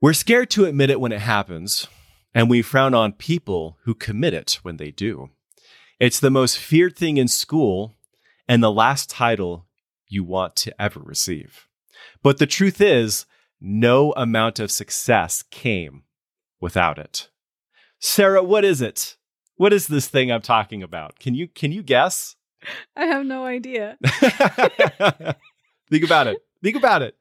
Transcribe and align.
We're 0.00 0.12
scared 0.12 0.48
to 0.50 0.64
admit 0.64 0.90
it 0.90 1.00
when 1.00 1.10
it 1.10 1.22
happens, 1.22 1.88
and 2.32 2.48
we 2.48 2.62
frown 2.62 2.94
on 2.94 3.12
people 3.12 3.78
who 3.82 3.96
commit 3.96 4.32
it 4.32 4.60
when 4.62 4.76
they 4.76 4.92
do. 4.92 5.30
It's 5.98 6.20
the 6.20 6.30
most 6.30 6.56
feared 6.56 6.94
thing 6.96 7.16
in 7.16 7.26
school 7.26 7.96
and 8.46 8.62
the 8.62 8.70
last 8.70 9.10
title 9.10 9.66
you 10.06 10.22
want 10.22 10.54
to 10.56 10.80
ever 10.80 11.00
receive. 11.00 11.66
But 12.22 12.38
the 12.38 12.46
truth 12.46 12.80
is, 12.80 13.26
no 13.60 14.12
amount 14.12 14.60
of 14.60 14.70
success 14.70 15.42
came 15.50 16.04
without 16.60 16.98
it. 16.98 17.28
Sarah, 17.98 18.44
what 18.44 18.64
is 18.64 18.80
it? 18.80 19.16
What 19.56 19.72
is 19.72 19.88
this 19.88 20.06
thing 20.06 20.30
I'm 20.30 20.42
talking 20.42 20.80
about? 20.80 21.18
Can 21.18 21.34
you 21.34 21.48
can 21.48 21.72
you 21.72 21.82
guess? 21.82 22.36
I 22.94 23.06
have 23.06 23.26
no 23.26 23.44
idea. 23.44 23.98
Think 25.90 26.04
about 26.04 26.28
it. 26.28 26.38
Think 26.62 26.76
about 26.76 27.02
it. 27.02 27.16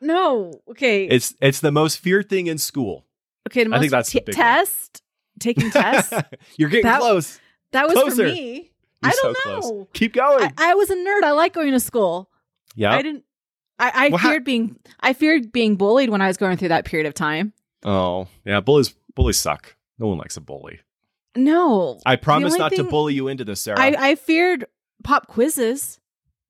No. 0.00 0.52
Okay. 0.70 1.04
It's 1.06 1.34
it's 1.40 1.60
the 1.60 1.70
most 1.72 1.98
feared 1.98 2.28
thing 2.28 2.46
in 2.48 2.58
school. 2.58 3.06
okay. 3.48 3.64
The 3.64 3.74
I 3.74 3.78
think 3.78 3.90
that's 3.92 4.10
the 4.12 4.20
t- 4.20 4.24
one. 4.26 4.34
test. 4.34 5.02
Taking 5.38 5.70
tests. 5.72 6.12
You're 6.56 6.68
getting 6.70 6.84
That- 6.84 7.00
close. 7.00 7.38
That 7.72 7.84
was 7.86 7.94
Closer. 7.94 8.28
for 8.28 8.34
me. 8.34 8.72
You're 9.02 9.12
I 9.12 9.14
don't 9.22 9.36
so 9.36 9.42
close. 9.42 9.70
know. 9.70 9.88
Keep 9.92 10.14
going. 10.14 10.52
I, 10.58 10.72
I 10.72 10.74
was 10.74 10.90
a 10.90 10.96
nerd. 10.96 11.22
I 11.22 11.30
like 11.30 11.52
going 11.52 11.70
to 11.72 11.80
school. 11.80 12.28
yeah. 12.74 12.92
I 12.92 13.00
didn't. 13.02 13.24
I, 13.78 13.92
I 13.94 14.08
Well, 14.08 14.18
feared 14.18 14.44
being. 14.44 14.76
I 15.00 15.12
feared 15.12 15.52
being 15.52 15.76
bullied 15.76 16.10
when 16.10 16.20
I 16.20 16.26
was 16.26 16.36
going 16.36 16.56
through 16.56 16.68
that 16.68 16.84
period 16.84 17.06
of 17.06 17.14
time. 17.14 17.52
oh, 17.84 18.26
yeah. 18.44 18.60
Bullies 18.60 18.94
bullies 19.14 19.38
suck. 19.38 19.76
No 19.98 20.08
one 20.08 20.18
likes 20.18 20.36
a 20.36 20.40
bully. 20.40 20.80
No, 21.36 21.98
I 22.04 22.16
promise 22.16 22.56
not 22.58 22.72
to 22.72 22.82
bully 22.84 23.14
you 23.14 23.28
into 23.28 23.44
this, 23.44 23.60
Sarah. 23.60 23.78
I, 23.80 23.94
I 24.10 24.14
feared 24.16 24.66
pop 25.04 25.28
quizzes, 25.28 26.00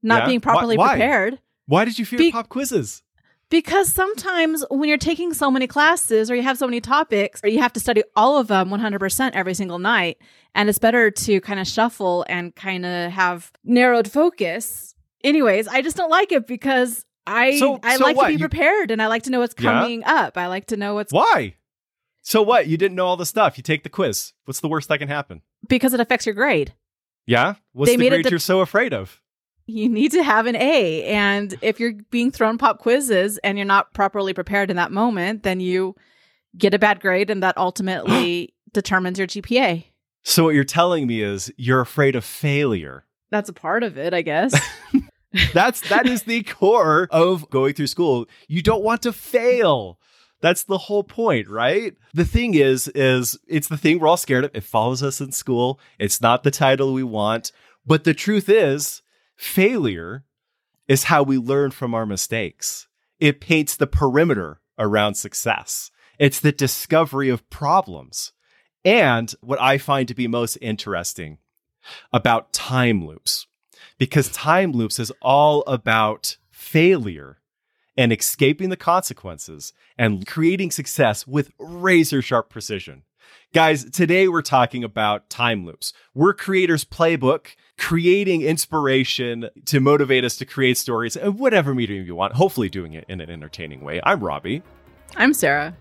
not 0.02 0.23
Yeah? 0.23 0.27
being 0.27 0.41
properly 0.41 0.77
why? 0.79 0.93
prepared. 0.93 1.38
Why 1.70 1.84
did 1.84 1.98
you 2.01 2.05
fear 2.05 2.19
Be- 2.19 2.33
pop 2.33 2.48
quizzes? 2.48 3.02
Because 3.48 3.92
sometimes 3.92 4.65
when 4.70 4.88
you're 4.88 4.98
taking 4.98 5.33
so 5.34 5.51
many 5.52 5.66
classes 5.69 6.30
or 6.30 6.34
you 6.34 6.43
have 6.43 6.59
so 6.59 6.66
many 6.66 6.80
topics, 6.80 7.41
or 7.45 7.48
you 7.48 7.60
have 7.60 7.73
to 7.74 7.80
study 7.80 8.02
all 8.16 8.38
of 8.38 8.48
them 8.48 8.70
100% 8.70 9.30
every 9.34 9.54
single 9.54 9.79
night, 9.79 10.18
and 10.54 10.68
it's 10.68 10.79
better 10.80 11.10
to 11.12 11.40
kind 11.40 11.60
of 11.60 11.66
shuffle 11.68 12.24
and 12.29 12.54
kind 12.57 12.85
of 12.85 13.12
have 13.12 13.52
narrowed 13.65 14.10
focus. 14.10 14.95
Anyways, 15.23 15.68
I 15.68 15.80
just 15.82 15.96
don't 15.96 16.10
like 16.10 16.32
it 16.32 16.46
because 16.49 17.04
I 17.27 17.57
So- 17.59 17.79
I 17.84 17.96
so 17.99 18.05
like 18.05 18.16
what? 18.16 18.27
to 18.29 18.32
be 18.34 18.38
prepared 18.38 18.90
and 18.90 19.01
I 19.01 19.07
like 19.07 19.23
to 19.24 19.30
know 19.30 19.38
what's 19.40 19.55
Yeah? 19.59 19.80
coming 19.80 20.02
up. 20.05 20.37
I 20.37 20.46
like 20.49 20.66
to 20.66 20.77
know 20.77 20.95
what's 20.95 21.12
Why? 21.12 21.55
So 22.23 22.43
what? 22.43 22.66
You 22.66 22.77
didn't 22.77 22.96
know 22.96 23.07
all 23.07 23.16
the 23.16 23.27
stuff. 23.27 23.57
You 23.59 23.62
take 23.62 23.82
the 23.84 23.88
quiz. 23.88 24.32
What's 24.45 24.60
the 24.60 24.68
worst 24.68 24.88
that 24.88 24.99
can 24.99 25.09
happen? 25.09 25.43
because 25.68 25.93
it 25.95 26.01
affects 26.01 26.24
your 26.27 26.34
grade. 26.34 26.73
Yeah. 27.27 27.55
What's 27.73 27.90
They 27.90 27.96
the 27.96 28.01
made 28.01 28.07
it 28.07 28.10
grade 28.16 28.24
the- 28.27 28.30
you're 28.30 28.38
so 28.40 28.60
afraid 28.60 28.93
of? 28.95 29.21
You 29.71 29.88
need 29.88 30.13
to 30.13 30.23
have 30.23 30.46
an 30.46 30.57
A. 30.57 31.04
And 31.04 31.54
if 31.63 31.79
you're 31.79 31.95
being 32.10 32.30
thrown 32.32 32.59
pop 32.59 32.79
quizzes 32.79 33.38
and 33.38 33.57
you're 33.57 33.66
not 33.66 33.95
properly 33.95 34.35
prepared 34.35 34.68
in 34.68 34.77
that 34.77 34.90
moment, 34.90 35.45
then 35.45 35.60
you 35.60 35.95
get 36.59 36.74
a 36.74 36.79
bad 36.79 37.01
grade 37.01 37.30
and 37.30 37.43
that 37.43 37.57
ultimately 37.57 38.52
determines 38.73 39.18
your 39.18 39.29
GPA. 39.29 39.85
So 40.23 40.45
what 40.45 40.54
you're 40.54 40.65
telling 40.65 41.07
me 41.07 41.23
is 41.23 41.52
you're 41.57 41.80
afraid 41.80 42.16
of 42.16 42.24
failure. 42.24 43.04
That's 43.30 43.49
a 43.49 43.52
part 43.52 43.85
of 43.85 43.96
it, 43.96 44.12
I 44.12 44.23
guess. 44.23 44.54
That's 45.54 45.88
that 45.88 46.07
is 46.07 46.24
the 46.24 46.43
core 46.43 47.07
of 47.12 47.49
going 47.51 47.74
through 47.74 47.87
school. 47.87 48.27
You 48.49 48.62
don't 48.62 48.82
want 48.82 49.02
to 49.02 49.12
fail. 49.12 50.01
That's 50.40 50.65
the 50.65 50.79
whole 50.79 51.05
point, 51.05 51.49
right? 51.49 51.95
The 52.12 52.24
thing 52.24 52.55
is 52.55 52.88
is 52.88 53.38
it's 53.46 53.68
the 53.68 53.77
thing 53.77 54.01
we're 54.01 54.09
all 54.09 54.16
scared 54.16 54.45
of. 54.45 54.51
It 54.52 54.65
follows 54.65 55.02
us 55.02 55.21
in 55.21 55.30
school. 55.30 55.79
It's 56.01 56.21
not 56.21 56.43
the 56.43 56.51
title 56.51 56.93
we 56.93 57.05
want, 57.05 57.52
but 57.87 58.02
the 58.02 58.15
truth 58.15 58.49
is 58.49 59.02
failure 59.41 60.23
is 60.87 61.05
how 61.05 61.23
we 61.23 61.38
learn 61.38 61.71
from 61.71 61.95
our 61.95 62.05
mistakes. 62.05 62.87
It 63.19 63.41
paints 63.41 63.74
the 63.74 63.87
perimeter 63.87 64.60
around 64.78 65.15
success. 65.15 65.91
It's 66.19 66.41
the 66.41 66.53
discovery 66.53 67.31
of 67.31 67.49
problems. 67.49 68.33
And 68.84 69.34
what 69.41 69.61
I 69.61 69.78
find 69.78 70.06
to 70.09 70.15
be 70.15 70.28
most 70.28 70.59
interesting 70.61 71.38
about 72.12 72.53
time 72.53 73.06
loops 73.06 73.47
because 73.99 74.28
time 74.28 74.73
loops 74.73 74.99
is 74.99 75.12
all 75.23 75.62
about 75.67 76.37
failure 76.51 77.39
and 77.97 78.12
escaping 78.12 78.69
the 78.69 78.77
consequences 78.77 79.72
and 79.97 80.27
creating 80.27 80.71
success 80.71 81.27
with 81.27 81.51
razor 81.59 82.21
sharp 82.21 82.51
precision. 82.51 83.05
Guys, 83.53 83.91
today 83.91 84.28
we're 84.28 84.43
talking 84.43 84.84
about 84.84 85.28
time 85.28 85.66
loops. 85.66 85.93
We're 86.15 86.34
Creators 86.34 86.84
Playbook, 86.84 87.56
creating 87.77 88.43
inspiration 88.43 89.49
to 89.65 89.81
motivate 89.81 90.25
us 90.25 90.37
to 90.37 90.44
create 90.44 90.78
stories 90.78 91.16
in 91.16 91.37
whatever 91.37 91.75
medium 91.75 92.06
you 92.06 92.15
want, 92.15 92.34
hopefully 92.34 92.69
doing 92.69 92.93
it 92.93 93.05
in 93.09 93.21
an 93.21 93.28
entertaining 93.28 93.81
way. 93.81 94.00
I'm 94.05 94.21
Robbie, 94.21 94.62
I'm 95.16 95.34
Sarah. 95.34 95.77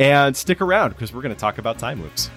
and 0.00 0.34
stick 0.34 0.62
around 0.62 0.90
because 0.90 1.12
we're 1.12 1.20
going 1.20 1.34
to 1.34 1.40
talk 1.40 1.58
about 1.58 1.78
time 1.78 2.00
loops. 2.00 2.30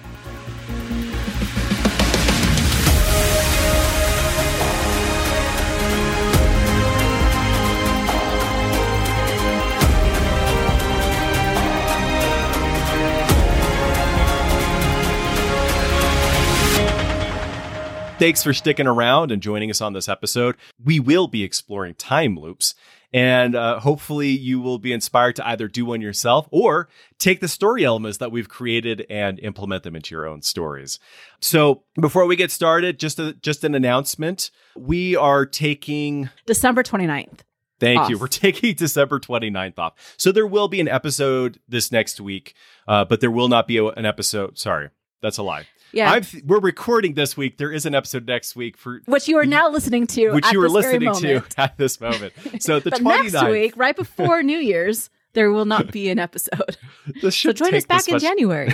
Thanks 18.18 18.42
for 18.42 18.54
sticking 18.54 18.86
around 18.86 19.30
and 19.30 19.42
joining 19.42 19.70
us 19.70 19.82
on 19.82 19.92
this 19.92 20.08
episode. 20.08 20.56
We 20.82 21.00
will 21.00 21.28
be 21.28 21.44
exploring 21.44 21.96
time 21.96 22.38
loops, 22.38 22.74
and 23.12 23.54
uh, 23.54 23.78
hopefully, 23.78 24.30
you 24.30 24.58
will 24.58 24.78
be 24.78 24.94
inspired 24.94 25.36
to 25.36 25.46
either 25.46 25.68
do 25.68 25.84
one 25.84 26.00
yourself 26.00 26.48
or 26.50 26.88
take 27.18 27.40
the 27.40 27.48
story 27.48 27.84
elements 27.84 28.16
that 28.16 28.32
we've 28.32 28.48
created 28.48 29.04
and 29.10 29.38
implement 29.40 29.82
them 29.82 29.94
into 29.94 30.14
your 30.14 30.26
own 30.26 30.40
stories. 30.40 30.98
So, 31.40 31.82
before 32.00 32.24
we 32.24 32.36
get 32.36 32.50
started, 32.50 32.98
just 32.98 33.18
a, 33.18 33.34
just 33.34 33.64
an 33.64 33.74
announcement: 33.74 34.50
we 34.74 35.14
are 35.14 35.44
taking 35.44 36.30
December 36.46 36.82
29th. 36.82 37.40
Thank 37.78 38.08
you. 38.08 38.16
We're 38.16 38.26
taking 38.28 38.74
December 38.76 39.20
29th 39.20 39.78
off. 39.78 40.14
So 40.16 40.32
there 40.32 40.46
will 40.46 40.68
be 40.68 40.80
an 40.80 40.88
episode 40.88 41.60
this 41.68 41.92
next 41.92 42.18
week, 42.18 42.54
uh, 42.88 43.04
but 43.04 43.20
there 43.20 43.30
will 43.30 43.48
not 43.48 43.66
be 43.68 43.76
a, 43.76 43.84
an 43.84 44.06
episode. 44.06 44.56
Sorry, 44.56 44.88
that's 45.20 45.36
a 45.36 45.42
lie. 45.42 45.66
Yeah. 45.92 46.18
Th- 46.20 46.42
we're 46.44 46.58
recording 46.60 47.14
this 47.14 47.36
week. 47.36 47.58
There 47.58 47.72
is 47.72 47.86
an 47.86 47.94
episode 47.94 48.26
next 48.26 48.56
week 48.56 48.76
for 48.76 49.00
which 49.06 49.28
you 49.28 49.38
are 49.38 49.46
now 49.46 49.70
listening 49.70 50.06
to. 50.08 50.32
which 50.32 50.52
you 50.52 50.60
very 50.60 50.68
listening 50.70 51.14
to 51.14 51.42
at 51.56 51.76
this 51.78 52.00
moment. 52.00 52.32
So 52.60 52.80
the 52.80 52.90
but 52.90 53.00
29th. 53.00 53.32
next 53.32 53.44
week, 53.50 53.76
right 53.76 53.96
before 53.96 54.42
New 54.42 54.58
Year's, 54.58 55.10
there 55.32 55.50
will 55.52 55.64
not 55.64 55.92
be 55.92 56.08
an 56.08 56.18
episode. 56.18 56.76
So 57.30 57.52
join 57.52 57.74
us 57.74 57.86
back 57.86 58.08
in 58.08 58.18
January. 58.18 58.72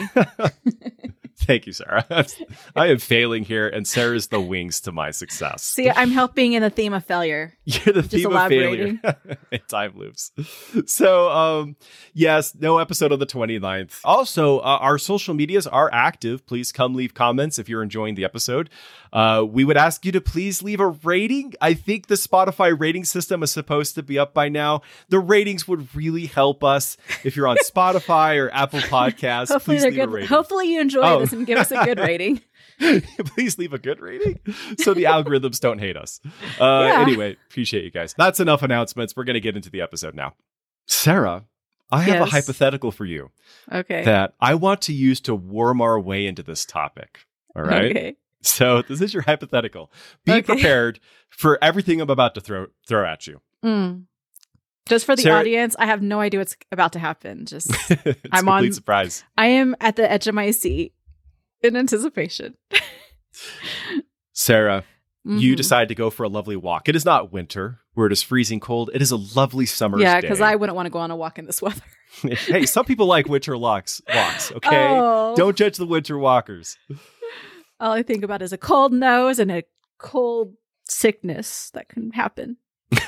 Thank 1.38 1.66
you, 1.66 1.72
Sarah. 1.72 2.04
I 2.76 2.87
am 2.87 2.98
failing 2.98 3.44
here, 3.44 3.69
and 3.69 3.87
Sarah's 3.87 4.28
the 4.28 4.41
wings 4.41 4.81
to 4.82 4.93
my 4.93 5.10
success. 5.10 5.62
See, 5.62 5.91
I'm 5.91 6.10
helping 6.10 6.53
in 6.53 6.62
the 6.62 6.70
theme 6.70 6.93
of 6.93 7.04
failure. 7.04 7.54
You're 7.65 7.94
the 7.94 8.03
theme 8.03 8.34
of 8.34 8.48
failure 8.48 9.00
time 9.69 9.97
loops. 9.97 10.32
So, 10.87 11.31
um, 11.31 11.76
yes, 12.12 12.54
no 12.54 12.78
episode 12.78 13.12
on 13.12 13.19
the 13.19 13.26
29th. 13.26 14.00
Also, 14.04 14.59
uh, 14.59 14.78
our 14.81 14.98
social 14.98 15.34
medias 15.34 15.66
are 15.66 15.91
active. 15.92 16.47
Please 16.47 16.72
come 16.72 16.94
leave 16.94 17.15
comments 17.15 17.59
if 17.59 17.69
you're 17.69 17.82
enjoying 17.82 18.15
the 18.15 18.25
episode. 18.25 18.71
Uh, 19.12 19.44
we 19.46 19.62
would 19.64 19.76
ask 19.76 20.06
you 20.06 20.12
to 20.12 20.20
please 20.20 20.62
leave 20.62 20.80
a 20.80 20.88
rating. 20.88 21.52
I 21.60 21.74
think 21.74 22.06
the 22.06 22.14
Spotify 22.14 22.78
rating 22.78 23.04
system 23.04 23.42
is 23.42 23.50
supposed 23.50 23.94
to 23.96 24.02
be 24.02 24.18
up 24.18 24.32
by 24.32 24.48
now. 24.48 24.80
The 25.10 25.18
ratings 25.18 25.68
would 25.68 25.94
really 25.94 26.26
help 26.26 26.64
us 26.64 26.96
if 27.24 27.36
you're 27.36 27.46
on 27.48 27.56
Spotify 27.64 28.38
or 28.42 28.50
Apple 28.54 28.78
Podcasts. 28.80 29.48
Hopefully, 29.48 29.76
please 29.76 29.82
they're 29.82 29.90
good. 29.90 30.10
rating. 30.10 30.28
Hopefully, 30.28 30.72
you 30.72 30.80
enjoy 30.80 31.02
Oh. 31.02 31.20
this 31.20 31.32
and 31.32 31.46
give 31.46 31.58
us 31.58 31.70
a 31.70 31.84
good 31.84 31.98
rating. 31.98 32.40
please 33.26 33.58
leave 33.58 33.72
a 33.72 33.78
good 33.78 34.00
rating 34.00 34.40
so 34.78 34.94
the 34.94 35.04
algorithms 35.04 35.60
don't 35.60 35.78
hate 35.78 35.96
us. 35.96 36.20
Uh, 36.60 36.86
Yeah. 36.88 37.00
Anyway, 37.02 37.36
appreciate 37.50 37.84
you 37.84 37.90
guys. 37.90 38.14
That's 38.16 38.40
enough 38.40 38.62
announcements. 38.62 39.14
We're 39.14 39.24
going 39.24 39.34
to 39.34 39.40
get 39.40 39.56
into 39.56 39.70
the 39.70 39.80
episode 39.82 40.14
now. 40.14 40.34
Sarah, 40.86 41.44
I 41.90 42.02
have 42.02 42.22
a 42.22 42.30
hypothetical 42.30 42.90
for 42.90 43.04
you 43.04 43.30
Okay. 43.70 44.04
that 44.04 44.34
I 44.41 44.54
want 44.54 44.80
to 44.82 44.92
use 44.94 45.20
to 45.22 45.34
worm 45.34 45.80
our 45.80 46.00
way 46.00 46.26
into 46.26 46.42
this 46.42 46.65
topic. 46.65 47.20
All 47.54 47.62
right. 47.62 47.91
Okay. 47.91 48.16
So 48.42 48.83
this 48.83 49.00
is 49.00 49.15
your 49.15 49.22
hypothetical. 49.22 49.91
Be 50.24 50.33
Okay. 50.33 50.42
prepared 50.42 51.00
for 51.30 51.59
everything 51.62 52.00
I'm 52.00 52.10
about 52.10 52.34
to 52.34 52.41
throw 52.41 52.66
throw 52.89 53.04
at 53.06 53.27
you. 53.27 53.41
Mm. 53.65 54.04
Just 54.86 55.06
for 55.06 55.15
the 55.15 55.22
Sarah- 55.22 55.39
audience, 55.39 55.77
I 55.78 55.86
have 55.86 56.03
no 56.03 56.18
idea 56.21 56.41
what's 56.41 56.56
about 56.72 56.92
to 56.94 56.98
happen. 56.98 57.47
Just 57.47 57.71
I'm 58.33 58.48
on- 58.48 58.72
surprise. 58.72 59.22
I 59.39 59.47
am 59.47 59.77
at 59.80 59.94
the 59.97 60.10
edge 60.10 60.27
of 60.27 60.34
my 60.34 60.50
seat 60.50 60.92
in 61.62 61.77
anticipation. 61.77 62.56
Sarah, 64.33 64.84
you 65.24 65.53
Mhm. 65.54 65.56
decide 65.56 65.89
to 65.89 65.94
go 65.94 66.10
for 66.10 66.24
a 66.24 66.28
lovely 66.28 66.56
walk. 66.56 66.89
It 66.89 66.97
is 66.97 67.04
not 67.04 67.33
winter 67.33 67.78
where 67.94 68.06
it 68.06 68.12
is 68.12 68.22
freezing 68.22 68.59
cold. 68.60 68.91
It 68.94 69.03
is 69.03 69.10
a 69.10 69.16
lovely 69.16 69.66
summer 69.66 70.00
Yeah, 70.00 70.21
because 70.21 70.41
I 70.41 70.56
wouldn't 70.56 70.74
want 70.74 70.86
to 70.86 70.91
go 70.91 70.98
on 70.98 71.10
a 71.10 71.16
walk 71.16 71.39
in 71.39 71.44
this 71.47 71.60
weather. 71.62 71.83
hey, 72.22 72.66
some 72.66 72.84
people 72.84 73.06
like 73.06 73.28
winter 73.28 73.56
walks. 73.56 74.00
Walks, 74.12 74.50
okay? 74.53 74.86
Oh. 74.98 75.34
Don't 75.36 75.56
judge 75.56 75.77
the 75.77 75.86
winter 75.86 76.18
walkers. 76.18 76.77
All 77.82 77.92
I 77.92 78.02
think 78.02 78.22
about 78.24 78.40
is 78.42 78.52
a 78.52 78.58
cold 78.58 78.92
nose 78.92 79.38
and 79.38 79.50
a 79.50 79.64
cold 79.98 80.54
sickness 80.84 81.70
that 81.74 81.88
can 81.88 82.12
happen. 82.12 82.56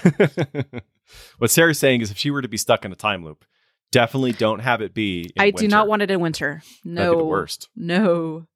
what 1.38 1.50
Sarah's 1.50 1.78
saying 1.78 2.00
is, 2.00 2.10
if 2.10 2.18
she 2.18 2.30
were 2.30 2.42
to 2.42 2.48
be 2.48 2.56
stuck 2.56 2.84
in 2.84 2.92
a 2.92 2.96
time 2.96 3.24
loop, 3.24 3.44
Definitely 3.92 4.32
don't 4.32 4.58
have 4.58 4.80
it 4.80 4.92
be. 4.92 5.20
in 5.36 5.40
I 5.42 5.50
do 5.52 5.68
not 5.68 5.86
want 5.86 6.02
it 6.02 6.10
in 6.10 6.18
winter. 6.18 6.62
That'd 6.84 6.94
No. 6.96 7.12
be 7.12 7.18
the 7.18 7.24
worst. 7.24 7.68
No. 7.76 8.46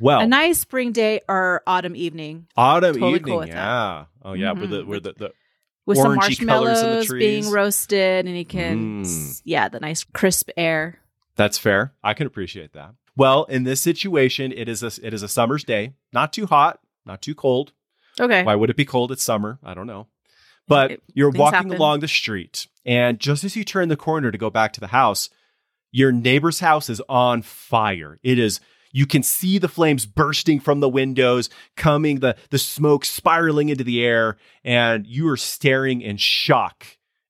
Well, 0.00 0.20
A 0.20 0.26
nice 0.26 0.60
spring 0.60 0.92
day 0.92 1.20
or 1.28 1.62
autumn 1.66 1.94
evening 1.94 2.46
autumn 2.56 2.94
totally 2.94 3.16
evening. 3.16 3.24
cool 3.30 3.38
with 3.40 3.48
that. 3.50 3.54
yeah. 3.54 4.04
Oh 4.22 4.32
yeah. 4.32 4.52
Where 4.52 4.66
the 4.66 4.82
Mhm. 4.82 4.86
where 4.86 5.00
the, 5.00 5.12
the 5.12 5.32
with 5.84 5.98
some 5.98 6.16
Orangey 6.16 6.46
colors 6.46 6.78
in 6.80 6.86
the 6.86 6.94
marshmallows 6.94 7.08
being 7.12 7.50
roasted 7.50 8.24
and 8.26 8.38
you 8.38 8.46
can 8.46 9.04
Mm. 9.04 9.42
yeah, 9.44 9.68
the 9.68 9.78
nice 9.80 10.04
crisp 10.04 10.48
air. 10.56 11.00
That's 11.36 11.58
fair. 11.58 11.92
I 12.02 12.14
can 12.14 12.26
appreciate 12.26 12.72
that. 12.72 12.94
Well, 13.18 13.44
in 13.44 13.64
this 13.64 13.80
situation, 13.82 14.52
it 14.52 14.68
is 14.68 14.82
a 14.82 14.92
it 15.06 15.12
is 15.12 15.22
a 15.24 15.28
summer's 15.28 15.64
day. 15.64 15.92
Not 16.12 16.32
too 16.32 16.46
hot, 16.46 16.78
not 17.04 17.20
too 17.20 17.34
cold. 17.34 17.72
Okay. 18.20 18.44
Why 18.44 18.54
would 18.54 18.70
it 18.70 18.76
be 18.76 18.84
cold? 18.84 19.10
It's 19.12 19.22
summer. 19.24 19.58
I 19.62 19.74
don't 19.74 19.86
know. 19.88 20.06
But 20.68 20.92
It- 20.92 21.02
you're 21.14 21.30
walking 21.30 21.54
happen. 21.56 21.72
along 21.74 22.00
the 22.00 22.08
street, 22.08 22.68
and 22.86 23.18
just 23.18 23.42
as 23.42 23.56
you 23.56 23.64
turn 23.64 23.88
the 23.88 23.96
corner 23.96 24.30
to 24.30 24.38
go 24.38 24.50
back 24.50 24.72
to 24.74 24.80
the 24.80 24.88
house, 24.88 25.30
your 25.90 26.12
neighbor's 26.12 26.60
house 26.60 26.88
is 26.88 27.02
on 27.08 27.42
fire. 27.42 28.18
It 28.22 28.38
is. 28.38 28.60
You 28.92 29.04
can 29.06 29.22
see 29.22 29.58
the 29.58 29.68
flames 29.68 30.06
bursting 30.06 30.60
from 30.60 30.80
the 30.80 30.88
windows, 30.88 31.50
coming 31.76 32.20
the 32.20 32.36
the 32.50 32.58
smoke 32.58 33.04
spiraling 33.04 33.68
into 33.68 33.82
the 33.84 34.04
air, 34.04 34.36
and 34.62 35.06
you 35.06 35.28
are 35.28 35.36
staring 35.36 36.00
in 36.02 36.18
shock 36.18 36.84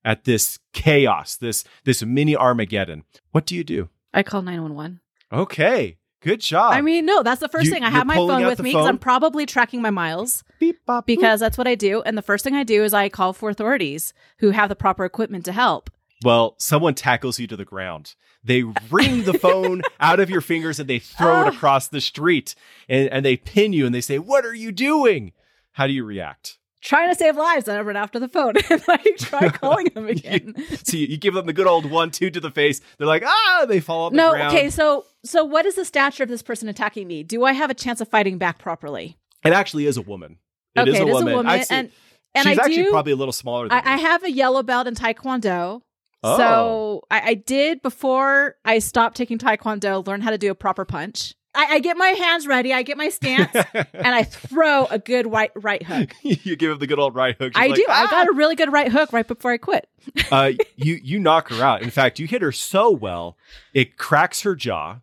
at 0.05 0.23
this 0.25 0.59
chaos, 0.71 1.35
this 1.35 1.63
this 1.83 2.03
mini 2.03 2.35
Armageddon. 2.35 3.03
What 3.31 3.45
do 3.47 3.55
you 3.55 3.63
do? 3.63 3.89
I 4.13 4.21
call 4.23 4.41
911. 4.43 4.99
Okay, 5.31 5.97
good 6.21 6.41
job. 6.41 6.73
I 6.73 6.81
mean, 6.81 7.05
no, 7.05 7.23
that's 7.23 7.39
the 7.41 7.49
first 7.49 7.65
You- 7.65 7.71
thing. 7.71 7.83
I 7.83 7.87
you're 7.89 7.97
have 7.97 8.07
my 8.07 8.15
pulling 8.15 8.35
phone 8.37 8.43
out 8.43 8.49
with 8.49 8.57
the 8.57 8.63
me 8.63 8.69
because 8.71 8.83
phone? 8.83 8.89
I'm 8.89 8.97
probably 8.97 9.45
tracking 9.45 9.81
my 9.81 9.89
miles 9.91 10.43
Beep, 10.59 10.79
bop, 10.85 11.03
boop. 11.03 11.07
because 11.07 11.39
that's 11.39 11.57
what 11.57 11.67
I 11.67 11.75
do. 11.75 12.01
And 12.01 12.17
the 12.17 12.21
first 12.21 12.43
thing 12.43 12.55
I 12.55 12.63
do 12.63 12.83
is 12.83 12.93
I 12.93 13.09
call 13.09 13.33
for 13.33 13.49
authorities 13.49 14.13
who 14.39 14.51
have 14.51 14.69
the 14.69 14.75
proper 14.75 15.05
equipment 15.05 15.45
to 15.45 15.51
help. 15.51 15.89
Well, 16.23 16.55
someone 16.57 16.95
tackles 16.95 17.39
you 17.39 17.47
to 17.47 17.55
the 17.55 17.63
ground. 17.63 18.15
They 18.43 18.63
wring 18.91 19.23
the 19.23 19.33
phone 19.39 19.81
out 19.99 20.19
of 20.19 20.29
your 20.29 20.41
fingers 20.41 20.79
and 20.79 20.89
they 20.89 20.99
throw 20.99 21.41
it 21.41 21.45
Ah. 21.47 21.49
across 21.49 21.87
the 21.87 22.01
street 22.01 22.55
and, 22.89 23.07
and 23.09 23.25
they 23.25 23.37
pin 23.37 23.71
you 23.71 23.85
and 23.85 23.93
they 23.95 24.01
say, 24.01 24.19
What 24.19 24.45
are 24.45 24.53
you 24.53 24.71
doing? 24.71 25.31
How 25.73 25.87
do 25.87 25.93
you 25.93 26.03
react? 26.03 26.57
Trying 26.81 27.09
to 27.09 27.15
save 27.15 27.35
lives, 27.35 27.67
and 27.67 27.77
I 27.77 27.81
run 27.81 27.97
after 27.97 28.19
the 28.19 28.29
phone 28.29 28.53
and 28.69 28.81
I 28.87 28.97
try 29.17 29.49
calling 29.49 29.87
them 29.93 30.07
again. 30.07 30.55
So 30.83 30.95
you, 30.95 31.07
you 31.07 31.17
give 31.17 31.33
them 31.33 31.45
the 31.45 31.51
good 31.53 31.67
old 31.67 31.89
one, 31.89 32.09
two 32.09 32.29
to 32.29 32.39
the 32.39 32.51
face. 32.51 32.79
They're 32.97 33.07
like, 33.07 33.23
Ah, 33.25 33.65
they 33.67 33.79
fall 33.81 34.05
on 34.07 34.13
the 34.13 34.17
no, 34.17 34.31
ground. 34.31 34.55
okay, 34.55 34.69
so 34.69 35.05
so 35.23 35.43
what 35.43 35.65
is 35.65 35.75
the 35.75 35.85
stature 35.85 36.23
of 36.23 36.29
this 36.29 36.41
person 36.41 36.69
attacking 36.69 37.07
me? 37.07 37.23
Do 37.23 37.43
I 37.43 37.53
have 37.53 37.69
a 37.69 37.73
chance 37.73 38.01
of 38.01 38.07
fighting 38.07 38.37
back 38.37 38.59
properly? 38.59 39.17
It 39.43 39.53
actually 39.53 39.85
is 39.85 39.97
a 39.97 40.01
woman. 40.01 40.37
It 40.75 40.81
okay, 40.81 40.91
is 40.91 40.99
a 40.99 41.01
it 41.01 41.07
is 41.07 41.13
woman. 41.13 41.33
a 41.33 41.35
woman, 41.37 41.51
I'd 41.51 41.65
and 41.69 41.91
and 42.35 42.47
she's 42.47 42.59
I 42.59 42.63
actually 42.63 42.83
do. 42.83 42.91
probably 42.91 43.11
a 43.13 43.15
little 43.15 43.31
smaller 43.33 43.69
than 43.69 43.77
I, 43.77 43.93
I 43.93 43.97
have 43.97 44.23
a 44.23 44.31
yellow 44.31 44.63
belt 44.63 44.87
in 44.87 44.95
Taekwondo. 44.95 45.81
Oh. 46.21 46.37
So 46.37 47.01
I, 47.09 47.21
I 47.31 47.33
did 47.33 47.81
before 47.81 48.55
I 48.65 48.79
stopped 48.79 49.15
taking 49.17 49.37
Taekwondo, 49.37 50.05
learn 50.05 50.21
how 50.21 50.31
to 50.31 50.37
do 50.37 50.51
a 50.51 50.55
proper 50.55 50.85
punch. 50.85 51.33
I, 51.55 51.65
I 51.75 51.79
get 51.79 51.97
my 51.97 52.09
hands 52.09 52.45
ready, 52.45 52.73
I 52.73 52.83
get 52.83 52.95
my 52.97 53.09
stance, 53.09 53.51
and 53.73 54.07
I 54.15 54.23
throw 54.23 54.85
a 54.85 54.99
good 54.99 55.31
right 55.31 55.51
right 55.55 55.81
hook. 55.81 56.11
you 56.21 56.55
give 56.55 56.71
him 56.71 56.79
the 56.79 56.87
good 56.87 56.99
old 56.99 57.15
right 57.15 57.35
hook. 57.37 57.53
She's 57.55 57.61
I 57.63 57.67
like, 57.67 57.75
do. 57.75 57.85
I 57.89 58.05
"Ah!" 58.05 58.07
got 58.11 58.27
a 58.27 58.33
really 58.33 58.55
good 58.55 58.71
right 58.71 58.91
hook 58.91 59.11
right 59.11 59.27
before 59.27 59.51
I 59.51 59.57
quit. 59.57 59.87
uh, 60.31 60.51
you 60.75 60.99
you 61.01 61.19
knock 61.19 61.49
her 61.49 61.63
out. 61.63 61.81
In 61.81 61.89
fact, 61.89 62.19
you 62.19 62.27
hit 62.27 62.41
her 62.41 62.51
so 62.51 62.91
well, 62.91 63.35
it 63.73 63.97
cracks 63.97 64.41
her 64.43 64.55
jaw, 64.55 64.97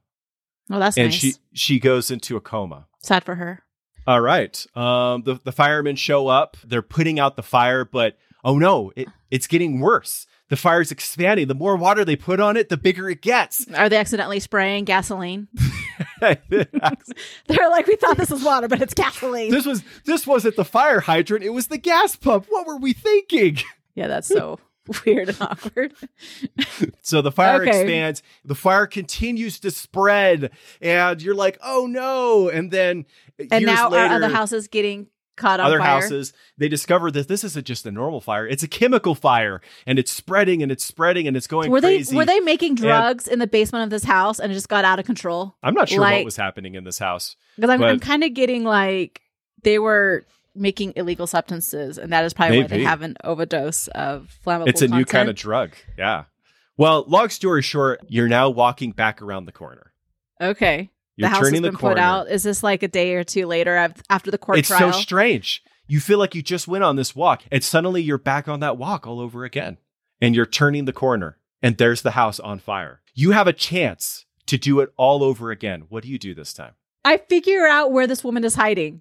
Oh, 0.70 0.78
that's 0.78 0.96
and 0.96 1.08
nice. 1.08 1.14
she 1.14 1.34
she 1.52 1.78
goes 1.78 2.10
into 2.10 2.36
a 2.36 2.40
coma. 2.40 2.86
Sad 3.02 3.24
for 3.24 3.34
her. 3.36 3.62
All 4.06 4.20
right. 4.20 4.66
Um, 4.76 5.22
the 5.22 5.40
the 5.42 5.52
firemen 5.52 5.96
show 5.96 6.28
up. 6.28 6.56
They're 6.64 6.82
putting 6.82 7.18
out 7.18 7.36
the 7.36 7.42
fire, 7.42 7.84
but 7.84 8.16
oh 8.44 8.58
no, 8.58 8.92
it, 8.96 9.08
it's 9.30 9.46
getting 9.46 9.80
worse. 9.80 10.26
The 10.48 10.56
fire's 10.56 10.92
expanding. 10.92 11.48
The 11.48 11.54
more 11.54 11.76
water 11.76 12.04
they 12.04 12.14
put 12.14 12.38
on 12.38 12.56
it, 12.56 12.68
the 12.68 12.76
bigger 12.76 13.10
it 13.10 13.20
gets. 13.20 13.68
Are 13.74 13.88
they 13.88 13.96
accidentally 13.96 14.38
spraying 14.40 14.84
gasoline? 14.84 15.48
They're 16.20 16.68
like, 17.70 17.86
we 17.86 17.96
thought 17.96 18.16
this 18.16 18.30
was 18.30 18.42
water, 18.42 18.68
but 18.68 18.80
it's 18.80 18.94
gasoline. 18.94 19.50
this 19.50 19.66
was 19.66 19.82
this 20.04 20.26
wasn't 20.26 20.56
the 20.56 20.64
fire 20.64 21.00
hydrant. 21.00 21.44
It 21.44 21.50
was 21.50 21.66
the 21.66 21.78
gas 21.78 22.16
pump. 22.16 22.46
What 22.48 22.66
were 22.66 22.76
we 22.76 22.92
thinking? 22.92 23.58
yeah, 23.94 24.06
that's 24.06 24.28
so 24.28 24.60
weird 25.06 25.28
and 25.30 25.40
awkward. 25.40 25.92
So 27.02 27.22
the 27.22 27.32
fire 27.32 27.62
Okay. 27.62 27.80
expands, 27.80 28.22
the 28.44 28.54
fire 28.54 28.86
continues 28.86 29.60
to 29.60 29.70
spread, 29.70 30.50
and 30.80 31.22
you're 31.22 31.34
like, 31.34 31.58
oh 31.62 31.86
no. 31.88 32.48
And 32.48 32.70
then 32.70 33.06
And 33.50 33.64
now 33.64 33.88
later, 33.90 34.04
our 34.06 34.16
other 34.16 34.28
houses 34.28 34.68
getting 34.68 35.06
caught 35.36 35.60
on 35.60 35.66
other 35.66 35.78
fire. 35.78 35.86
houses, 35.88 36.32
they 36.58 36.68
discover 36.68 37.10
that 37.10 37.28
this 37.28 37.44
isn't 37.44 37.66
just 37.66 37.86
a 37.86 37.90
normal 37.92 38.20
fire, 38.20 38.46
it's 38.46 38.62
a 38.62 38.68
chemical 38.68 39.14
fire, 39.14 39.60
and 39.86 39.98
it's 39.98 40.10
spreading 40.10 40.62
and 40.62 40.72
it's 40.72 40.84
spreading 40.84 41.26
and 41.28 41.36
it's 41.36 41.46
going 41.46 41.70
Were 41.70 41.80
crazy. 41.80 42.12
they 42.12 42.16
were 42.16 42.24
they 42.26 42.40
making 42.40 42.74
drugs 42.74 43.28
in 43.28 43.38
the 43.38 43.46
basement 43.46 43.84
of 43.84 43.90
this 43.90 44.04
house 44.04 44.38
and 44.40 44.50
it 44.50 44.54
just 44.54 44.68
got 44.68 44.84
out 44.84 44.98
of 44.98 45.06
control? 45.06 45.54
I'm 45.62 45.74
not 45.74 45.88
sure 45.88 46.00
what 46.00 46.24
was 46.24 46.36
happening 46.36 46.74
in 46.74 46.84
this 46.84 46.98
house. 46.98 47.36
Because 47.56 47.70
I'm, 47.70 47.82
I'm 47.82 48.00
kind 48.00 48.24
of 48.24 48.34
getting 48.34 48.64
like 48.64 49.20
they 49.62 49.78
were 49.78 50.24
making 50.56 50.92
illegal 50.96 51.26
substances, 51.26 51.98
and 51.98 52.12
that 52.12 52.24
is 52.24 52.32
probably 52.34 52.62
why 52.62 52.66
they 52.66 52.82
have 52.82 53.02
an 53.02 53.16
overdose 53.24 53.88
of 53.88 54.36
flammable. 54.44 54.68
It's 54.68 54.82
a 54.82 54.88
new 54.88 55.04
kind 55.04 55.28
of 55.28 55.36
drug. 55.36 55.72
Yeah. 55.98 56.24
Well, 56.76 57.04
long 57.08 57.28
story 57.30 57.62
short, 57.62 58.00
you're 58.08 58.28
now 58.28 58.50
walking 58.50 58.92
back 58.92 59.22
around 59.22 59.46
the 59.46 59.52
corner. 59.52 59.92
okay. 60.40 60.90
You're 61.18 61.30
the 61.30 61.30
house 61.30 61.38
has 61.38 61.48
turning 61.48 61.62
been 61.62 61.72
the 61.72 61.78
corner. 61.78 61.94
put 61.94 62.02
out. 62.02 62.28
Is 62.28 62.42
this 62.42 62.62
like 62.62 62.82
a 62.82 62.88
day 62.88 63.14
or 63.14 63.24
two 63.24 63.46
later 63.46 63.90
after 64.10 64.30
the 64.30 64.36
court 64.36 64.58
it's 64.58 64.68
trial? 64.68 64.92
so 64.92 64.98
strange. 65.00 65.62
You 65.86 65.98
feel 65.98 66.18
like 66.18 66.34
you 66.34 66.42
just 66.42 66.68
went 66.68 66.84
on 66.84 66.96
this 66.96 67.16
walk, 67.16 67.42
and 67.50 67.64
suddenly 67.64 68.02
you're 68.02 68.18
back 68.18 68.48
on 68.48 68.60
that 68.60 68.76
walk 68.76 69.06
all 69.06 69.18
over 69.18 69.44
again. 69.44 69.78
And 70.20 70.34
you're 70.34 70.44
turning 70.44 70.84
the 70.84 70.92
corner, 70.92 71.38
and 71.62 71.78
there's 71.78 72.02
the 72.02 72.10
house 72.10 72.38
on 72.38 72.58
fire. 72.58 73.00
You 73.14 73.30
have 73.30 73.46
a 73.46 73.54
chance 73.54 74.26
to 74.46 74.58
do 74.58 74.80
it 74.80 74.92
all 74.98 75.22
over 75.22 75.50
again. 75.50 75.84
What 75.88 76.02
do 76.02 76.10
you 76.10 76.18
do 76.18 76.34
this 76.34 76.52
time? 76.52 76.72
I 77.02 77.16
figure 77.16 77.66
out 77.66 77.92
where 77.92 78.06
this 78.06 78.22
woman 78.24 78.44
is 78.44 78.56
hiding. 78.56 79.00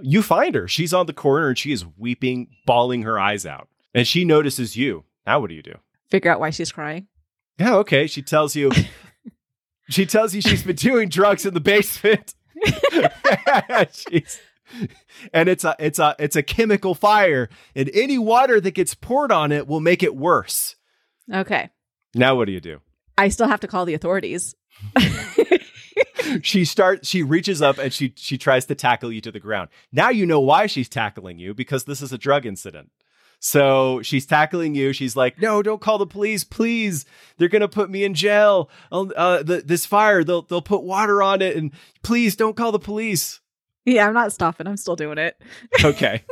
You 0.00 0.22
find 0.22 0.54
her. 0.54 0.66
She's 0.68 0.94
on 0.94 1.06
the 1.06 1.12
corner 1.12 1.48
and 1.48 1.58
she 1.58 1.72
is 1.72 1.84
weeping, 1.98 2.48
bawling 2.66 3.02
her 3.02 3.18
eyes 3.18 3.44
out. 3.44 3.68
And 3.94 4.06
she 4.06 4.24
notices 4.24 4.76
you. 4.76 5.04
Now, 5.26 5.40
what 5.40 5.48
do 5.50 5.54
you 5.54 5.62
do? 5.62 5.74
Figure 6.10 6.30
out 6.30 6.40
why 6.40 6.50
she's 6.50 6.72
crying. 6.72 7.06
Yeah, 7.58 7.74
okay. 7.76 8.06
She 8.06 8.22
tells 8.22 8.56
you. 8.56 8.72
she 9.90 10.06
tells 10.06 10.34
you 10.34 10.40
she's 10.40 10.62
been 10.62 10.76
doing 10.76 11.08
drugs 11.08 11.44
in 11.44 11.54
the 11.54 11.60
basement. 11.60 12.34
She's- 13.92 14.38
and 15.34 15.50
it's 15.50 15.64
a 15.64 15.76
it's 15.78 15.98
a 15.98 16.16
it's 16.18 16.34
a 16.36 16.42
chemical 16.42 16.94
fire, 16.94 17.50
and 17.74 17.90
any 17.92 18.16
water 18.16 18.58
that 18.58 18.70
gets 18.70 18.94
poured 18.94 19.30
on 19.30 19.52
it 19.52 19.66
will 19.66 19.80
make 19.80 20.02
it 20.02 20.16
worse. 20.16 20.76
Okay. 21.30 21.68
Now, 22.14 22.36
what 22.36 22.46
do 22.46 22.52
you 22.52 22.60
do? 22.60 22.80
I 23.18 23.28
still 23.28 23.48
have 23.48 23.60
to 23.60 23.66
call 23.68 23.84
the 23.84 23.92
authorities. 23.94 24.54
She 26.42 26.64
starts. 26.64 27.08
She 27.08 27.22
reaches 27.22 27.62
up 27.62 27.78
and 27.78 27.92
she 27.92 28.12
she 28.16 28.38
tries 28.38 28.66
to 28.66 28.74
tackle 28.74 29.12
you 29.12 29.20
to 29.20 29.32
the 29.32 29.40
ground. 29.40 29.68
Now 29.92 30.10
you 30.10 30.26
know 30.26 30.40
why 30.40 30.66
she's 30.66 30.88
tackling 30.88 31.38
you 31.38 31.54
because 31.54 31.84
this 31.84 32.02
is 32.02 32.12
a 32.12 32.18
drug 32.18 32.46
incident. 32.46 32.90
So 33.44 34.02
she's 34.02 34.24
tackling 34.24 34.74
you. 34.74 34.92
She's 34.92 35.16
like, 35.16 35.40
"No, 35.40 35.62
don't 35.62 35.80
call 35.80 35.98
the 35.98 36.06
police, 36.06 36.44
please. 36.44 37.04
They're 37.36 37.48
gonna 37.48 37.66
put 37.68 37.90
me 37.90 38.04
in 38.04 38.14
jail. 38.14 38.70
Uh, 38.92 39.42
the, 39.42 39.62
this 39.64 39.84
fire, 39.84 40.22
they'll 40.22 40.42
they'll 40.42 40.62
put 40.62 40.84
water 40.84 41.22
on 41.22 41.42
it, 41.42 41.56
and 41.56 41.72
please 42.02 42.36
don't 42.36 42.56
call 42.56 42.70
the 42.70 42.78
police." 42.78 43.40
Yeah, 43.84 44.06
I'm 44.06 44.14
not 44.14 44.32
stopping. 44.32 44.68
I'm 44.68 44.76
still 44.76 44.94
doing 44.94 45.18
it. 45.18 45.36
Okay, 45.84 46.22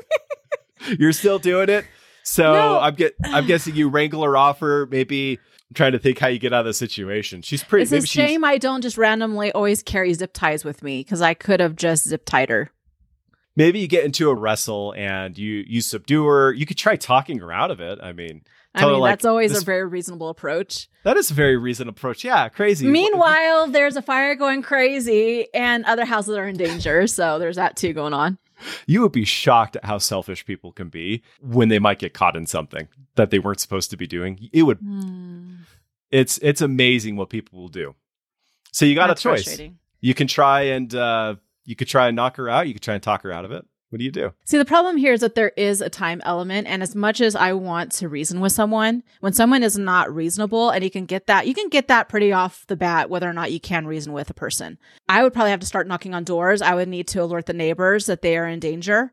you're 0.99 1.12
still 1.12 1.40
doing 1.40 1.68
it. 1.68 1.85
So 2.31 2.53
No. 2.53 2.79
I'm 2.81 2.95
get 2.95 3.17
I'm 3.25 3.47
guessing 3.47 3.75
you 3.75 3.89
wrangle 3.89 4.23
her 4.23 4.37
off 4.37 4.61
her. 4.61 4.87
Maybe 4.87 5.39
I'm 5.69 5.75
trying 5.75 5.93
to 5.93 5.99
think 5.99 6.19
how 6.21 6.29
you 6.29 6.39
get 6.39 6.53
out 6.53 6.61
of 6.61 6.67
the 6.67 6.75
situation. 6.75 7.43
She's 7.43 7.65
pretty. 7.65 7.83
It's 7.83 8.05
a 8.05 8.07
shame 8.07 8.45
I 8.45 8.57
don't 8.57 8.83
just 8.83 8.97
randomly 8.97 9.51
always 9.51 9.83
carry 9.83 10.15
zip 10.15 10.33
ties 10.33 10.65
with 10.65 10.83
me 10.83 11.01
because 11.01 11.21
I 11.21 11.35
could 11.35 11.59
have 11.59 11.75
just 11.75 12.07
zip 12.09 12.25
tied 12.25 12.49
her. 12.51 12.71
maybe 13.57 13.81
you 13.81 13.89
get 13.89 14.05
into 14.05 14.31
a 14.31 14.35
wrestle 14.35 14.95
and 14.97 15.37
you 15.37 15.65
you 15.67 15.81
subdue 15.81 16.25
her. 16.27 16.53
You 16.53 16.67
could 16.67 16.79
try 16.79 16.95
talking 16.95 17.41
her 17.41 17.53
out 17.53 17.73
of 17.73 17.81
it. 17.81 17.99
I 18.01 18.13
mean, 18.13 18.43
I 18.77 18.85
mean, 18.85 19.01
like, 19.01 19.11
that's 19.13 19.25
always 19.25 19.51
this- 19.53 19.63
a 19.63 19.65
very 19.65 19.85
reasonable 19.85 20.29
approach. 20.29 20.89
that 21.03 21.17
is 21.17 21.33
a 21.33 21.35
very 21.35 21.57
reasonable 21.57 21.97
approach. 21.99 22.23
Yeah, 22.25 22.49
crazy. 22.49 22.87
Meanwhile, 22.87 23.67
there's 23.73 23.97
a 23.97 24.03
fire 24.03 24.37
going 24.37 24.63
crazy 24.63 25.49
and 25.53 25.85
other 25.85 26.05
houses 26.05 26.37
are 26.37 26.47
in 26.47 26.57
danger. 26.57 27.09
So 27.09 27.41
there's 27.41 27.57
that 27.57 27.77
too 27.77 27.93
going 27.93 28.15
on. 28.15 28.39
You 28.87 29.02
would 29.02 29.12
be 29.12 29.25
shocked 29.25 29.76
at 29.76 29.85
how 29.85 29.99
selfish 29.99 30.45
people 30.45 30.73
can 30.73 30.88
be 30.88 31.23
when 31.40 31.69
they 31.69 31.79
might 31.79 31.99
get 31.99 32.14
caught 32.14 32.37
in 32.37 32.47
something 32.47 32.88
that 33.14 33.31
they 33.31 33.38
weren't 33.38 33.61
supposed 33.61 33.90
to 33.90 33.97
be 33.97 34.07
doing. 34.07 34.49
It 34.52 34.62
would. 34.62 34.79
It's 36.11 36.38
it's 36.38 36.61
amazing 36.61 37.17
what 37.17 37.31
people 37.31 37.61
will 37.61 37.69
do. 37.69 37.95
So 38.73 38.85
you 38.85 38.95
got 38.95 39.09
That's 39.09 39.25
a 39.25 39.29
choice. 39.29 39.61
You 40.00 40.14
can 40.14 40.26
try 40.26 40.62
and 40.62 40.95
uh, 40.95 41.37
you 41.64 41.76
could 41.76 41.88
try 41.88 42.09
and 42.09 42.17
knock 42.17 42.37
her 42.37 42.49
out. 42.49 42.67
You 42.67 42.75
could 42.75 42.83
try 42.83 42.95
and 42.95 43.02
talk 43.02 43.23
her 43.23 43.33
out 43.33 43.45
of 43.45 43.52
it. 43.52 43.67
What 43.90 43.99
do 43.99 44.04
you 44.04 44.12
do? 44.12 44.32
See, 44.44 44.56
the 44.56 44.64
problem 44.64 44.97
here 44.97 45.12
is 45.12 45.20
that 45.20 45.35
there 45.35 45.52
is 45.56 45.80
a 45.80 45.90
time 45.90 46.23
element. 46.25 46.68
And 46.68 46.80
as 46.80 46.94
much 46.94 47.20
as 47.20 47.35
I 47.35 47.52
want 47.52 47.90
to 47.92 48.09
reason 48.09 48.40
with 48.40 48.52
someone, 48.52 49.02
when 49.18 49.32
someone 49.32 49.64
is 49.64 49.76
not 49.76 50.14
reasonable 50.14 50.70
and 50.70 50.85
you 50.85 50.90
can 50.90 51.06
get 51.06 51.26
that, 51.26 51.49
you 51.49 51.54
can 51.54 51.68
get 51.68 51.88
that 51.88 52.09
pretty 52.09 52.32
off 52.32 52.64
the 52.68 52.76
bat, 52.76 53.11
whether 53.11 53.28
or 53.28 53.32
not 53.32 53.50
you 53.50 53.59
can 53.59 53.88
reason 53.88 54.12
with 54.12 54.30
a 54.30 54.35
person. 54.35 54.78
I 55.09 55.25
would 55.25 55.32
probably 55.32 55.50
have 55.50 55.61
to 55.61 55.66
start 55.66 55.88
knocking 55.88 56.14
on 56.14 56.23
doors. 56.23 56.62
I 56.62 56.76
would 56.76 56.88
need 56.88 57.09
to 57.09 57.23
alert 57.23 57.47
the 57.47 57.52
neighbors 57.52 58.06
that 58.06 58.23
they 58.23 58.38
are 58.38 58.47
in 58.47 58.61
danger. 58.61 59.12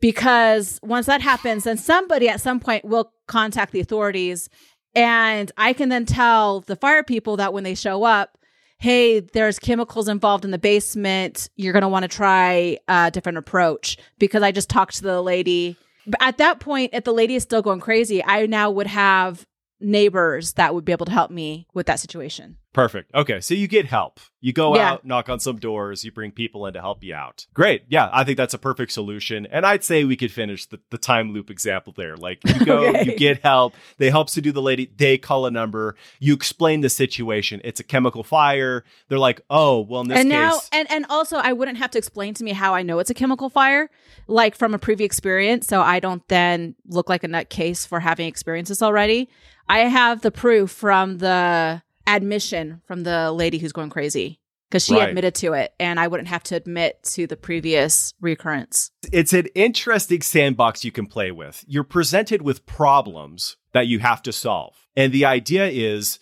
Because 0.00 0.78
once 0.82 1.06
that 1.06 1.20
happens, 1.20 1.64
then 1.64 1.76
somebody 1.76 2.28
at 2.28 2.40
some 2.40 2.60
point 2.60 2.84
will 2.84 3.12
contact 3.26 3.72
the 3.72 3.80
authorities 3.80 4.48
And 4.94 5.50
I 5.56 5.72
can 5.72 5.88
then 5.88 6.04
tell 6.04 6.60
the 6.60 6.76
fire 6.76 7.02
people 7.02 7.36
that 7.38 7.52
when 7.52 7.64
they 7.64 7.74
show 7.74 8.04
up, 8.04 8.36
hey, 8.82 9.20
there's 9.20 9.60
chemicals 9.60 10.08
involved 10.08 10.44
in 10.44 10.50
the 10.50 10.58
basement. 10.58 11.48
You're 11.54 11.72
going 11.72 11.82
to 11.82 11.88
want 11.88 12.02
to 12.02 12.08
try 12.08 12.78
a 12.88 13.12
different 13.12 13.38
approach 13.38 13.96
because 14.18 14.42
I 14.42 14.50
just 14.50 14.68
talked 14.68 14.96
to 14.96 15.02
the 15.04 15.22
lady. 15.22 15.76
But 16.04 16.20
at 16.20 16.38
that 16.38 16.58
point, 16.58 16.90
if 16.92 17.04
the 17.04 17.12
lady 17.12 17.36
is 17.36 17.44
still 17.44 17.62
going 17.62 17.78
crazy, 17.78 18.24
I 18.24 18.46
now 18.46 18.72
would 18.72 18.88
have 18.88 19.46
neighbors 19.78 20.54
that 20.54 20.74
would 20.74 20.84
be 20.84 20.90
able 20.90 21.06
to 21.06 21.12
help 21.12 21.30
me 21.30 21.68
with 21.72 21.86
that 21.86 22.00
situation. 22.00 22.56
Perfect. 22.72 23.14
Okay. 23.14 23.40
So 23.40 23.52
you 23.54 23.68
get 23.68 23.86
help. 23.86 24.18
You 24.40 24.52
go 24.52 24.74
Yeah. 24.74 24.92
out, 24.92 25.04
knock 25.04 25.28
on 25.28 25.38
some 25.40 25.58
doors, 25.58 26.04
you 26.04 26.10
bring 26.10 26.32
people 26.32 26.66
in 26.66 26.72
to 26.74 26.80
help 26.80 27.04
you 27.04 27.14
out. 27.14 27.46
Great. 27.54 27.84
Yeah. 27.88 28.08
I 28.12 28.24
think 28.24 28.36
that's 28.38 28.54
a 28.54 28.58
perfect 28.58 28.92
solution. 28.92 29.46
And 29.46 29.64
I'd 29.66 29.84
say 29.84 30.04
we 30.04 30.16
could 30.16 30.32
finish 30.32 30.66
the, 30.66 30.80
the 30.90 30.96
time 30.98 31.32
loop 31.32 31.50
example 31.50 31.92
there. 31.96 32.16
Like 32.16 32.40
you 32.46 32.64
go, 32.64 32.78
Okay. 32.88 33.04
you 33.12 33.16
get 33.16 33.42
help. 33.42 33.74
They 33.98 34.08
help 34.10 34.30
to 34.30 34.40
do 34.40 34.50
the 34.52 34.62
lady. 34.62 34.90
They 34.96 35.18
call 35.18 35.44
a 35.46 35.50
number. 35.50 35.96
You 36.18 36.32
explain 36.34 36.80
the 36.80 36.88
situation. 36.88 37.60
It's 37.62 37.78
a 37.78 37.84
chemical 37.84 38.24
fire. 38.24 38.84
They're 39.08 39.18
like, 39.18 39.42
oh, 39.50 39.80
well, 39.80 40.00
in 40.00 40.08
this 40.08 40.18
and 40.18 40.30
case. 40.30 40.38
now 40.38 40.58
and 40.72 40.90
and 40.90 41.06
also 41.10 41.36
I 41.36 41.52
wouldn't 41.52 41.76
have 41.78 41.90
to 41.92 41.98
explain 41.98 42.32
to 42.34 42.44
me 42.44 42.52
how 42.52 42.74
I 42.74 42.82
know 42.82 42.98
it's 43.00 43.10
a 43.10 43.14
chemical 43.14 43.50
fire 43.50 43.90
like 44.26 44.56
from 44.56 44.72
a 44.72 44.78
previous 44.78 45.06
experience 45.06 45.66
so 45.66 45.82
I 45.82 46.00
don't 46.00 46.26
then 46.28 46.74
look 46.88 47.08
like 47.08 47.22
a 47.22 47.28
nutcase 47.28 47.86
for 47.86 48.00
having 48.00 48.26
experiences 48.28 48.80
already. 48.82 49.28
I 49.68 49.80
have 49.80 50.22
the 50.22 50.30
proof 50.30 50.70
from 50.70 51.18
the 51.18 51.82
admission 52.06 52.80
from 52.86 53.02
the 53.04 53.32
lady 53.32 53.58
who's 53.58 53.72
going 53.72 53.90
crazy 53.90 54.40
because 54.68 54.84
she 54.84 54.94
Right. 54.94 55.08
admitted 55.10 55.34
to 55.36 55.52
it 55.52 55.74
and 55.78 56.00
I 56.00 56.06
wouldn't 56.08 56.28
have 56.28 56.42
to 56.44 56.56
admit 56.56 57.02
to 57.14 57.26
the 57.26 57.36
previous 57.36 58.14
recurrence. 58.20 58.90
it's 59.12 59.32
an 59.32 59.46
interesting 59.54 60.22
sandbox 60.22 60.84
you 60.84 60.92
can 60.92 61.06
play 61.06 61.30
with. 61.30 61.64
You're 61.66 61.84
presented 61.84 62.42
with 62.42 62.64
problems 62.66 63.56
that 63.72 63.86
you 63.86 63.98
have 63.98 64.22
to 64.22 64.32
solve. 64.32 64.74
And 64.96 65.12
the 65.12 65.24
idea 65.24 65.66
is 65.68 66.18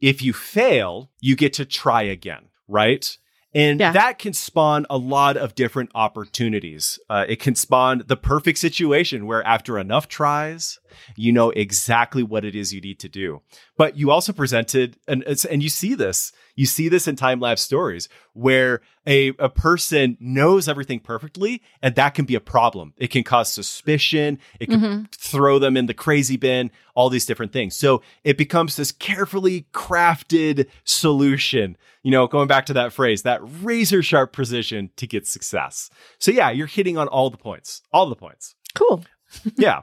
if 0.00 0.22
you 0.22 0.32
fail, 0.32 1.10
you 1.20 1.34
get 1.34 1.52
to 1.54 1.64
try 1.64 2.02
again, 2.02 2.46
right? 2.68 3.16
And 3.54 3.80
Yeah. 3.80 3.92
that 3.92 4.18
can 4.18 4.32
spawn 4.34 4.86
a 4.90 4.96
lot 4.98 5.36
of 5.36 5.54
different 5.54 5.90
opportunities. 5.94 6.98
Uh, 7.08 7.24
it 7.28 7.40
can 7.40 7.54
spawn 7.54 8.02
the 8.06 8.16
perfect 8.16 8.58
situation 8.58 9.26
where, 9.26 9.44
after 9.46 9.78
enough 9.78 10.06
tries, 10.06 10.78
you 11.16 11.32
know 11.32 11.50
exactly 11.50 12.22
what 12.22 12.44
it 12.44 12.54
is 12.54 12.72
you 12.74 12.80
need 12.80 12.98
to 13.00 13.08
do. 13.08 13.42
But 13.76 13.96
you 13.96 14.10
also 14.10 14.32
presented, 14.32 14.96
and, 15.06 15.22
and 15.24 15.62
you 15.62 15.68
see 15.68 15.94
this, 15.94 16.32
you 16.56 16.66
see 16.66 16.88
this 16.88 17.06
in 17.06 17.14
time 17.16 17.38
lapse 17.40 17.62
stories 17.62 18.08
where 18.32 18.80
a, 19.06 19.28
a 19.38 19.48
person 19.48 20.16
knows 20.20 20.68
everything 20.68 20.98
perfectly, 21.00 21.62
and 21.82 21.94
that 21.94 22.14
can 22.14 22.24
be 22.24 22.34
a 22.34 22.40
problem. 22.40 22.92
It 22.96 23.08
can 23.08 23.22
cause 23.24 23.52
suspicion. 23.52 24.38
It 24.60 24.66
can 24.68 24.80
Mhm. 24.80 25.12
throw 25.12 25.58
them 25.58 25.76
in 25.76 25.86
the 25.86 25.94
crazy 25.94 26.36
bin, 26.36 26.70
all 26.94 27.08
these 27.10 27.26
different 27.26 27.52
things. 27.52 27.76
So 27.76 28.02
it 28.24 28.36
becomes 28.36 28.76
this 28.76 28.90
carefully 28.92 29.66
crafted 29.72 30.66
solution, 30.84 31.76
you 32.02 32.10
know, 32.10 32.26
going 32.26 32.48
back 32.48 32.66
to 32.66 32.72
that 32.74 32.92
phrase, 32.92 33.22
that 33.22 33.40
razor 33.62 34.02
sharp 34.02 34.32
precision 34.32 34.90
to 34.96 35.06
get 35.06 35.26
success. 35.26 35.90
So 36.18 36.30
yeah, 36.30 36.50
you're 36.50 36.66
hitting 36.66 36.98
on 36.98 37.06
all 37.08 37.30
the 37.30 37.36
points, 37.38 37.82
all 37.92 38.08
the 38.08 38.16
points. 38.16 38.54
Cool. 38.74 39.04
yeah. 39.56 39.82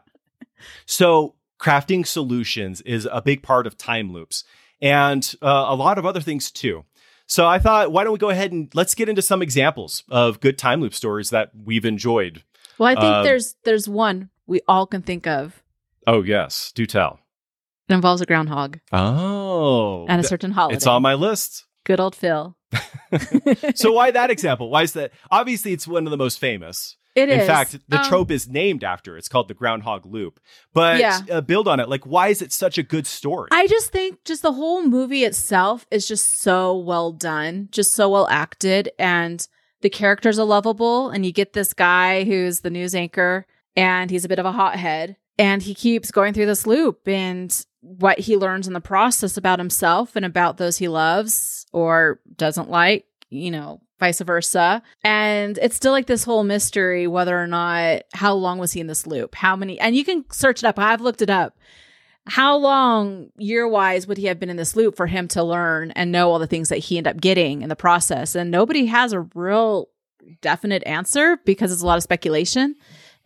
So 0.85 1.35
crafting 1.59 2.05
solutions 2.05 2.81
is 2.81 3.07
a 3.11 3.21
big 3.21 3.41
part 3.43 3.65
of 3.67 3.77
time 3.77 4.11
loops 4.11 4.43
and 4.81 5.33
uh, 5.41 5.65
a 5.67 5.75
lot 5.75 5.97
of 5.97 6.05
other 6.05 6.21
things 6.21 6.51
too. 6.51 6.83
So 7.27 7.47
I 7.47 7.57
thought, 7.59 7.91
why 7.91 8.03
don't 8.03 8.13
we 8.13 8.19
go 8.19 8.29
ahead 8.29 8.51
and 8.51 8.69
let's 8.75 8.93
get 8.93 9.09
into 9.09 9.21
some 9.21 9.41
examples 9.41 10.03
of 10.09 10.39
good 10.41 10.57
time 10.57 10.81
loop 10.81 10.93
stories 10.93 11.29
that 11.31 11.49
we've 11.65 11.85
enjoyed. 11.85 12.43
Well, 12.77 12.89
I 12.89 12.93
think 12.93 13.05
Um, 13.15 13.23
there's 13.23 13.55
there's 13.63 13.87
one 13.87 14.29
we 14.45 14.61
all 14.67 14.85
can 14.85 15.01
think 15.01 15.25
of. 15.25 15.63
Oh, 16.05 16.21
yes. 16.21 16.71
Do 16.75 16.85
tell. 16.85 17.19
It 17.89 17.93
involves 17.93 18.21
a 18.21 18.25
groundhog 18.25 18.79
Oh. 18.91 20.05
and 20.07 20.19
a 20.19 20.27
certain 20.27 20.51
holiday. 20.51 20.75
it's 20.75 20.85
on 20.87 21.01
my 21.01 21.13
list. 21.15 21.65
Good 21.83 21.99
old 21.99 22.15
Phil. 22.15 22.55
So 23.75 23.93
why 23.93 24.11
that 24.11 24.29
example? 24.35 24.69
Why 24.69 24.81
is 24.83 24.93
that? 24.93 25.11
Obviously, 25.31 25.71
it's 25.73 25.87
one 25.87 26.05
of 26.05 26.11
the 26.11 26.17
most 26.17 26.37
famous. 26.39 26.97
It 27.15 27.29
In 27.29 27.39
is. 27.39 27.47
fact, 27.47 27.77
the 27.87 27.97
Um, 27.99 28.03
trope 28.09 28.29
is 28.29 28.47
named 28.49 28.83
after. 28.83 29.17
It's 29.17 29.29
called 29.29 29.47
the 29.47 29.53
Groundhog 29.53 30.05
Loop. 30.05 30.39
But 30.73 30.99
Yeah. 30.99 31.21
uh, 31.31 31.41
build 31.41 31.67
on 31.67 31.79
it. 31.79 31.87
Like, 31.87 32.05
why 32.05 32.27
is 32.27 32.41
it 32.41 32.51
such 32.51 32.77
a 32.77 32.83
good 32.83 33.07
story? 33.07 33.47
I 33.51 33.67
just 33.67 33.91
think 33.91 34.23
just 34.25 34.41
the 34.41 34.51
whole 34.51 34.83
movie 34.83 35.23
itself 35.23 35.85
is 35.89 36.07
just 36.07 36.41
so 36.41 36.77
well 36.77 37.11
done, 37.13 37.69
just 37.71 37.93
so 37.93 38.09
well 38.09 38.27
acted, 38.29 38.89
and 38.99 39.47
the 39.81 39.89
characters 39.89 40.37
are 40.37 40.45
lovable. 40.45 41.09
And 41.09 41.25
you 41.25 41.31
get 41.31 41.53
this 41.53 41.73
guy 41.73 42.25
who's 42.25 42.59
the 42.61 42.69
news 42.69 42.93
anchor, 42.93 43.45
and 43.77 44.11
he's 44.11 44.25
a 44.25 44.29
bit 44.29 44.39
of 44.39 44.45
a 44.45 44.51
hothead, 44.51 45.15
and 45.37 45.61
he 45.63 45.73
keeps 45.73 46.11
going 46.11 46.33
through 46.33 46.45
this 46.47 46.67
loop 46.67 47.07
and 47.07 47.65
what 47.81 48.19
he 48.19 48.35
learns 48.35 48.67
in 48.67 48.73
the 48.73 48.81
process 48.81 49.37
about 49.37 49.59
himself 49.59 50.15
and 50.15 50.25
about 50.25 50.57
those 50.57 50.77
he 50.79 50.87
loves 50.87 51.65
or 51.71 52.19
doesn't 52.35 52.69
like, 52.69 53.05
you 53.29 53.51
know, 53.51 53.79
vice 53.99 54.21
versa. 54.21 54.81
And 55.03 55.57
it's 55.61 55.75
still 55.75 55.91
like 55.91 56.07
this 56.07 56.23
whole 56.23 56.43
mystery 56.43 57.07
whether 57.07 57.39
or 57.39 57.47
not 57.47 58.03
how 58.13 58.33
long 58.33 58.57
was 58.57 58.73
he 58.73 58.79
in 58.79 58.87
this 58.87 59.07
loop? 59.07 59.35
How 59.35 59.55
many 59.55 59.79
and 59.79 59.95
you 59.95 60.03
can 60.03 60.25
search 60.31 60.63
it 60.63 60.67
up. 60.67 60.79
I've 60.79 61.01
looked 61.01 61.21
it 61.21 61.29
up 61.29 61.57
how 62.27 62.55
long 62.57 63.29
year 63.37 63.67
wise 63.67 64.07
would 64.07 64.17
he 64.17 64.25
have 64.25 64.39
been 64.39 64.49
in 64.49 64.57
this 64.57 64.75
loop 64.75 64.95
for 64.95 65.07
him 65.07 65.27
to 65.29 65.43
learn 65.43 65.91
and 65.91 66.11
know 66.11 66.31
all 66.31 66.39
the 66.39 66.47
things 66.47 66.69
that 66.69 66.79
he 66.79 66.97
ended 66.97 67.15
up 67.15 67.21
getting 67.21 67.61
in 67.61 67.69
the 67.69 67.75
process? 67.75 68.35
And 68.35 68.49
nobody 68.49 68.87
has 68.87 69.13
a 69.13 69.21
real 69.35 69.89
definite 70.41 70.83
answer 70.87 71.37
because 71.45 71.71
it's 71.71 71.83
a 71.83 71.85
lot 71.85 71.97
of 71.97 72.03
speculation. 72.03 72.75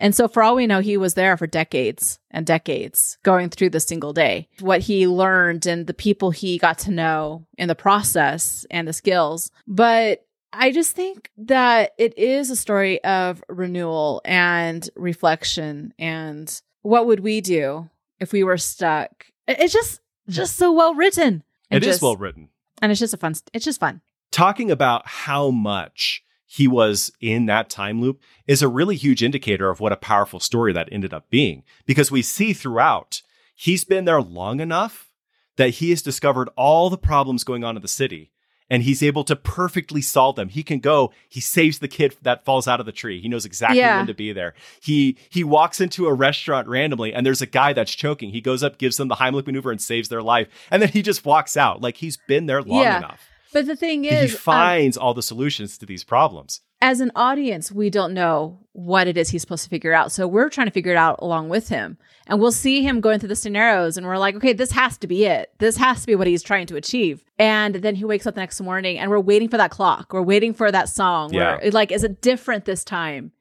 And 0.01 0.15
so, 0.15 0.27
for 0.29 0.41
all 0.41 0.55
we 0.55 0.67
know, 0.67 0.79
he 0.79 0.95
was 0.95 1.13
there 1.13 1.35
for 1.35 1.47
decades 1.47 2.19
and 2.31 2.45
decades 2.45 3.17
going 3.23 3.49
through 3.49 3.71
the 3.71 3.81
single 3.81 4.13
day. 4.13 4.47
What 4.59 4.81
he 4.81 5.07
learned 5.07 5.65
and 5.65 5.87
the 5.87 5.93
people 5.93 6.31
he 6.31 6.57
got 6.57 6.79
to 6.79 6.91
know 6.91 7.45
in 7.57 7.67
the 7.67 7.75
process 7.75 8.65
and 8.71 8.87
the 8.87 8.93
skills. 8.93 9.51
But 9.67 10.25
I 10.51 10.71
just 10.71 10.95
think 10.95 11.31
that 11.37 11.93
it 11.97 12.17
is 12.17 12.49
a 12.49 12.55
story 12.55 13.03
of 13.03 13.43
renewal 13.47 14.21
and 14.25 14.89
reflection 14.95 15.93
and 15.99 16.61
what 16.81 17.05
would 17.05 17.19
we 17.19 17.41
do 17.41 17.89
if 18.19 18.33
we 18.33 18.43
were 18.43 18.57
stuck. 18.57 19.25
It's 19.47 19.73
just 19.73 20.01
just 20.27 20.55
so 20.55 20.71
well 20.71 20.93
written. 20.95 21.43
It 21.71 21.83
is 21.83 21.87
just, 21.87 22.01
well 22.01 22.15
written. 22.15 22.49
and 22.81 22.91
it's 22.91 22.99
just 22.99 23.13
a 23.13 23.17
fun. 23.17 23.35
It's 23.53 23.65
just 23.65 23.79
fun. 23.79 24.01
talking 24.31 24.71
about 24.71 25.07
how 25.07 25.51
much 25.51 26.23
he 26.45 26.67
was 26.67 27.11
in 27.21 27.45
that 27.45 27.69
time 27.69 28.01
loop 28.01 28.21
is 28.47 28.63
a 28.63 28.67
really 28.67 28.95
huge 28.95 29.21
indicator 29.21 29.69
of 29.69 29.79
what 29.79 29.91
a 29.91 29.97
powerful 29.97 30.39
story 30.39 30.73
that 30.73 30.89
ended 30.91 31.13
up 31.13 31.29
being 31.29 31.63
because 31.85 32.09
we 32.09 32.23
see 32.23 32.53
throughout 32.53 33.21
he's 33.53 33.85
been 33.85 34.05
there 34.05 34.21
long 34.21 34.59
enough 34.59 35.11
that 35.57 35.69
he 35.75 35.91
has 35.91 36.01
discovered 36.01 36.49
all 36.55 36.89
the 36.89 36.97
problems 36.97 37.43
going 37.43 37.63
on 37.63 37.75
in 37.75 37.81
the 37.83 37.87
city 37.87 38.31
and 38.69 38.83
he's 38.83 39.01
able 39.01 39.23
to 39.25 39.35
perfectly 39.35 40.01
solve 40.01 40.35
them. 40.35 40.49
He 40.49 40.63
can 40.63 40.79
go, 40.79 41.11
he 41.27 41.39
saves 41.41 41.79
the 41.79 41.87
kid 41.87 42.15
that 42.21 42.45
falls 42.45 42.67
out 42.67 42.79
of 42.79 42.85
the 42.85 42.91
tree. 42.91 43.19
He 43.21 43.27
knows 43.27 43.45
exactly 43.45 43.79
Yeah. 43.79 43.97
when 43.97 44.07
to 44.07 44.13
be 44.13 44.31
there. 44.31 44.53
He 44.81 45.17
he 45.29 45.43
walks 45.43 45.81
into 45.81 46.07
a 46.07 46.13
restaurant 46.13 46.67
randomly 46.67 47.13
and 47.13 47.25
there's 47.25 47.41
a 47.41 47.45
guy 47.47 47.73
that's 47.73 47.93
choking. 47.95 48.29
He 48.31 48.41
goes 48.41 48.63
up, 48.63 48.77
gives 48.77 48.97
them 48.97 49.07
the 49.07 49.15
Heimlich 49.15 49.45
maneuver 49.47 49.71
and 49.71 49.81
saves 49.81 50.09
their 50.09 50.21
life. 50.21 50.47
And 50.71 50.81
then 50.81 50.89
he 50.89 51.01
just 51.01 51.25
walks 51.25 51.57
out. 51.57 51.81
Like 51.81 51.97
he's 51.97 52.17
been 52.27 52.45
there 52.45 52.61
long 52.61 52.81
Yeah. 52.83 52.97
enough 52.97 53.21
But 53.53 53.65
the 53.65 53.75
thing 53.75 54.03
he 54.03 54.09
is, 54.09 54.33
um, 54.33 54.39
finds 54.39 54.97
all 54.97 55.13
the 55.13 55.23
solutions 55.23 55.77
to 55.79 55.85
these 55.85 56.03
problems. 56.03 56.61
As 56.81 57.01
an 57.01 57.11
audience, 57.15 57.71
we 57.71 57.89
don't 57.89 58.13
know 58.13 58.59
what 58.71 59.07
it 59.07 59.17
is 59.17 59.29
he's 59.29 59.41
supposed 59.41 59.65
to 59.65 59.69
figure 59.69 59.93
out. 59.93 60.11
So 60.11 60.27
we're 60.27 60.49
trying 60.49 60.67
to 60.67 60.71
figure 60.71 60.93
it 60.93 60.97
out 60.97 61.19
along 61.19 61.49
with 61.49 61.67
him. 61.67 61.97
And 62.27 62.39
we'll 62.39 62.53
see 62.53 62.83
him 62.83 63.01
going 63.01 63.19
through 63.19 63.29
the 63.29 63.35
scenarios 63.35 63.97
and 63.97 64.07
we're 64.07 64.17
like, 64.17 64.35
okay, 64.35 64.53
this 64.53 64.71
has 64.71 64.97
to 64.99 65.07
be 65.07 65.25
it. 65.25 65.51
This 65.57 65.75
has 65.77 66.01
to 66.01 66.07
be 66.07 66.15
what 66.15 66.27
he's 66.27 66.43
trying 66.43 66.67
to 66.67 66.77
achieve. 66.77 67.23
And 67.37 67.75
then 67.75 67.95
he 67.95 68.05
wakes 68.05 68.25
up 68.25 68.35
the 68.35 68.41
next 68.41 68.61
morning 68.61 68.97
and 68.97 69.11
we're 69.11 69.19
waiting 69.19 69.49
for 69.49 69.57
that 69.57 69.71
clock. 69.71 70.13
We're 70.13 70.21
waiting 70.21 70.53
for 70.53 70.71
that 70.71 70.87
song. 70.87 71.33
Yeah. 71.33 71.57
We're 71.61 71.71
like, 71.71 71.91
is 71.91 72.03
it 72.03 72.21
different 72.21 72.63
this 72.65 72.85
time? 72.85 73.33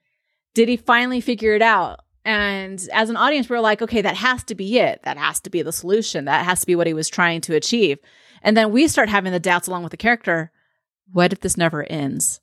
Did 0.54 0.68
he 0.68 0.76
finally 0.76 1.21
figure 1.21 1.54
it 1.54 1.62
out? 1.62 2.00
And 2.25 2.85
as 2.92 3.09
an 3.09 3.16
audience, 3.16 3.49
we're 3.49 3.61
like, 3.61 3.80
okay, 3.80 4.02
that 4.02 4.16
has 4.16 4.42
to 4.45 4.54
be 4.54 4.78
it. 4.78 5.02
That 5.04 5.16
has 5.16 5.40
to 5.40 5.50
be 5.50 5.62
the 5.62 5.73
solution. 5.73 6.25
That 6.25 6.45
has 6.45 6.61
to 6.61 6.66
be 6.66 6.75
what 6.75 6.88
he 6.88 6.95
was 6.95 7.09
trying 7.09 7.40
to 7.42 7.54
achieve. 7.54 7.99
And 8.42 8.57
then 8.57 8.73
we 8.73 8.88
start 8.88 9.09
having 9.09 9.33
the 9.33 9.40
doubts 9.40 9.68
along 9.68 9.85
with 9.85 9.92
the 9.92 9.97
character. 9.97 10.50
What 11.12 11.33
if 11.33 11.40
this 11.40 11.57
never 11.57 11.85
ends? 11.85 12.40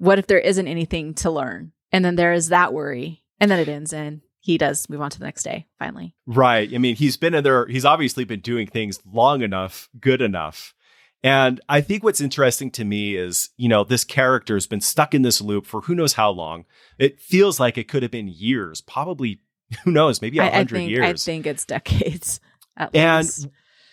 What 0.00 0.18
if 0.18 0.26
there 0.26 0.38
isn't 0.38 0.66
anything 0.66 1.12
to 1.14 1.30
learn? 1.30 1.72
And 1.92 2.04
then 2.04 2.16
there 2.16 2.32
is 2.32 2.48
that 2.48 2.72
worry. 2.72 3.22
And 3.38 3.50
then 3.50 3.60
it 3.60 3.68
ends 3.68 3.92
and 3.92 4.22
he 4.40 4.56
does 4.56 4.88
move 4.88 5.02
on 5.02 5.10
to 5.10 5.18
the 5.18 5.26
next 5.26 5.42
day, 5.42 5.66
finally. 5.78 6.14
Right. 6.26 6.72
I 6.74 6.78
mean, 6.78 6.96
he's 6.96 7.18
been 7.18 7.34
in 7.34 7.44
there, 7.44 7.66
he's 7.66 7.84
obviously 7.84 8.24
been 8.24 8.40
doing 8.40 8.66
things 8.66 8.98
long 9.04 9.42
enough, 9.42 9.90
good 10.00 10.22
enough. 10.22 10.74
And 11.22 11.60
I 11.68 11.82
think 11.82 12.02
what's 12.02 12.22
interesting 12.22 12.70
to 12.70 12.84
me 12.84 13.14
is, 13.14 13.50
you 13.58 13.68
know, 13.68 13.84
this 13.84 14.04
character 14.04 14.54
has 14.54 14.66
been 14.66 14.80
stuck 14.80 15.14
in 15.14 15.20
this 15.20 15.42
loop 15.42 15.66
for 15.66 15.82
who 15.82 15.94
knows 15.94 16.14
how 16.14 16.30
long. 16.30 16.64
It 16.98 17.20
feels 17.20 17.60
like 17.60 17.76
it 17.76 17.88
could 17.88 18.02
have 18.02 18.10
been 18.10 18.28
years, 18.28 18.80
probably, 18.80 19.42
who 19.84 19.90
knows, 19.90 20.22
maybe 20.22 20.38
a 20.38 20.50
hundred 20.50 20.80
years. 20.80 21.04
I 21.04 21.12
think 21.12 21.46
it's 21.46 21.66
decades. 21.66 22.40
At 22.74 22.96
And 22.96 23.26
least. 23.26 23.48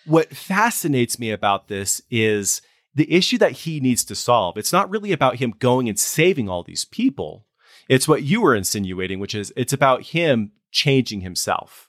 what 0.06 0.34
fascinates 0.34 1.18
me 1.18 1.30
about 1.30 1.68
this 1.68 2.00
is 2.10 2.62
the 2.94 3.12
issue 3.12 3.38
that 3.38 3.52
he 3.52 3.80
needs 3.80 4.04
to 4.04 4.14
solve. 4.14 4.56
It's 4.56 4.72
not 4.72 4.90
really 4.90 5.12
about 5.12 5.36
him 5.36 5.54
going 5.58 5.88
and 5.88 5.98
saving 5.98 6.48
all 6.48 6.62
these 6.62 6.84
people. 6.84 7.46
It's 7.88 8.08
what 8.08 8.22
you 8.22 8.40
were 8.40 8.54
insinuating, 8.54 9.18
which 9.18 9.34
is 9.34 9.52
it's 9.56 9.72
about 9.72 10.02
him 10.02 10.52
changing 10.70 11.22
himself. 11.22 11.88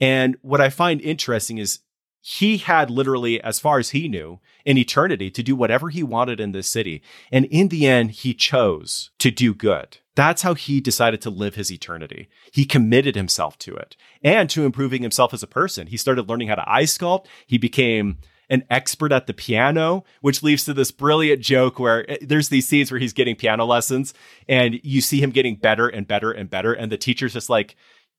And 0.00 0.36
what 0.42 0.60
I 0.60 0.70
find 0.70 1.00
interesting 1.00 1.58
is 1.58 1.80
he 2.20 2.58
had 2.58 2.90
literally, 2.90 3.40
as 3.42 3.60
far 3.60 3.78
as 3.78 3.90
he 3.90 4.08
knew, 4.08 4.40
an 4.66 4.76
eternity 4.76 5.30
to 5.30 5.42
do 5.42 5.56
whatever 5.56 5.88
he 5.88 6.02
wanted 6.02 6.40
in 6.40 6.52
this 6.52 6.68
city. 6.68 7.02
And 7.32 7.46
in 7.46 7.68
the 7.68 7.86
end, 7.86 8.10
he 8.10 8.34
chose 8.34 9.10
to 9.18 9.30
do 9.30 9.54
good. 9.54 9.98
That's 10.14 10.42
how 10.42 10.54
he 10.54 10.80
decided 10.80 11.20
to 11.22 11.30
live 11.30 11.54
his 11.54 11.70
eternity. 11.70 12.28
He 12.52 12.64
committed 12.64 13.14
himself 13.14 13.56
to 13.60 13.76
it 13.76 13.96
and 14.22 14.50
to 14.50 14.64
improving 14.64 15.02
himself 15.02 15.32
as 15.32 15.42
a 15.42 15.48
person. 15.48 15.86
He 15.86 15.96
started 15.96 16.28
learning 16.28 16.48
how 16.48 16.56
to 16.56 16.70
ice 16.70 16.98
sculpt. 16.98 17.26
He 17.46 17.56
became 17.56 18.18
an 18.50 18.64
expert 18.70 19.12
at 19.12 19.26
the 19.26 19.34
piano, 19.34 20.04
which 20.20 20.42
leads 20.42 20.64
to 20.64 20.74
this 20.74 20.90
brilliant 20.90 21.42
joke 21.42 21.78
where 21.78 22.08
eh, 22.10 22.18
there's 22.22 22.48
these 22.48 22.66
scenes 22.66 22.90
where 22.90 23.00
he's 23.00 23.12
getting 23.12 23.36
piano 23.36 23.64
lessons 23.64 24.14
and 24.48 24.80
you 24.82 25.00
see 25.00 25.20
him 25.20 25.30
getting 25.30 25.56
better 25.56 25.88
and 25.88 26.06
better 26.06 26.30
and 26.30 26.48
better. 26.48 26.72
And 26.72 26.90
the 26.90 26.96
teacher's 26.96 27.32
just 27.32 27.50
like, 27.50 27.76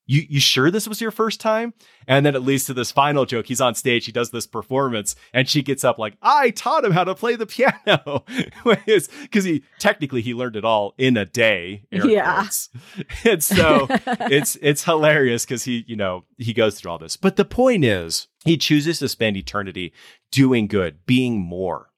you 0.10 0.26
you 0.28 0.40
sure 0.40 0.72
this 0.72 0.88
was 0.88 1.00
your 1.00 1.12
first 1.12 1.40
time? 1.40 1.72
And 2.08 2.26
then 2.26 2.34
it 2.34 2.40
leads 2.40 2.66
to 2.66 2.74
this 2.74 2.92
final 2.92 3.26
joke. 3.26 3.46
He's 3.46 3.62
on 3.62 3.76
stage, 3.76 4.08
he 4.08 4.12
does 4.12 4.32
this 4.32 4.48
performance, 4.48 5.16
and 5.36 5.48
she 5.48 5.62
gets 5.62 5.84
up 5.84 6.00
like, 6.00 6.18
I 6.20 6.50
taught 6.50 6.84
him 6.84 6.94
how 6.94 7.04
to 7.04 7.14
play 7.14 7.36
the 7.36 7.46
piano. 7.46 8.26
Because 8.64 9.44
he 9.44 9.64
technically 9.78 10.22
he 10.22 10.34
learned 10.34 10.56
it 10.56 10.66
all 10.66 10.96
in 10.98 11.16
a 11.16 11.26
day. 11.26 11.84
Yeah. 11.92 12.42
Quotes. 12.42 12.70
And 13.24 13.44
so 13.44 13.86
it's 14.32 14.58
it's 14.62 14.84
hilarious 14.84 15.46
because 15.46 15.64
he, 15.64 15.86
you 15.88 15.96
know, 15.96 16.26
he 16.38 16.54
goes 16.54 16.80
through 16.80 16.92
all 16.92 16.98
this. 16.98 17.16
But 17.16 17.36
the 17.36 17.46
point 17.46 17.86
is, 17.86 18.28
he 18.44 18.58
chooses 18.58 18.98
to 19.00 19.08
spend 19.08 19.38
eternity 19.38 19.94
doing 20.32 20.66
good, 20.66 21.06
being 21.06 21.40
more. 21.40 21.90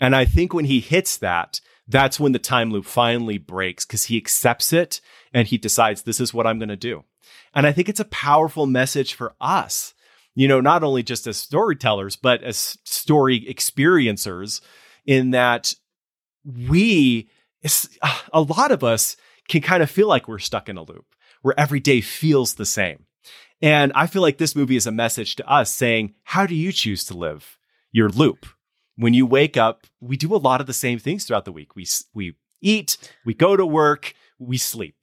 And 0.00 0.16
I 0.16 0.24
think 0.24 0.54
when 0.54 0.64
he 0.64 0.80
hits 0.80 1.18
that, 1.18 1.60
that's 1.86 2.18
when 2.18 2.32
the 2.32 2.38
time 2.38 2.70
loop 2.70 2.86
finally 2.86 3.36
breaks 3.36 3.84
because 3.84 4.04
he 4.04 4.16
accepts 4.16 4.72
it 4.72 5.02
and 5.34 5.48
he 5.48 5.58
decides 5.58 6.02
this 6.02 6.20
is 6.20 6.32
what 6.32 6.46
I'm 6.46 6.58
going 6.58 6.68
to 6.70 6.76
do. 6.76 7.04
And 7.58 7.66
I 7.66 7.72
think 7.72 7.88
it's 7.88 7.98
a 7.98 8.04
powerful 8.04 8.66
message 8.66 9.14
for 9.14 9.34
us, 9.40 9.92
you 10.36 10.46
know, 10.46 10.60
not 10.60 10.84
only 10.84 11.02
just 11.02 11.26
as 11.26 11.38
storytellers, 11.38 12.14
but 12.14 12.40
as 12.44 12.78
story 12.84 13.40
experiencers, 13.40 14.60
in 15.04 15.32
that 15.32 15.74
we, 16.44 17.28
uh, 18.00 18.20
a 18.32 18.42
lot 18.42 18.70
of 18.70 18.84
us 18.84 19.16
can 19.48 19.60
kind 19.60 19.82
of 19.82 19.90
feel 19.90 20.06
like 20.06 20.28
we're 20.28 20.38
stuck 20.38 20.68
in 20.68 20.76
a 20.76 20.84
loop 20.84 21.16
where 21.42 21.58
every 21.58 21.80
day 21.80 22.00
feels 22.00 22.54
the 22.54 22.64
same. 22.64 23.06
And 23.60 23.90
I 23.96 24.06
feel 24.06 24.22
like 24.22 24.38
this 24.38 24.54
movie 24.54 24.76
is 24.76 24.86
a 24.86 24.92
message 24.92 25.34
to 25.34 25.50
us 25.50 25.74
saying, 25.74 26.14
how 26.22 26.46
do 26.46 26.54
you 26.54 26.70
choose 26.70 27.04
to 27.06 27.16
live 27.16 27.58
your 27.90 28.08
loop? 28.08 28.46
When 28.94 29.14
you 29.14 29.26
wake 29.26 29.56
up, 29.56 29.84
we 30.00 30.16
do 30.16 30.32
a 30.32 30.36
lot 30.36 30.60
of 30.60 30.68
the 30.68 30.72
same 30.72 31.00
things 31.00 31.24
throughout 31.24 31.44
the 31.44 31.50
week. 31.50 31.74
We, 31.74 31.88
we 32.14 32.36
eat, 32.62 32.96
we 33.24 33.34
go 33.34 33.56
to 33.56 33.66
work, 33.66 34.14
we 34.38 34.58
sleep. 34.58 34.94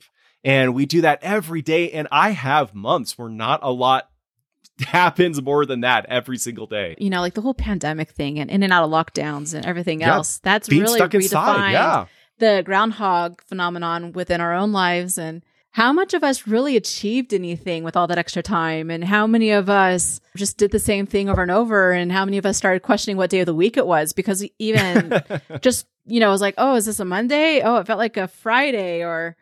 And 0.46 0.75
we 0.75 0.86
do 0.86 1.02
that 1.02 1.20
every 1.24 1.64
day. 1.64 1.92
And 1.92 2.08
I 2.12 2.30
have 2.30 2.75
months 2.75 3.18
where 3.18 3.30
not 3.30 3.62
a 3.64 3.72
lot 3.72 4.10
happens 4.80 5.42
more 5.42 5.66
than 5.66 5.82
that 5.82 6.06
every 6.08 6.38
single 6.38 6.68
day. 6.68 6.96
You 7.00 7.10
know, 7.10 7.20
like 7.20 7.34
the 7.34 7.42
whole 7.42 7.56
pandemic 7.56 8.12
thing 8.12 8.40
and 8.40 8.50
in 8.50 8.62
and 8.62 8.72
out 8.72 8.84
of 8.84 8.92
lockdowns 8.92 9.54
and 9.54 9.66
everything 9.66 10.04
else. 10.04 10.40
That's 10.44 10.70
really 10.70 11.00
redefined 11.02 11.14
inside, 11.16 11.72
yeah. 11.72 12.06
the 12.38 12.62
groundhog 12.64 13.42
phenomenon 13.44 14.12
within 14.12 14.40
our 14.40 14.54
own 14.54 14.72
lives 14.72 15.18
and 15.18 15.44
how 15.72 15.92
much 15.92 16.14
of 16.14 16.24
us 16.24 16.48
really 16.48 16.78
achieved 16.78 17.34
anything 17.34 17.84
with 17.84 17.98
all 17.98 18.08
that 18.08 18.18
extra 18.18 18.42
time 18.42 18.90
and 18.90 19.04
how 19.04 19.28
many 19.28 19.52
of 19.52 19.70
us 19.70 20.22
just 20.38 20.58
did 20.58 20.72
the 20.72 20.80
same 20.80 21.06
thing 21.06 21.28
over 21.28 21.42
and 21.42 21.52
over 21.52 21.92
and 21.92 22.14
how 22.14 22.24
many 22.24 22.38
of 22.38 22.46
us 22.46 22.56
started 22.56 22.82
questioning 22.82 23.18
what 23.18 23.30
day 23.30 23.42
of 23.42 23.46
the 23.46 23.54
week 23.54 23.75
it 23.75 23.86
was 23.86 24.14
because 24.14 24.46
even 24.58 25.22
just 25.62 25.86
you 26.06 26.22
know 26.22 26.30
it 26.30 26.32
was 26.32 26.40
like 26.40 26.54
oh 26.58 26.75
is 26.75 26.86
this 26.86 27.02
a 27.02 27.06
monday 27.06 27.62
oh 27.62 27.75
it 27.75 27.88
felt 27.88 28.00
like 28.00 28.16
a 28.16 28.30
friday 28.30 29.04
or 29.04 29.36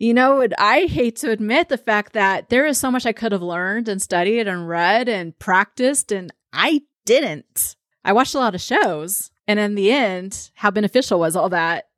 you 0.00 0.14
know, 0.14 0.44
I 0.58 0.86
hate 0.86 1.16
to 1.16 1.30
admit 1.30 1.68
the 1.68 1.76
fact 1.76 2.14
that 2.14 2.48
there 2.48 2.64
is 2.64 2.78
so 2.78 2.90
much 2.90 3.04
I 3.04 3.12
could 3.12 3.32
have 3.32 3.42
learned 3.42 3.86
and 3.86 4.00
studied 4.00 4.48
and 4.48 4.66
read 4.66 5.10
and 5.10 5.38
practiced, 5.38 6.10
and 6.10 6.32
I 6.54 6.80
didn't. 7.04 7.76
I 8.02 8.14
watched 8.14 8.34
a 8.34 8.38
lot 8.38 8.54
of 8.54 8.62
shows, 8.62 9.30
and 9.46 9.60
in 9.60 9.74
the 9.74 9.92
end, 9.92 10.50
how 10.54 10.70
beneficial 10.70 11.20
was 11.20 11.36
all 11.36 11.50
that? 11.50 11.88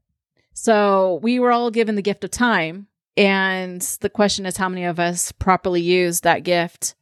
So 0.52 1.21
we 1.23 1.38
were 1.38 1.53
all 1.53 1.70
given 1.70 1.94
the 1.94 2.03
gift 2.03 2.24
of 2.24 2.33
time. 2.33 2.88
And 3.16 3.81
the 4.00 4.11
question 4.11 4.46
is, 4.46 4.57
how 4.57 4.68
many 4.68 4.85
of 4.85 4.98
us 4.98 5.31
properly 5.31 5.81
use 5.81 6.22
that 6.22 6.42
gift? 6.42 6.96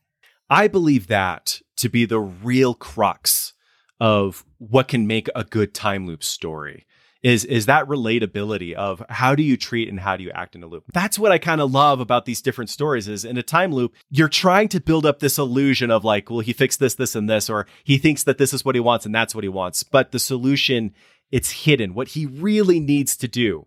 I 0.51 0.69
believe 0.69 1.07
that 1.07 1.63
to 1.77 1.89
be 1.89 2.05
the 2.05 2.21
real 2.21 2.75
crux 2.75 3.55
of 4.01 4.45
what 4.59 4.89
can 4.89 5.07
make 5.07 5.31
a 5.35 5.45
good 5.45 5.73
time 5.73 6.07
loop 6.07 6.23
story 6.23 6.85
is 7.23 7.45
is 7.45 7.67
that 7.67 7.87
relatability 7.87 8.73
of 8.75 9.03
how 9.09 9.35
do 9.35 9.43
you 9.43 9.57
treat 9.57 9.89
and 9.89 10.01
how 10.01 10.17
do 10.17 10.25
you 10.25 10.31
act 10.31 10.55
in 10.55 10.63
a 10.63 10.67
loop? 10.67 10.85
That's 10.93 11.19
what 11.19 11.33
i 11.33 11.39
kind 11.39 11.61
of 11.61 11.71
love 11.71 12.01
about 12.01 12.25
these 12.25 12.43
different 12.43 12.71
stories 12.71 13.09
is 13.09 13.25
in 13.25 13.37
a 13.37 13.43
time 13.43 13.73
loop 13.73 13.95
you're 14.11 14.29
trying 14.29 14.69
to 14.69 14.81
build 14.81 15.07
up 15.07 15.21
this 15.21 15.39
illusion 15.39 15.91
of 15.91 16.05
like 16.05 16.31
well 16.31 16.41
he 16.41 16.53
fixed 16.53 16.81
this 16.81 16.95
this 16.95 17.15
and 17.15 17.29
this 17.29 17.51
or 17.51 17.67
he 17.85 17.99
thinks 17.99 18.23
that 18.25 18.39
this 18.39 18.53
is 18.53 18.65
what 18.65 18.75
he 18.75 18.81
wants 18.81 19.07
and 19.07 19.15
that's 19.15 19.35
what 19.35 19.45
he 19.45 19.49
wants 19.49 19.83
but 19.83 20.13
the 20.13 20.19
solution 20.19 20.93
it's 21.31 21.51
hidden. 21.51 21.95
What 21.95 22.09
he 22.09 22.27
really 22.27 22.81
needs 22.81 23.17
to 23.19 23.29
do 23.29 23.67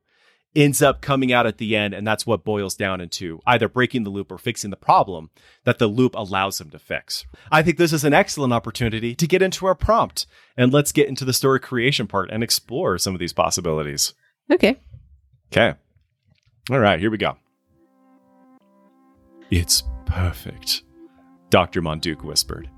ends 0.56 0.82
up 0.82 1.02
coming 1.02 1.32
out 1.32 1.48
at 1.48 1.58
the 1.58 1.76
end. 1.76 1.94
And 1.94 2.06
that's 2.06 2.26
what 2.26 2.44
boils 2.44 2.76
down 2.76 3.02
into 3.02 3.40
either 3.46 3.68
breaking 3.68 4.04
the 4.04 4.10
loop 4.10 4.32
or 4.32 4.38
fixing 4.38 4.70
the 4.70 4.76
problem 4.76 5.30
that 5.64 5.80
the 5.80 5.88
loop 5.88 6.16
allows 6.16 6.60
him 6.60 6.70
to 6.72 6.80
fix. 6.80 7.26
I 7.52 7.62
think 7.62 7.78
this 7.78 7.94
is 7.94 8.04
an 8.04 8.14
excellent 8.14 8.54
opportunity 8.54 9.16
to 9.16 9.28
get 9.28 9.42
into 9.42 9.66
our 9.66 9.76
prompt 9.76 10.26
and 10.58 10.74
let's 10.74 10.92
get 10.92 11.08
into 11.08 11.26
the 11.26 11.34
story 11.34 11.60
creation 11.60 12.08
part 12.08 12.30
and 12.32 12.44
explore 12.44 12.98
some 12.98 13.14
of 13.14 13.20
these 13.20 13.34
possibilities. 13.34 14.14
Okay. 14.52 14.78
Okay. 15.52 15.78
All 16.72 16.80
right, 16.80 17.00
here 17.00 17.12
we 17.12 17.18
go. 17.18 17.38
It's 19.52 19.84
perfect, 20.06 20.84
Dr. 21.50 21.82
Monduke 21.82 22.24
whispered. 22.24 22.70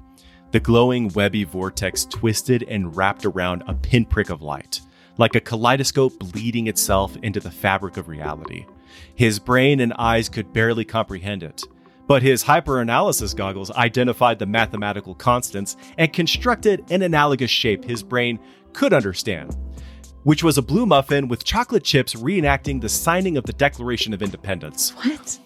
The 0.51 0.59
glowing 0.59 1.09
webby 1.09 1.43
vortex 1.43 2.05
twisted 2.05 2.63
and 2.63 2.95
wrapped 2.95 3.25
around 3.25 3.63
a 3.67 3.75
pinprick 3.75 4.29
of 4.29 4.41
light 4.41 4.81
like 5.17 5.35
a 5.35 5.39
kaleidoscope 5.41 6.17
bleeding 6.19 6.67
itself 6.67 7.15
into 7.17 7.39
the 7.39 7.51
fabric 7.51 7.97
of 7.97 8.07
reality. 8.07 8.65
His 9.15 9.39
brain 9.39 9.79
and 9.79 9.93
eyes 9.93 10.29
could 10.29 10.53
barely 10.53 10.85
comprehend 10.85 11.43
it, 11.43 11.63
but 12.07 12.21
his 12.21 12.43
hyperanalysis 12.43 13.35
goggles 13.35 13.71
identified 13.71 14.39
the 14.39 14.45
mathematical 14.45 15.15
constants 15.15 15.75
and 15.97 16.13
constructed 16.13 16.83
an 16.89 17.01
analogous 17.01 17.51
shape 17.51 17.83
his 17.83 18.03
brain 18.03 18.39
could 18.73 18.93
understand, 18.93 19.55
which 20.23 20.43
was 20.43 20.57
a 20.57 20.61
blue 20.61 20.85
muffin 20.85 21.27
with 21.27 21.43
chocolate 21.43 21.83
chips 21.83 22.13
reenacting 22.15 22.81
the 22.81 22.89
signing 22.89 23.37
of 23.37 23.45
the 23.45 23.53
Declaration 23.53 24.13
of 24.13 24.21
Independence. 24.21 24.91
What? 24.91 25.39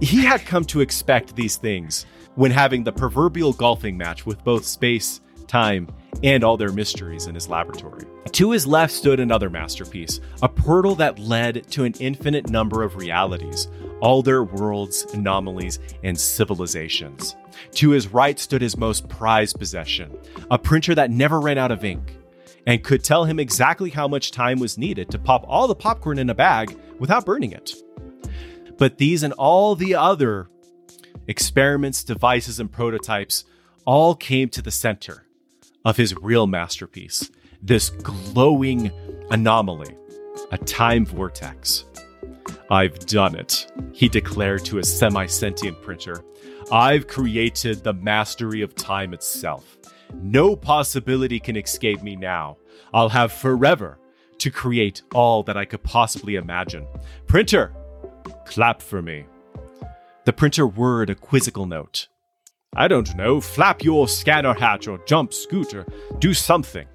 He 0.00 0.24
had 0.24 0.44
come 0.44 0.64
to 0.66 0.80
expect 0.80 1.34
these 1.36 1.56
things 1.56 2.06
when 2.34 2.50
having 2.50 2.84
the 2.84 2.92
proverbial 2.92 3.52
golfing 3.52 3.96
match 3.96 4.26
with 4.26 4.44
both 4.44 4.64
space, 4.64 5.20
time, 5.46 5.88
and 6.22 6.42
all 6.42 6.56
their 6.56 6.72
mysteries 6.72 7.26
in 7.26 7.34
his 7.34 7.48
laboratory. 7.48 8.04
To 8.32 8.50
his 8.50 8.66
left 8.66 8.92
stood 8.92 9.20
another 9.20 9.48
masterpiece, 9.48 10.20
a 10.42 10.48
portal 10.48 10.94
that 10.96 11.18
led 11.18 11.68
to 11.70 11.84
an 11.84 11.94
infinite 12.00 12.50
number 12.50 12.82
of 12.82 12.96
realities, 12.96 13.68
all 14.00 14.22
their 14.22 14.44
worlds, 14.44 15.06
anomalies, 15.14 15.78
and 16.02 16.18
civilizations. 16.18 17.36
To 17.72 17.90
his 17.90 18.08
right 18.08 18.38
stood 18.38 18.62
his 18.62 18.76
most 18.76 19.08
prized 19.08 19.58
possession, 19.58 20.16
a 20.50 20.58
printer 20.58 20.94
that 20.94 21.10
never 21.10 21.40
ran 21.40 21.58
out 21.58 21.70
of 21.70 21.84
ink 21.84 22.16
and 22.66 22.82
could 22.82 23.04
tell 23.04 23.24
him 23.24 23.38
exactly 23.38 23.90
how 23.90 24.08
much 24.08 24.32
time 24.32 24.58
was 24.58 24.76
needed 24.76 25.10
to 25.10 25.18
pop 25.18 25.44
all 25.46 25.68
the 25.68 25.74
popcorn 25.74 26.18
in 26.18 26.30
a 26.30 26.34
bag 26.34 26.76
without 26.98 27.24
burning 27.24 27.52
it. 27.52 27.74
But 28.76 28.98
these 28.98 29.22
and 29.22 29.32
all 29.34 29.76
the 29.76 29.94
other 29.94 30.48
experiments, 31.28 32.04
devices, 32.04 32.60
and 32.60 32.70
prototypes 32.70 33.44
all 33.84 34.14
came 34.14 34.48
to 34.50 34.62
the 34.62 34.70
center 34.70 35.25
of 35.86 35.96
his 35.96 36.16
real 36.16 36.48
masterpiece, 36.48 37.30
this 37.62 37.90
glowing 37.90 38.90
anomaly, 39.30 39.96
a 40.50 40.58
time 40.58 41.06
vortex. 41.06 41.84
I've 42.68 42.98
done 43.06 43.36
it, 43.36 43.70
he 43.92 44.08
declared 44.08 44.64
to 44.64 44.78
his 44.78 44.92
semi 44.92 45.26
sentient 45.26 45.80
printer. 45.80 46.24
I've 46.72 47.06
created 47.06 47.84
the 47.84 47.92
mastery 47.94 48.62
of 48.62 48.74
time 48.74 49.14
itself. 49.14 49.78
No 50.12 50.56
possibility 50.56 51.38
can 51.38 51.56
escape 51.56 52.02
me 52.02 52.16
now. 52.16 52.56
I'll 52.92 53.08
have 53.08 53.30
forever 53.30 54.00
to 54.38 54.50
create 54.50 55.02
all 55.14 55.44
that 55.44 55.56
I 55.56 55.64
could 55.64 55.84
possibly 55.84 56.34
imagine. 56.34 56.84
Printer, 57.28 57.72
clap 58.44 58.82
for 58.82 59.00
me. 59.00 59.26
The 60.24 60.32
printer 60.32 60.66
whirred 60.66 61.10
a 61.10 61.14
quizzical 61.14 61.66
note. 61.66 62.08
I 62.78 62.88
don't 62.88 63.16
know, 63.16 63.40
flap 63.40 63.82
your 63.82 64.06
scanner 64.06 64.52
hatch 64.52 64.86
or 64.86 65.00
jump 65.06 65.32
scooter, 65.32 65.86
do 66.18 66.34
something. 66.34 66.86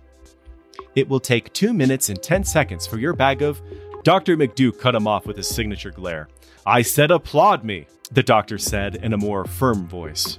It 0.95 1.09
will 1.09 1.19
take 1.19 1.51
two 1.53 1.73
minutes 1.73 2.09
and 2.09 2.21
10 2.21 2.43
seconds 2.43 2.85
for 2.85 2.99
your 2.99 3.13
bag 3.13 3.41
of. 3.41 3.59
Dr. 4.03 4.37
McDuke 4.37 4.79
cut 4.79 4.93
him 4.93 5.07
off 5.07 5.25
with 5.25 5.37
his 5.37 5.47
signature 5.47 5.89
glare. 5.89 6.27
I 6.67 6.83
said 6.83 7.09
applaud 7.09 7.63
me, 7.63 7.87
the 8.11 8.21
doctor 8.21 8.59
said 8.59 8.97
in 8.97 9.13
a 9.13 9.17
more 9.17 9.45
firm 9.45 9.87
voice. 9.87 10.37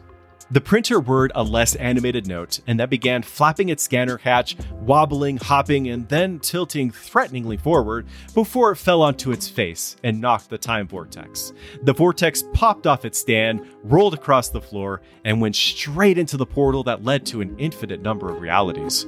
The 0.53 0.61
printer 0.61 1.01
whirred 1.01 1.33
a 1.35 1.43
less 1.43 1.75
animated 1.77 2.27
note 2.27 2.61
and 2.67 2.79
then 2.79 2.91
began 2.91 3.23
flapping 3.23 3.71
its 3.71 3.83
scanner 3.83 4.19
hatch, 4.19 4.55
wobbling, 4.71 5.38
hopping, 5.38 5.88
and 5.88 6.07
then 6.11 6.41
tilting 6.41 6.91
threateningly 6.91 7.57
forward 7.57 8.07
before 8.35 8.73
it 8.73 8.77
fell 8.77 9.01
onto 9.01 9.33
its 9.33 9.49
face 9.49 9.97
and 10.05 10.21
knocked 10.21 10.51
the 10.51 10.59
time 10.59 10.87
vortex. 10.87 11.55
The 11.85 11.95
vortex 11.95 12.45
popped 12.53 12.87
off 12.87 13.07
its 13.07 13.19
stand, 13.19 13.67
rolled 13.83 14.12
across 14.12 14.51
the 14.51 14.61
floor, 14.61 15.01
and 15.25 15.41
went 15.41 15.57
straight 15.57 16.19
into 16.19 16.37
the 16.37 16.45
portal 16.45 16.83
that 16.83 17.03
led 17.03 17.25
to 17.27 17.41
an 17.41 17.59
infinite 17.59 18.03
number 18.03 18.29
of 18.29 18.43
realities. 18.43 19.07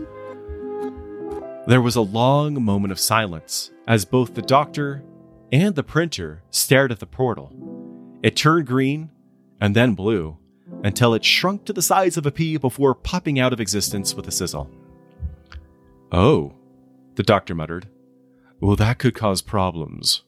There 1.67 1.83
was 1.83 1.97
a 1.97 2.01
long 2.01 2.65
moment 2.65 2.91
of 2.91 2.99
silence 2.99 3.71
as 3.87 4.07
both 4.07 4.33
the 4.33 4.41
doctor 4.41 5.05
and 5.53 5.75
the 5.75 5.85
printer 5.85 6.43
stared 6.51 6.91
at 6.91 7.01
the 7.01 7.07
portal. 7.07 7.53
It 8.23 8.35
turned 8.35 8.67
green 8.67 9.11
and 9.61 9.77
then 9.77 9.93
blue 9.93 10.39
until 10.83 11.15
it 11.15 11.25
shrunk 11.25 11.65
to 11.65 11.73
the 11.73 11.83
size 11.83 12.17
of 12.17 12.27
a 12.27 12.31
pea 12.31 12.57
before 12.57 12.95
popping 12.95 13.39
out 13.39 13.53
of 13.53 13.61
existence 13.61 14.15
with 14.15 14.27
a 14.29 14.31
sizzle. 14.31 14.71
Oh, 16.13 16.55
the 17.15 17.23
doctor 17.23 17.55
muttered. 17.55 17.89
Well, 18.61 18.77
that 18.77 18.99
could 18.99 19.15
cause 19.15 19.43
problems. 19.43 20.23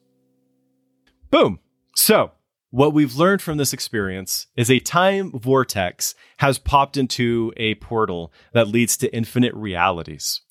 Boom. 1.31 1.59
So, 1.95 2.33
what 2.71 2.93
we've 2.93 3.15
learned 3.17 3.41
from 3.43 3.57
this 3.59 3.73
experience 3.73 4.47
is 4.57 4.71
a 4.71 4.81
time 4.81 5.31
vortex 5.33 6.15
has 6.39 6.59
popped 6.59 6.97
into 6.97 7.53
a 7.57 7.75
portal 7.77 8.33
that 8.53 8.69
leads 8.69 8.97
to 8.99 9.15
infinite 9.15 9.55
realities. 9.55 10.43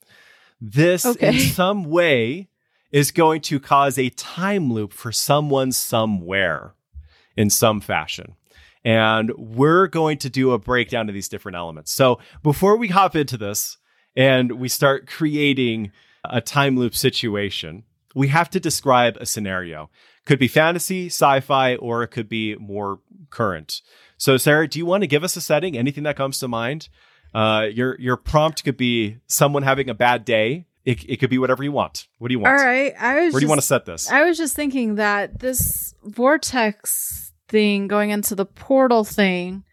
This, 0.62 1.05
Okay. 1.05 1.27
in 1.29 1.39
some 1.39 1.84
way, 1.84 2.49
is 2.91 3.12
going 3.12 3.41
to 3.41 3.60
cause 3.60 3.97
a 3.99 4.10
time 4.12 4.71
loop 4.71 4.93
for 4.93 5.12
someone 5.12 5.71
somewhere 5.71 6.73
in 7.36 7.49
some 7.49 7.81
fashion. 7.81 8.36
And 8.85 9.31
we're 9.35 9.87
going 9.87 10.19
to 10.19 10.29
do 10.29 10.51
a 10.51 10.59
breakdown 10.59 11.09
of 11.09 11.15
these 11.15 11.27
different 11.27 11.57
elements. 11.57 11.91
So 11.91 12.19
before 12.43 12.77
we 12.77 12.89
hop 12.89 13.15
into 13.15 13.35
this 13.35 13.77
and 14.15 14.53
we 14.53 14.69
start 14.69 15.07
creating 15.07 15.91
a 16.23 16.39
time 16.39 16.77
loop 16.77 16.95
situation, 16.95 17.83
we 18.13 18.27
have 18.27 18.49
to 18.51 18.59
describe 18.59 19.17
a 19.17 19.25
scenario. 19.25 19.89
Could 20.25 20.39
be 20.39 20.47
fantasy, 20.47 21.07
sci 21.07 21.39
fi, 21.41 21.75
or 21.75 22.03
it 22.03 22.09
could 22.09 22.29
be 22.29 22.55
more 22.55 22.99
current. 23.31 23.81
So, 24.17 24.37
Sarah, 24.37 24.67
do 24.67 24.79
you 24.79 24.85
want 24.85 25.01
to 25.01 25.07
give 25.07 25.23
us 25.23 25.35
a 25.35 25.41
setting? 25.41 25.77
Anything 25.77 26.03
that 26.03 26.15
comes 26.15 26.39
to 26.39 26.47
mind? 26.47 26.89
Uh, 27.33 27.67
your 27.71 27.99
your 27.99 28.17
prompt 28.17 28.63
could 28.63 28.77
be 28.77 29.17
someone 29.27 29.63
having 29.63 29.89
a 29.89 29.93
bad 29.93 30.23
day. 30.23 30.67
It, 30.85 31.03
it 31.09 31.17
could 31.17 31.29
be 31.29 31.37
whatever 31.37 31.63
you 31.63 31.71
want. 31.71 32.07
What 32.19 32.29
do 32.29 32.33
you 32.33 32.39
want? 32.39 32.57
All 32.57 32.65
right. 32.65 32.93
I 32.97 33.25
was 33.25 33.33
Where 33.33 33.39
do 33.39 33.45
you 33.45 33.49
want 33.49 33.59
to 33.59 33.67
set 33.67 33.85
this? 33.85 34.09
I 34.09 34.23
was 34.23 34.37
just 34.37 34.55
thinking 34.55 34.95
that 34.95 35.39
this 35.39 35.95
vortex 36.03 37.33
thing 37.47 37.88
going 37.88 38.10
into 38.10 38.36
the 38.36 38.45
portal 38.45 39.03
thing 39.03 39.63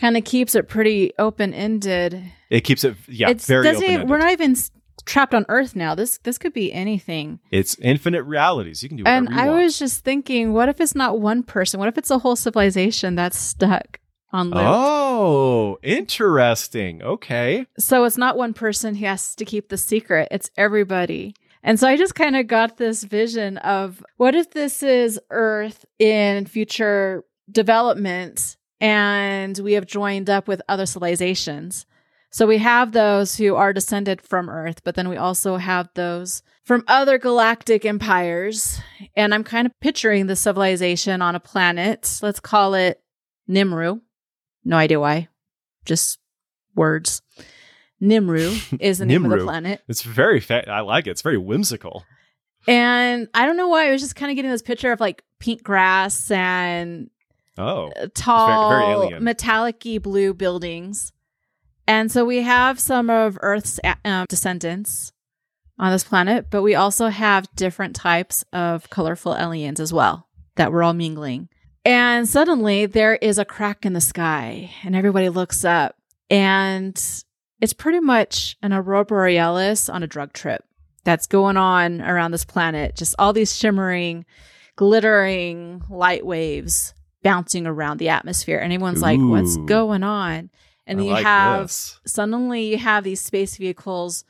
kind 0.00 0.16
of 0.16 0.24
keeps 0.24 0.54
it 0.54 0.68
pretty 0.68 1.12
open 1.18 1.52
ended. 1.54 2.22
It 2.50 2.62
keeps 2.62 2.84
it, 2.84 2.96
yeah, 3.08 3.30
it's 3.30 3.46
very 3.46 3.68
open. 3.68 4.08
we're 4.08 4.18
not 4.18 4.32
even 4.32 4.56
trapped 5.04 5.34
on 5.34 5.44
Earth 5.48 5.74
now. 5.76 5.94
This 5.94 6.18
this 6.18 6.38
could 6.38 6.52
be 6.52 6.72
anything. 6.72 7.40
It's 7.50 7.76
infinite 7.78 8.22
realities. 8.24 8.82
You 8.82 8.88
can 8.88 8.98
do 8.98 9.04
whatever 9.04 9.26
And 9.26 9.40
I 9.40 9.48
want. 9.48 9.62
was 9.64 9.78
just 9.78 10.04
thinking, 10.04 10.52
what 10.52 10.68
if 10.68 10.80
it's 10.80 10.94
not 10.94 11.20
one 11.20 11.42
person? 11.42 11.78
What 11.80 11.88
if 11.88 11.98
it's 11.98 12.10
a 12.10 12.18
whole 12.18 12.36
civilization 12.36 13.14
that's 13.14 13.38
stuck 13.38 13.98
on 14.32 14.50
loop? 14.50 14.62
Oh, 14.64 15.78
interesting. 15.82 17.02
Okay. 17.02 17.66
So 17.78 18.04
it's 18.04 18.18
not 18.18 18.36
one 18.36 18.54
person 18.54 18.94
who 18.96 19.06
has 19.06 19.34
to 19.36 19.44
keep 19.44 19.68
the 19.68 19.76
secret, 19.78 20.28
it's 20.30 20.50
everybody. 20.56 21.34
And 21.62 21.78
so 21.78 21.86
I 21.86 21.96
just 21.96 22.14
kind 22.14 22.36
of 22.36 22.46
got 22.48 22.76
this 22.76 23.04
vision 23.04 23.58
of 23.58 24.04
what 24.16 24.34
if 24.34 24.50
this 24.50 24.82
is 24.82 25.20
Earth 25.30 25.84
in 25.98 26.46
future 26.46 27.24
development 27.50 28.56
and 28.80 29.56
we 29.58 29.74
have 29.74 29.86
joined 29.86 30.28
up 30.28 30.48
with 30.48 30.60
other 30.68 30.86
civilizations. 30.86 31.86
So 32.30 32.46
we 32.46 32.58
have 32.58 32.92
those 32.92 33.36
who 33.36 33.54
are 33.54 33.72
descended 33.72 34.20
from 34.20 34.48
Earth, 34.48 34.82
but 34.82 34.94
then 34.94 35.08
we 35.08 35.16
also 35.18 35.56
have 35.56 35.88
those 35.94 36.42
from 36.64 36.82
other 36.88 37.18
galactic 37.18 37.84
empires. 37.84 38.80
And 39.14 39.34
I'm 39.34 39.44
kind 39.44 39.66
of 39.66 39.78
picturing 39.80 40.26
the 40.26 40.34
civilization 40.34 41.22
on 41.22 41.34
a 41.36 41.40
planet. 41.40 42.18
Let's 42.22 42.40
call 42.40 42.74
it 42.74 43.02
Nimru. 43.48 44.00
No 44.64 44.76
idea 44.76 44.98
why. 44.98 45.28
Just 45.84 46.18
words. 46.74 47.22
Nimru 48.02 48.78
is 48.80 48.98
the 48.98 49.06
name 49.06 49.24
of 49.24 49.30
Nimru. 49.30 49.38
the 49.38 49.44
planet. 49.44 49.82
It's 49.88 50.02
very, 50.02 50.40
fa- 50.40 50.68
I 50.68 50.80
like 50.80 51.06
it. 51.06 51.10
It's 51.10 51.22
very 51.22 51.38
whimsical. 51.38 52.04
And 52.66 53.28
I 53.34 53.46
don't 53.46 53.56
know 53.56 53.68
why. 53.68 53.88
I 53.88 53.90
was 53.92 54.00
just 54.02 54.16
kind 54.16 54.30
of 54.30 54.36
getting 54.36 54.50
this 54.50 54.62
picture 54.62 54.92
of 54.92 55.00
like 55.00 55.22
pink 55.38 55.62
grass 55.62 56.30
and 56.30 57.10
Oh, 57.58 57.90
tall, 58.14 58.70
very 58.70 58.84
alien. 58.84 59.24
metallic 59.24 59.84
blue 60.02 60.32
buildings. 60.34 61.12
And 61.86 62.10
so 62.10 62.24
we 62.24 62.42
have 62.42 62.78
some 62.80 63.10
of 63.10 63.36
Earth's 63.42 63.78
um, 64.04 64.26
descendants 64.28 65.12
on 65.78 65.90
this 65.92 66.04
planet, 66.04 66.46
but 66.50 66.62
we 66.62 66.74
also 66.74 67.08
have 67.08 67.46
different 67.56 67.94
types 67.96 68.44
of 68.52 68.88
colorful 68.90 69.36
aliens 69.36 69.80
as 69.80 69.92
well 69.92 70.28
that 70.56 70.72
we're 70.72 70.82
all 70.82 70.94
mingling. 70.94 71.48
And 71.84 72.28
suddenly 72.28 72.86
there 72.86 73.16
is 73.16 73.38
a 73.38 73.44
crack 73.44 73.84
in 73.84 73.92
the 73.92 74.00
sky, 74.00 74.70
and 74.84 74.94
everybody 74.94 75.28
looks 75.28 75.64
up, 75.64 75.96
and 76.30 76.96
it's 77.62 77.72
pretty 77.72 78.00
much 78.00 78.58
an 78.60 78.72
aurora 78.72 79.04
borealis 79.04 79.88
on 79.88 80.02
a 80.02 80.06
drug 80.08 80.32
trip 80.32 80.64
that's 81.04 81.28
going 81.28 81.56
on 81.56 82.02
around 82.02 82.32
this 82.32 82.44
planet. 82.44 82.96
Just 82.96 83.14
all 83.20 83.32
these 83.32 83.56
shimmering, 83.56 84.26
glittering 84.74 85.84
light 85.88 86.26
waves 86.26 86.92
bouncing 87.22 87.64
around 87.64 87.98
the 87.98 88.08
atmosphere, 88.08 88.58
and 88.58 88.72
everyone's 88.72 89.00
like, 89.00 89.20
"What's 89.20 89.56
going 89.58 90.02
on?" 90.02 90.50
And 90.88 90.98
then 90.98 91.06
you 91.06 91.12
like 91.12 91.24
have 91.24 91.68
this. 91.68 92.00
suddenly 92.04 92.72
you 92.72 92.78
have 92.78 93.04
these 93.04 93.20
space 93.20 93.56
vehicles 93.56 94.24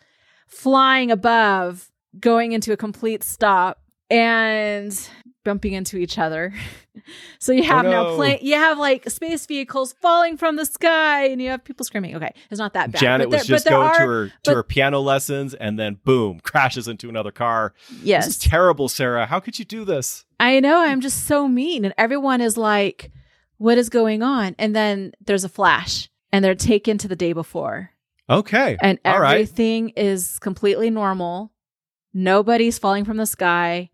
flying 0.46 1.10
above, 1.10 1.90
going 2.20 2.52
into 2.52 2.70
a 2.72 2.76
complete 2.76 3.24
stop, 3.24 3.81
and 4.12 5.08
bumping 5.44 5.72
into 5.72 5.96
each 5.96 6.18
other. 6.18 6.54
so 7.38 7.52
you 7.52 7.62
oh, 7.62 7.66
have 7.66 7.84
now 7.84 8.04
no. 8.04 8.16
plane. 8.16 8.38
You 8.42 8.54
have 8.54 8.78
like 8.78 9.08
space 9.10 9.46
vehicles 9.46 9.94
falling 10.00 10.36
from 10.36 10.56
the 10.56 10.66
sky, 10.66 11.26
and 11.26 11.40
you 11.40 11.50
have 11.50 11.64
people 11.64 11.84
screaming. 11.84 12.16
Okay, 12.16 12.32
it's 12.50 12.58
not 12.58 12.74
that 12.74 12.92
bad. 12.92 13.00
Janet 13.00 13.30
but 13.30 13.38
was 13.38 13.46
there- 13.46 13.56
just 13.56 13.64
but 13.64 13.70
there 13.70 13.78
going 13.78 13.94
to 13.94 14.00
her 14.00 14.26
to 14.28 14.32
but- 14.44 14.54
her 14.54 14.62
piano 14.62 15.00
lessons, 15.00 15.54
and 15.54 15.78
then 15.78 15.98
boom, 16.04 16.40
crashes 16.40 16.88
into 16.88 17.08
another 17.08 17.32
car. 17.32 17.74
Yes, 18.02 18.26
This 18.26 18.36
is 18.36 18.42
terrible, 18.42 18.88
Sarah. 18.88 19.26
How 19.26 19.40
could 19.40 19.58
you 19.58 19.64
do 19.64 19.84
this? 19.84 20.24
I 20.38 20.60
know. 20.60 20.78
I'm 20.78 21.00
just 21.00 21.26
so 21.26 21.48
mean, 21.48 21.84
and 21.84 21.94
everyone 21.96 22.40
is 22.40 22.56
like, 22.56 23.10
"What 23.58 23.78
is 23.78 23.88
going 23.88 24.22
on?" 24.22 24.54
And 24.58 24.74
then 24.76 25.12
there's 25.24 25.44
a 25.44 25.48
flash, 25.48 26.10
and 26.32 26.44
they're 26.44 26.54
taken 26.54 26.98
to 26.98 27.08
the 27.08 27.16
day 27.16 27.32
before. 27.32 27.90
Okay, 28.30 28.76
and 28.80 28.98
all 29.04 29.20
right. 29.20 29.32
everything 29.32 29.90
is 29.90 30.38
completely 30.38 30.90
normal. 30.90 31.52
Nobody's 32.14 32.78
falling 32.78 33.04
from 33.04 33.16
the 33.16 33.26
sky. 33.26 33.90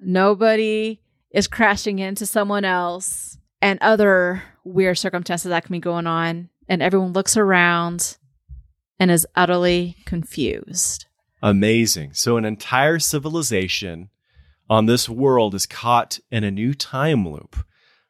Nobody 0.00 1.00
is 1.30 1.48
crashing 1.48 1.98
into 1.98 2.26
someone 2.26 2.64
else 2.64 3.38
and 3.60 3.78
other 3.82 4.42
weird 4.64 4.98
circumstances 4.98 5.48
that 5.48 5.64
can 5.64 5.72
be 5.72 5.80
going 5.80 6.06
on. 6.06 6.48
And 6.68 6.82
everyone 6.82 7.12
looks 7.12 7.36
around 7.36 8.18
and 8.98 9.10
is 9.10 9.26
utterly 9.34 9.96
confused. 10.04 11.06
Amazing. 11.42 12.14
So 12.14 12.36
an 12.36 12.44
entire 12.44 12.98
civilization 12.98 14.10
on 14.68 14.86
this 14.86 15.08
world 15.08 15.54
is 15.54 15.66
caught 15.66 16.18
in 16.30 16.44
a 16.44 16.50
new 16.50 16.74
time 16.74 17.26
loop 17.28 17.56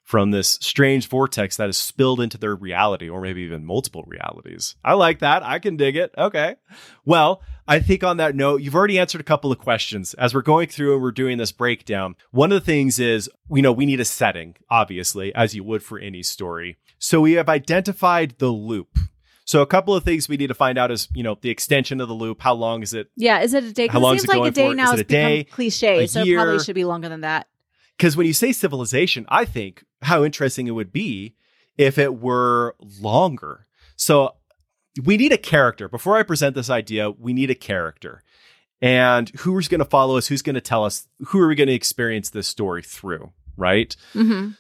from 0.09 0.31
this 0.31 0.57
strange 0.63 1.07
vortex 1.07 1.59
that 1.59 1.69
is 1.69 1.77
spilled 1.77 2.19
into 2.19 2.39
their 2.39 2.57
reality 2.57 3.11
or 3.11 3.21
maybe 3.21 3.43
even 3.43 3.63
multiple 3.63 4.05
realities. 4.07 4.75
I 4.83 4.95
like 4.95 5.19
that. 5.19 5.43
I 5.43 5.59
can 5.59 5.77
dig 5.77 5.97
it. 5.97 6.15
Okay. 6.17 6.57
Well, 7.05 7.43
I 7.67 7.81
think 7.81 8.03
on 8.03 8.17
that 8.17 8.35
note, 8.35 8.63
you've 8.63 8.75
already 8.75 8.99
answered 8.99 9.21
a 9.21 9.25
couple 9.25 9.53
of 9.53 9.59
questions. 9.59 10.15
As 10.15 10.33
we're 10.33 10.41
going 10.41 10.69
through 10.69 10.95
and 10.95 11.03
we're 11.03 11.13
doing 11.13 11.37
this 11.37 11.53
breakdown, 11.53 12.17
one 12.31 12.53
of 12.53 12.59
the 12.59 12.65
things 12.65 12.99
is, 12.99 13.29
you 13.51 13.61
know, 13.61 13.71
we 13.71 13.85
need 13.85 14.01
a 14.01 14.05
setting, 14.07 14.57
obviously, 14.71 15.35
as 15.35 15.55
you 15.55 15.63
would 15.63 15.83
for 15.83 15.99
any 15.99 16.23
story. 16.23 16.79
So 16.99 17.21
we 17.21 17.33
have 17.33 17.51
identified 17.51 18.37
the 18.39 18.49
loop. 18.49 18.99
So 19.45 19.61
a 19.61 19.67
couple 19.67 19.95
of 19.95 20.05
things 20.05 20.27
we 20.27 20.39
need 20.39 20.47
to 20.47 20.55
find 20.55 20.79
out 20.79 20.91
is, 20.91 21.09
you 21.15 21.23
know, 21.23 21.37
the 21.39 21.51
extension 21.51 22.01
of 22.01 22.09
the 22.09 22.15
loop. 22.15 22.41
How 22.41 22.55
long 22.55 22.83
is 22.83 22.95
it? 22.95 23.11
Yeah, 23.15 23.43
is 23.43 23.53
it 23.53 23.63
a 23.63 23.75
day? 23.75 23.89
How 23.89 24.01
long 24.01 24.15
it 24.15 24.17
is 24.17 24.23
seems 24.23 24.33
it 24.35 24.39
like 24.39 24.39
going 24.39 24.49
a 24.49 24.53
day 24.53 24.69
for? 24.69 24.75
now 24.75 24.85
Is 24.85 24.89
it 24.89 24.93
has 24.93 25.01
a 25.01 25.05
day, 25.05 25.39
become 25.41 25.55
cliche, 25.55 26.05
a 26.05 26.09
so 26.09 26.23
it 26.23 26.35
probably 26.35 26.61
should 26.61 26.75
be 26.75 26.87
longer 26.87 27.11
than 27.11 27.21
that. 27.21 27.47
Because 27.99 28.17
when 28.17 28.27
you 28.27 28.33
say 28.33 28.53
civilization, 28.53 29.27
I 29.29 29.45
think 29.45 29.85
how 30.03 30.25
interesting 30.25 30.67
it 30.69 30.71
would 30.73 30.93
be 30.93 31.35
if 31.77 31.99
it 31.99 32.21
were 32.21 32.77
longer. 33.01 33.67
So 33.97 34.37
we 35.05 35.17
need 35.17 35.33
a 35.33 35.39
character. 35.39 35.89
Before 35.89 36.17
I 36.17 36.23
present 36.23 36.55
this 36.55 36.71
idea, 36.71 37.11
we 37.11 37.33
need 37.33 37.51
a 37.51 37.55
character. 37.57 38.23
And 38.81 39.29
who's 39.41 39.67
going 39.67 39.81
to 39.81 39.85
follow 39.85 40.17
us? 40.17 40.29
Who's 40.29 40.43
going 40.43 40.55
to 40.55 40.61
tell 40.61 40.85
us? 40.85 41.09
Who 41.27 41.41
are 41.41 41.49
we 41.49 41.57
going 41.57 41.67
to 41.67 41.75
experience 41.75 42.31
this 42.31 42.47
story 42.47 42.83
through? 42.83 43.33
Right? 43.57 43.95
hmm 44.13 44.51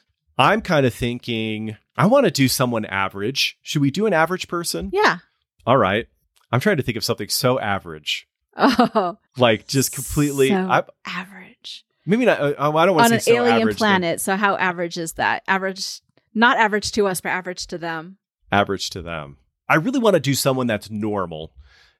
I'm 0.40 0.60
kind 0.60 0.86
of 0.86 0.94
thinking, 0.94 1.76
I 1.96 2.06
want 2.06 2.24
to 2.26 2.30
do 2.30 2.46
someone 2.46 2.84
average. 2.84 3.58
Should 3.60 3.82
we 3.82 3.90
do 3.90 4.06
an 4.06 4.12
average 4.12 4.46
person? 4.46 4.90
Yeah. 4.92 5.18
All 5.66 5.76
right. 5.76 6.06
I'm 6.52 6.60
trying 6.60 6.76
to 6.76 6.82
think 6.84 6.96
of 6.96 7.02
something 7.04 7.28
so 7.28 7.58
average. 7.58 8.28
Oh, 8.56 9.18
Like 9.36 9.66
just 9.66 9.92
completely, 9.92 10.48
so 10.50 10.54
I, 10.56 10.82
average. 11.04 11.37
Maybe 12.08 12.24
not. 12.24 12.40
uh, 12.40 12.54
I 12.58 12.86
don't 12.86 12.94
want 12.96 12.98
to. 12.98 13.04
on 13.04 13.08
to 13.10 13.14
an 13.16 13.20
say 13.20 13.36
so 13.36 13.44
alien 13.46 13.74
planet. 13.74 14.20
So 14.20 14.34
how 14.36 14.56
average 14.56 14.96
is 14.98 15.12
that? 15.14 15.42
Average, 15.46 16.00
not 16.34 16.56
average 16.58 16.90
to 16.92 17.06
us, 17.06 17.20
but 17.20 17.28
average 17.30 17.66
to 17.68 17.78
them. 17.78 18.16
average 18.50 18.90
to 18.90 19.02
them. 19.02 19.36
I 19.68 19.76
really 19.76 19.98
want 20.00 20.14
to 20.14 20.20
do 20.20 20.34
someone 20.34 20.66
that's 20.66 20.90
normal, 20.90 21.52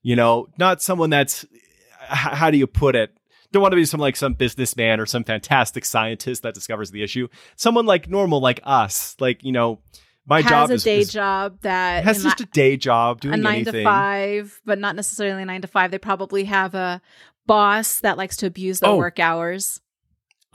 you 0.03 0.17
know, 0.17 0.49
not 0.59 0.81
someone 0.83 1.11
that's, 1.11 1.45
h- 1.45 2.09
how 2.11 2.51
do 2.51 2.57
you 2.59 2.67
put 2.67 2.97
it? 2.97 3.15
Don't 3.53 3.63
want 3.63 3.73
to 3.73 3.77
be 3.77 3.85
some 3.85 4.01
like 4.01 4.17
some 4.17 4.35
businessman 4.35 5.01
or 5.01 5.07
some 5.07 5.23
fantastic 5.25 5.85
scientist 5.85 6.43
that 6.43 6.55
discovers 6.55 6.91
the 6.91 7.03
issue. 7.03 7.29
Someone 7.57 7.85
like 7.87 8.09
normal, 8.09 8.41
like 8.41 8.61
us, 8.65 9.17
like, 9.21 9.43
you 9.45 9.53
know, 9.53 9.81
my 10.27 10.41
Has 10.43 10.51
job 10.51 10.71
a 10.71 10.75
is, 10.75 10.85
day 10.85 10.99
is- 11.01 11.13
job 11.13 11.59
that 11.63 12.05
has 12.05 12.23
just 12.23 12.41
a 12.41 12.47
day 12.47 12.77
job 12.77 13.21
doing 13.23 13.35
a 13.35 13.37
nine 13.39 13.55
anything. 13.57 13.73
to 13.75 13.85
five, 13.85 14.61
but 14.67 14.79
not 14.79 14.97
necessarily 14.97 15.43
a 15.43 15.47
nine 15.47 15.63
to 15.63 15.69
five. 15.69 15.91
They 15.91 15.99
probably 15.99 16.45
have 16.45 16.75
a 16.75 17.01
boss 17.47 18.01
that 18.01 18.19
likes 18.19 18.37
to 18.39 18.47
abuse 18.47 18.81
their 18.81 18.91
Oh. 18.91 18.97
work 18.97 19.19
hours. 19.19 19.81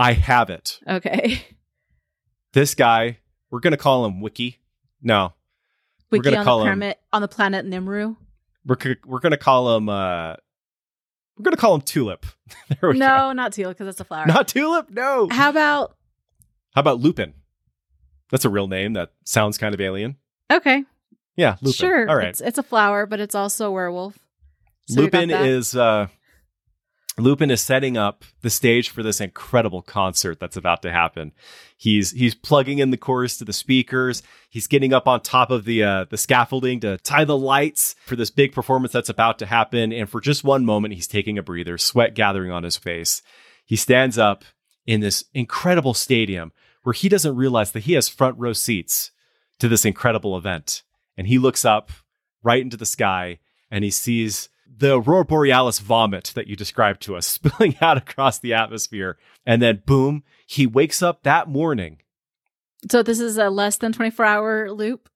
I 0.03 0.13
have 0.13 0.49
it. 0.49 0.79
Okay. 0.87 1.41
This 2.53 2.75
guy, 2.75 3.17
we're 3.49 3.61
going 3.61 3.71
to 3.71 3.77
call 3.77 4.05
him 4.05 4.21
Wiki. 4.21 4.59
No, 5.01 5.33
We're 6.11 6.19
Wiki 6.19 6.25
gonna 6.29 6.37
on 6.37 6.45
call 6.45 6.63
the 6.63 6.71
him- 6.71 6.93
on 7.11 7.21
the 7.21 7.27
planet 7.27 7.65
Nimru. 7.65 8.15
we're, 8.65 8.77
we're 9.05 9.19
going 9.19 9.31
to 9.31 9.37
call 9.37 9.75
him, 9.75 9.89
uh, 9.89 10.35
we're 11.37 11.43
going 11.43 11.55
to 11.55 11.57
call 11.57 11.73
him 11.75 11.81
Tulip. 11.81 12.25
we 12.69 12.75
go. 12.79 12.91
No, 12.91 13.31
not 13.33 13.53
Tulip 13.53 13.77
because 13.77 13.87
it's 13.89 13.99
a 13.99 14.03
flower. 14.03 14.25
Not 14.27 14.47
Tulip. 14.47 14.89
No. 14.91 15.27
How 15.31 15.49
about 15.49 15.95
How 16.75 16.81
about 16.81 16.99
Lupin? 16.99 17.33
That's 18.29 18.45
a 18.45 18.49
real 18.49 18.67
name 18.67 18.93
that 18.93 19.11
sounds 19.25 19.57
kind 19.57 19.73
of 19.73 19.81
alien. 19.81 20.17
okay? 20.51 20.83
Yeah, 21.35 21.55
Lupin. 21.61 21.73
Sure. 21.73 22.09
All 22.09 22.15
right. 22.15 22.27
It's, 22.27 22.41
it's 22.41 22.57
a 22.59 22.63
flower, 22.63 23.05
but 23.07 23.19
it's 23.19 23.33
also 23.35 23.67
a 23.69 23.71
werewolf. 23.71 24.17
So 24.87 25.01
Lupin 25.01 25.31
is 25.31 25.75
uh 25.75 26.07
Lupin 27.19 27.51
is 27.51 27.61
setting 27.61 27.95
up 27.95 28.23
the 28.41 28.49
stage 28.49 28.89
for 28.89 29.03
this 29.03 29.21
incredible 29.21 29.83
concert 29.83 30.39
that's 30.39 30.57
about 30.57 30.81
to 30.81 30.91
happen. 30.91 31.31
He's 31.77 32.11
he's 32.11 32.33
plugging 32.33 32.79
in 32.79 32.89
the 32.89 32.97
chorus 32.97 33.37
to 33.37 33.45
the 33.45 33.53
speakers. 33.53 34.23
He's 34.49 34.65
getting 34.65 34.93
up 34.93 35.07
on 35.07 35.21
top 35.21 35.51
of 35.51 35.65
the 35.65 35.83
uh, 35.83 36.05
the 36.09 36.17
scaffolding 36.17 36.79
to 36.79 36.97
tie 36.97 37.25
the 37.25 37.37
lights 37.37 37.95
for 38.05 38.15
this 38.15 38.31
big 38.31 38.51
performance 38.51 38.93
that's 38.93 39.09
about 39.09 39.37
to 39.39 39.45
happen. 39.45 39.93
And 39.93 40.09
for 40.09 40.21
just 40.21 40.43
one 40.43 40.65
moment, 40.65 40.95
he's 40.95 41.07
taking 41.07 41.37
a 41.37 41.43
breather, 41.43 41.77
sweat 41.77 42.15
gathering 42.15 42.51
on 42.51 42.63
his 42.63 42.77
face. 42.77 43.21
He 43.63 43.75
stands 43.75 44.17
up 44.17 44.43
in 44.87 45.01
this 45.01 45.25
incredible 45.33 45.93
stadium 45.93 46.51
where 46.81 46.93
he 46.93 47.09
doesn't 47.09 47.35
realize 47.35 47.71
that 47.71 47.83
he 47.83 47.93
has 47.93 48.09
front 48.09 48.37
row 48.39 48.53
seats 48.53 49.11
to 49.59 49.67
this 49.67 49.85
incredible 49.85 50.35
event. 50.35 50.81
And 51.15 51.27
he 51.27 51.37
looks 51.37 51.63
up 51.63 51.91
right 52.41 52.61
into 52.61 52.75
the 52.75 52.85
sky 52.87 53.39
and 53.69 53.83
he 53.83 53.91
sees 53.91 54.49
the 54.75 54.99
aurora 54.99 55.25
borealis 55.25 55.79
vomit 55.79 56.31
that 56.35 56.47
you 56.47 56.55
described 56.55 57.01
to 57.03 57.15
us 57.15 57.25
spilling 57.27 57.75
out 57.81 57.97
across 57.97 58.39
the 58.39 58.53
atmosphere. 58.53 59.17
And 59.45 59.61
then, 59.61 59.83
boom, 59.85 60.23
he 60.45 60.67
wakes 60.67 61.01
up 61.01 61.23
that 61.23 61.47
morning. 61.47 61.99
So 62.91 63.01
this 63.01 63.19
is 63.19 63.37
a 63.37 63.49
less 63.49 63.77
than 63.77 63.93
24 63.93 64.25
hour 64.25 64.71
loop. 64.71 65.09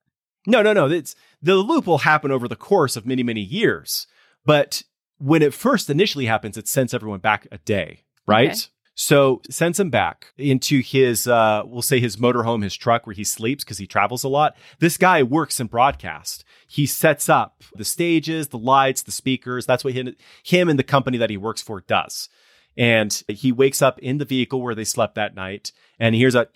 No, 0.46 0.62
no, 0.62 0.72
no. 0.72 0.88
It's 0.88 1.14
the 1.42 1.56
loop 1.56 1.86
will 1.86 1.98
happen 1.98 2.30
over 2.30 2.48
the 2.48 2.56
course 2.56 2.96
of 2.96 3.06
many, 3.06 3.22
many 3.22 3.42
years. 3.42 4.06
But 4.44 4.82
when 5.18 5.42
it 5.42 5.52
first 5.52 5.90
initially 5.90 6.26
happens, 6.26 6.56
it 6.56 6.68
sends 6.68 6.94
everyone 6.94 7.20
back 7.20 7.46
a 7.52 7.58
day, 7.58 8.04
right? 8.26 8.50
Okay. 8.50 8.60
So 9.00 9.42
sends 9.48 9.78
him 9.78 9.90
back 9.90 10.32
into 10.36 10.80
his, 10.80 11.28
uh, 11.28 11.62
we'll 11.64 11.82
say 11.82 12.00
his 12.00 12.16
motorhome, 12.16 12.64
his 12.64 12.74
truck 12.74 13.06
where 13.06 13.14
he 13.14 13.22
sleeps 13.22 13.62
because 13.62 13.78
he 13.78 13.86
travels 13.86 14.24
a 14.24 14.28
lot. 14.28 14.56
This 14.80 14.96
guy 14.96 15.22
works 15.22 15.60
in 15.60 15.68
broadcast. 15.68 16.42
He 16.66 16.84
sets 16.84 17.28
up 17.28 17.62
the 17.76 17.84
stages, 17.84 18.48
the 18.48 18.58
lights, 18.58 19.02
the 19.02 19.12
speakers. 19.12 19.66
That's 19.66 19.84
what 19.84 19.94
him, 19.94 20.16
him 20.42 20.68
and 20.68 20.76
the 20.76 20.82
company 20.82 21.16
that 21.16 21.30
he 21.30 21.36
works 21.36 21.62
for 21.62 21.80
does. 21.82 22.28
And 22.76 23.22
he 23.28 23.52
wakes 23.52 23.82
up 23.82 24.00
in 24.00 24.18
the 24.18 24.24
vehicle 24.24 24.60
where 24.60 24.74
they 24.74 24.82
slept 24.82 25.14
that 25.14 25.36
night 25.36 25.70
and 26.00 26.16
he 26.16 26.20
hears 26.20 26.34
a 26.34 26.48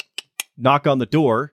knock 0.59 0.88
on 0.88 0.98
the 0.98 1.07
door. 1.07 1.52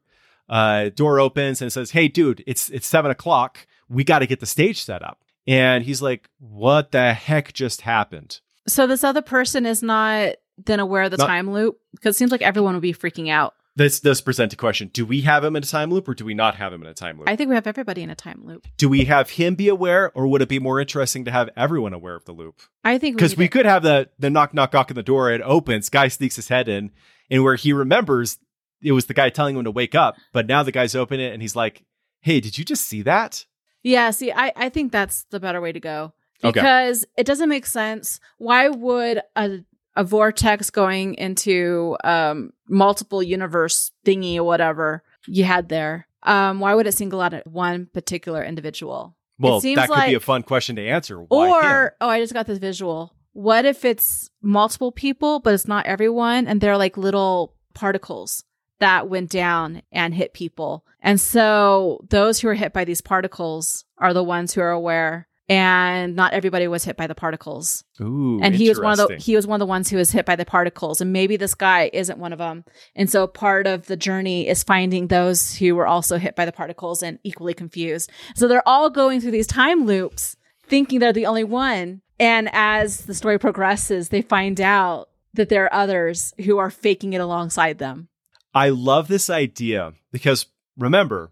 Uh, 0.50 0.90
door 0.90 1.20
opens 1.20 1.62
and 1.62 1.72
says, 1.72 1.92
Hey, 1.92 2.08
dude, 2.08 2.44
it's, 2.48 2.68
it's 2.72 2.88
seven 2.88 3.12
o'clock. 3.12 3.68
We 3.90 4.04
got 4.04 4.20
to 4.20 4.28
get 4.28 4.40
the 4.40 4.48
stage 4.48 4.84
set 4.84 5.04
up. 5.04 5.22
And 5.46 5.84
he's 5.84 6.02
like, 6.02 6.32
What 6.40 6.94
the 6.94 7.14
heck 7.14 7.54
just 7.54 7.82
happened? 7.82 8.40
So 8.68 8.88
this 8.88 9.04
other 9.04 9.22
person 9.22 9.68
is 9.68 9.84
not 9.84 10.36
then 10.66 10.80
aware 10.80 11.04
of 11.04 11.12
the 11.12 11.18
Not- 11.18 11.28
time 11.28 11.52
loop 11.52 11.78
because 11.92 12.16
it 12.16 12.18
seems 12.18 12.32
like 12.32 12.42
everyone 12.42 12.74
would 12.76 12.82
be 12.82 12.94
freaking 12.94 13.30
out. 13.30 13.54
This 13.76 14.00
does 14.02 14.20
present 14.20 14.52
a 14.52 14.58
question. 14.58 14.90
Do 14.92 15.06
we 15.06 15.22
have 15.22 15.44
him 15.44 15.56
in 15.56 15.64
a 15.64 15.66
time 15.66 15.90
loop 15.90 16.08
or 16.10 16.14
do 16.14 16.26
we 16.26 16.34
not 16.34 16.56
have 16.56 16.74
him 16.74 16.82
in 16.82 16.88
a 16.88 16.94
time 16.94 17.18
loop? 17.18 17.30
I 17.30 17.36
think 17.38 17.48
we 17.50 17.56
have 17.56 17.68
everybody 17.68 18.04
in 18.04 18.10
a 18.10 18.16
time 18.16 18.42
loop. 18.44 18.68
do 18.78 18.90
we 18.90 19.06
have 19.06 19.30
him 19.30 19.56
be 19.56 19.70
aware 19.70 20.12
or 20.16 20.28
would 20.28 20.42
it 20.42 20.50
be 20.50 20.60
more 20.60 20.82
interesting 20.82 21.24
to 21.26 21.32
have 21.32 21.50
everyone 21.56 21.94
aware 21.94 22.16
of 22.16 22.26
the 22.26 22.34
loop? 22.34 22.62
I 22.84 22.98
think 22.98 23.16
Because 23.16 23.38
we 23.38 23.46
need 23.46 23.52
could 23.52 23.66
have 23.66 23.84
the 23.84 24.10
the 24.20 24.30
knock 24.30 24.54
knock 24.54 24.74
knock 24.74 24.92
on 24.92 24.96
the 24.96 25.04
door, 25.04 25.32
it 25.32 25.42
opens, 25.42 25.90
guy 25.90 26.10
sneaks 26.10 26.36
his 26.36 26.50
head 26.50 26.68
in, 26.68 26.92
and 27.30 27.44
where 27.44 27.56
he 27.56 27.72
remembers 27.72 28.38
it 28.82 28.92
was 28.92 29.06
the 29.06 29.14
guy 29.14 29.30
telling 29.30 29.56
him 29.56 29.64
to 29.64 29.72
wake 29.72 29.96
up, 29.96 30.16
but 30.34 30.48
now 30.48 30.64
the 30.64 30.72
guy's 30.74 30.96
open 30.96 31.20
it 31.22 31.32
and 31.32 31.42
he's 31.42 31.56
like, 31.56 31.86
Hey, 32.22 32.42
did 32.42 32.58
you 32.58 32.66
just 32.66 32.84
see 32.86 33.02
that? 33.04 33.46
Yeah, 33.82 34.12
see, 34.12 34.30
I, 34.34 34.52
I 34.58 34.68
think 34.70 34.92
that's 34.92 35.24
the 35.30 35.40
better 35.40 35.62
way 35.62 35.72
to 35.72 35.80
go 35.80 36.12
Okay. 36.44 36.52
because 36.60 37.06
it 37.18 37.26
doesn't 37.26 37.48
make 37.50 37.66
sense. 37.66 38.20
Why 38.40 38.68
would 38.68 39.22
a 39.38 39.60
a 39.96 40.04
vortex 40.04 40.70
going 40.70 41.16
into 41.16 41.98
um 42.04 42.52
multiple 42.68 43.24
universe 43.24 43.92
thingy 44.06 44.38
or 44.38 44.44
whatever 44.44 45.04
you 45.28 45.44
had 45.44 45.70
there? 45.70 46.08
Um, 46.24 46.60
why 46.60 46.76
would 46.76 46.88
it 46.88 46.94
single 46.94 47.22
out 47.22 47.34
at 47.34 47.48
one 47.48 47.88
particular 47.94 48.44
individual? 48.44 49.16
Well, 49.40 49.62
seems 49.62 49.78
that 49.78 49.90
could 49.90 50.06
be 50.08 50.16
a 50.16 50.20
fun 50.20 50.44
question 50.44 50.76
to 50.76 50.86
answer. 50.86 51.22
Why 51.22 51.50
or 51.50 51.84
him? 51.84 51.90
oh, 52.02 52.10
I 52.10 52.20
just 52.20 52.34
got 52.34 52.46
this 52.46 52.58
visual. 52.58 53.14
What 53.32 53.64
if 53.64 53.86
it's 53.86 54.30
multiple 54.42 54.92
people, 54.92 55.40
but 55.40 55.54
it's 55.54 55.68
not 55.68 55.86
everyone, 55.86 56.46
and 56.48 56.60
they're 56.60 56.78
like 56.78 56.98
little 56.98 57.56
particles 57.74 58.44
that 58.80 59.08
went 59.08 59.30
down 59.30 59.82
and 59.94 60.14
hit 60.14 60.34
people, 60.34 60.84
and 61.02 61.22
so 61.22 62.04
those 62.10 62.40
who 62.40 62.50
are 62.50 62.54
hit 62.54 62.74
by 62.74 62.84
these 62.84 63.00
particles 63.00 63.86
are 63.98 64.14
the 64.14 64.24
ones 64.24 64.54
who 64.54 64.62
are 64.62 64.72
aware, 64.72 65.29
and 65.50 66.16
not 66.16 66.34
everybody 66.34 66.68
was 66.68 66.84
hit 66.84 66.96
by 66.96 67.08
the 67.08 67.16
particles. 67.16 67.84
Ooh, 68.00 68.40
and 68.42 68.56
he 68.56 68.70
was 68.70 68.80
one 68.80 69.00
of 69.00 69.08
the 69.08 69.18
he 69.18 69.36
was 69.36 69.48
one 69.48 69.60
of 69.60 69.66
the 69.66 69.70
ones 69.70 69.90
who 69.90 69.98
was 69.98 70.12
hit 70.12 70.26
by 70.26 70.36
the 70.36 70.46
particles, 70.46 71.02
and 71.02 71.12
maybe 71.12 71.36
this 71.36 71.56
guy 71.56 71.90
isn't 71.92 72.20
one 72.20 72.32
of 72.32 72.40
them. 72.40 72.64
And 72.96 73.10
so 73.10 73.26
part 73.26 73.66
of 73.66 73.88
the 73.88 73.98
journey 73.98 74.48
is 74.48 74.64
finding 74.64 75.08
those 75.08 75.56
who 75.56 75.76
were 75.76 75.88
also 75.88 76.18
hit 76.18 76.36
by 76.36 76.46
the 76.46 76.52
particles 76.52 77.02
and 77.02 77.18
equally 77.24 77.56
confused. 77.56 78.12
So 78.36 78.48
they're 78.48 78.68
all 78.68 78.92
going 78.92 79.20
through 79.20 79.32
these 79.32 79.48
time 79.48 79.86
loops, 79.86 80.38
thinking 80.68 81.00
they're 81.00 81.12
the 81.12 81.26
only 81.26 81.44
one. 81.44 82.02
And 82.20 82.50
as 82.54 83.06
the 83.06 83.14
story 83.14 83.40
progresses, 83.40 84.10
they 84.10 84.22
find 84.22 84.62
out 84.62 85.10
that 85.34 85.50
there 85.50 85.66
are 85.66 85.74
others 85.74 86.34
who 86.46 86.58
are 86.58 86.70
faking 86.70 87.14
it 87.14 87.22
alongside 87.22 87.80
them. 87.80 88.10
I 88.54 88.70
love 88.70 89.08
this 89.08 89.30
idea 89.30 89.94
because 90.12 90.48
remember, 90.78 91.32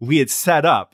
we 0.00 0.18
had 0.18 0.30
set 0.30 0.64
up 0.64 0.92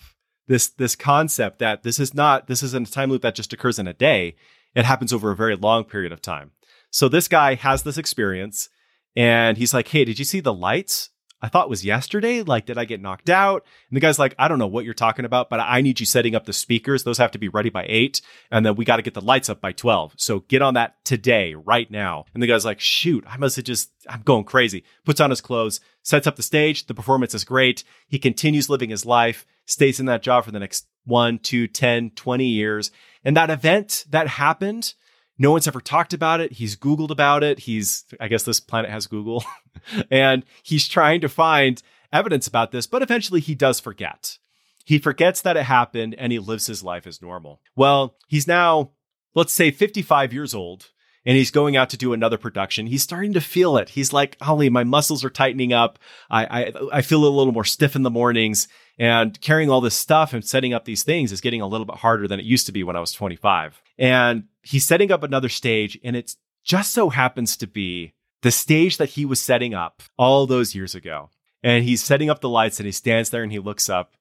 this 0.51 0.67
this 0.67 0.97
concept 0.97 1.61
that 1.61 1.85
this 1.85 2.01
is 2.01 2.13
not 2.13 2.49
this 2.49 2.61
isn't 2.65 2.89
a 2.89 2.91
time 2.91 3.09
loop 3.09 3.23
that 3.23 3.37
just 3.37 3.53
occurs 3.53 3.79
in 3.79 3.87
a 3.87 3.95
day. 3.95 4.35
It 4.75 4.85
happens 4.85 5.13
over 5.13 5.31
a 5.31 5.37
very 5.37 5.55
long 5.55 5.85
period 5.85 6.11
of 6.11 6.21
time. 6.21 6.51
So 6.91 7.09
this 7.09 7.29
guy 7.29 7.55
has 7.55 7.85
this 7.85 7.97
experience 7.97 8.69
and 9.15 9.57
he's 9.57 9.73
like, 9.73 9.87
"Hey, 9.87 10.05
did 10.05 10.19
you 10.19 10.25
see 10.25 10.41
the 10.41 10.53
lights? 10.53 11.11
I 11.41 11.49
thought 11.49 11.67
it 11.67 11.71
was 11.71 11.85
yesterday. 11.85 12.43
Like, 12.43 12.67
did 12.67 12.79
I 12.79 12.85
get 12.85 13.01
knocked 13.01 13.31
out?" 13.31 13.65
And 13.89 13.97
the 13.97 14.01
guy's 14.01 14.19
like, 14.19 14.35
"I 14.41 14.49
don't 14.49 14.59
know 14.59 14.67
what 14.67 14.85
you're 14.85 14.93
talking 14.93 15.25
about, 15.25 15.51
but 15.51 15.61
I 15.61 15.83
need 15.83 16.01
you 16.01 16.05
setting 16.05 16.35
up 16.35 16.47
the 16.47 16.53
speakers. 16.53 17.05
Those 17.05 17.19
have 17.19 17.31
to 17.31 17.39
be 17.39 17.49
ready 17.49 17.71
by 17.71 17.87
8, 17.89 18.21
and 18.51 18.67
then 18.67 18.75
we 18.75 18.85
got 18.85 18.97
to 18.97 19.03
get 19.03 19.15
the 19.15 19.21
lights 19.21 19.49
up 19.49 19.61
by 19.61 19.71
12. 19.71 20.15
So 20.17 20.41
get 20.41 20.63
on 20.63 20.75
that 20.75 20.97
today, 21.05 21.55
right 21.55 21.89
now." 21.93 22.25
And 22.35 22.43
the 22.43 22.49
guy's 22.49 22.65
like, 22.65 22.81
"Shoot, 22.81 23.25
I 23.29 23.37
must 23.37 23.55
have 23.55 23.65
just 23.65 23.91
I'm 24.09 24.23
going 24.23 24.45
crazy." 24.45 24.83
Puts 25.05 25.21
on 25.21 25.31
his 25.31 25.41
clothes, 25.41 25.79
sets 26.03 26.27
up 26.27 26.35
the 26.35 26.43
stage. 26.43 26.87
The 26.87 26.95
performance 26.95 27.35
is 27.35 27.45
great. 27.45 27.85
He 28.09 28.19
continues 28.19 28.69
living 28.69 28.91
his 28.91 29.07
life, 29.07 29.47
stays 29.71 30.01
in 30.01 30.07
that 30.07 30.23
job 30.23 30.45
for 30.45 30.51
the 30.51 30.59
next 30.59 30.87
one, 31.05 31.39
two, 31.39 31.67
10, 31.67 32.11
20 32.11 32.47
years. 32.47 32.91
And 33.25 33.37
that 33.37 33.51
event 33.51 34.05
that 34.11 34.29
happened, 34.29 34.95
no 35.39 35.51
one's 35.51 35.69
ever 35.69 35.81
talked 35.81 36.13
about 36.13 36.41
it. 36.41 36.53
He's 36.53 36.77
Googled 36.77 37.11
about 37.11 37.43
it. 37.43 37.61
He's, 37.61 38.05
I 38.19 38.29
guess 38.29 38.43
this 38.43 38.61
planet 38.61 38.91
has 38.91 39.07
Google, 39.07 39.45
and 40.11 40.45
he's 40.63 40.89
trying 40.89 41.21
to 41.23 41.29
find 41.29 41.83
evidence 42.13 42.47
about 42.47 42.73
this, 42.73 42.87
but 42.87 43.03
eventually 43.03 43.41
he 43.41 43.55
does 43.55 43.81
forget. 43.81 44.39
He 44.85 44.99
forgets 44.99 45.41
that 45.43 45.57
it 45.57 45.65
happened 45.65 46.15
and 46.19 46.33
he 46.33 46.39
lives 46.39 46.67
his 46.67 46.83
life 46.83 47.07
as 47.07 47.23
normal. 47.23 47.61
Well, 47.77 48.17
he's 48.27 48.49
now, 48.49 48.91
let's 49.35 49.53
say, 49.53 49.71
55 49.71 50.33
years 50.33 50.55
old 50.55 50.91
and 51.27 51.37
he's 51.37 51.51
going 51.51 51.77
out 51.77 51.91
to 51.91 51.97
do 51.97 52.13
another 52.13 52.39
production. 52.39 52.87
He's 52.87 53.03
starting 53.03 53.35
to 53.35 53.41
feel 53.41 53.77
it. 53.77 53.91
He's 53.91 54.13
like, 54.13 54.37
Holly, 54.41 54.71
my 54.71 54.85
muscles 54.85 55.25
are 55.25 55.31
tightening 55.31 55.73
up. 55.73 55.99
I, 56.31 56.45
I, 56.45 56.73
I 56.93 57.03
feel 57.03 57.25
a 57.25 57.29
little 57.29 57.53
more 57.53 57.65
stiff 57.65 57.95
in 57.95 58.03
the 58.03 58.11
mornings 58.11 58.69
and 58.99 59.39
carrying 59.41 59.71
all 59.71 59.81
this 59.81 59.95
stuff 59.95 60.33
and 60.33 60.45
setting 60.45 60.73
up 60.73 60.85
these 60.85 61.03
things 61.03 61.33
is 61.33 61.41
getting 61.41 61.61
a 61.61 61.67
little 61.67 61.85
bit 61.85 61.97
harder 61.97 62.27
than 62.27 62.41
it 62.41 62.47
used 62.47 62.67
to 62.67 62.73
be 62.73 62.83
when 62.83 62.97
I 62.97 63.01
was 63.01 63.13
25. 63.13 63.83
And 63.99 64.45
he's 64.63 64.87
setting 64.87 65.13
up 65.13 65.23
another 65.23 65.49
stage 65.49 65.99
and 66.03 66.17
it 66.17 66.35
just 66.65 66.93
so 66.93 67.11
happens 67.11 67.57
to 67.59 67.67
be 67.67 68.15
the 68.43 68.51
stage 68.51 68.97
that 68.97 69.11
he 69.11 69.25
was 69.25 69.41
setting 69.41 69.75
up 69.75 70.03
all 70.17 70.47
those 70.47 70.75
years 70.75 70.95
ago. 70.95 71.31
And 71.63 71.85
he's 71.85 72.03
setting 72.03 72.31
up 72.31 72.41
the 72.41 72.49
lights 72.49 72.81
and 72.81 72.87
he 72.87 72.93
stands 72.93 73.29
there 73.29 73.43
and 73.43 73.53
he 73.53 73.59
looks 73.59 73.91
up 73.91 74.17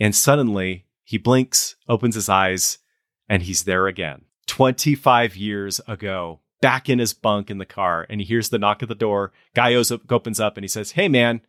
and 0.00 0.14
suddenly 0.14 0.86
he 1.04 1.18
blinks, 1.18 1.76
opens 1.88 2.14
his 2.14 2.28
eyes, 2.28 2.78
and 3.28 3.42
he's 3.42 3.64
there 3.64 3.86
again. 3.86 4.22
25 4.46 5.36
years 5.36 5.80
ago, 5.86 6.40
back 6.60 6.88
in 6.88 6.98
his 6.98 7.12
bunk 7.12 7.50
in 7.50 7.58
the 7.58 7.66
car, 7.66 8.06
and 8.08 8.20
he 8.20 8.26
hears 8.26 8.48
the 8.48 8.58
knock 8.58 8.82
at 8.82 8.88
the 8.88 8.94
door. 8.94 9.32
Guy 9.54 9.74
opens 9.74 10.40
up 10.40 10.56
and 10.56 10.64
he 10.64 10.68
says, 10.68 10.92
Hey, 10.92 11.08
man, 11.08 11.40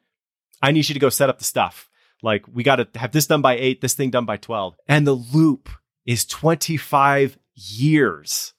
I 0.62 0.72
need 0.72 0.88
you 0.88 0.94
to 0.94 1.00
go 1.00 1.10
set 1.10 1.30
up 1.30 1.40
the 1.40 1.44
stuff. 1.44 1.90
Like 2.22 2.46
we 2.48 2.64
got 2.64 2.78
to 2.78 2.88
have 3.00 3.12
this 3.12 3.28
done 3.28 3.42
by 3.42 3.58
8, 3.58 3.82
this 3.82 3.94
thing 3.94 4.10
done 4.10 4.26
by 4.26 4.38
12. 4.38 4.76
And 4.88 5.06
the 5.06 5.14
loop 5.14 5.70
is 6.06 6.26
25 6.26 7.38
years, 7.54 8.54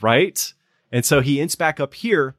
right? 0.00 0.52
And 0.92 1.04
so 1.04 1.20
he 1.20 1.40
ends 1.40 1.54
back 1.54 1.80
up 1.80 1.94
here. 1.94 2.36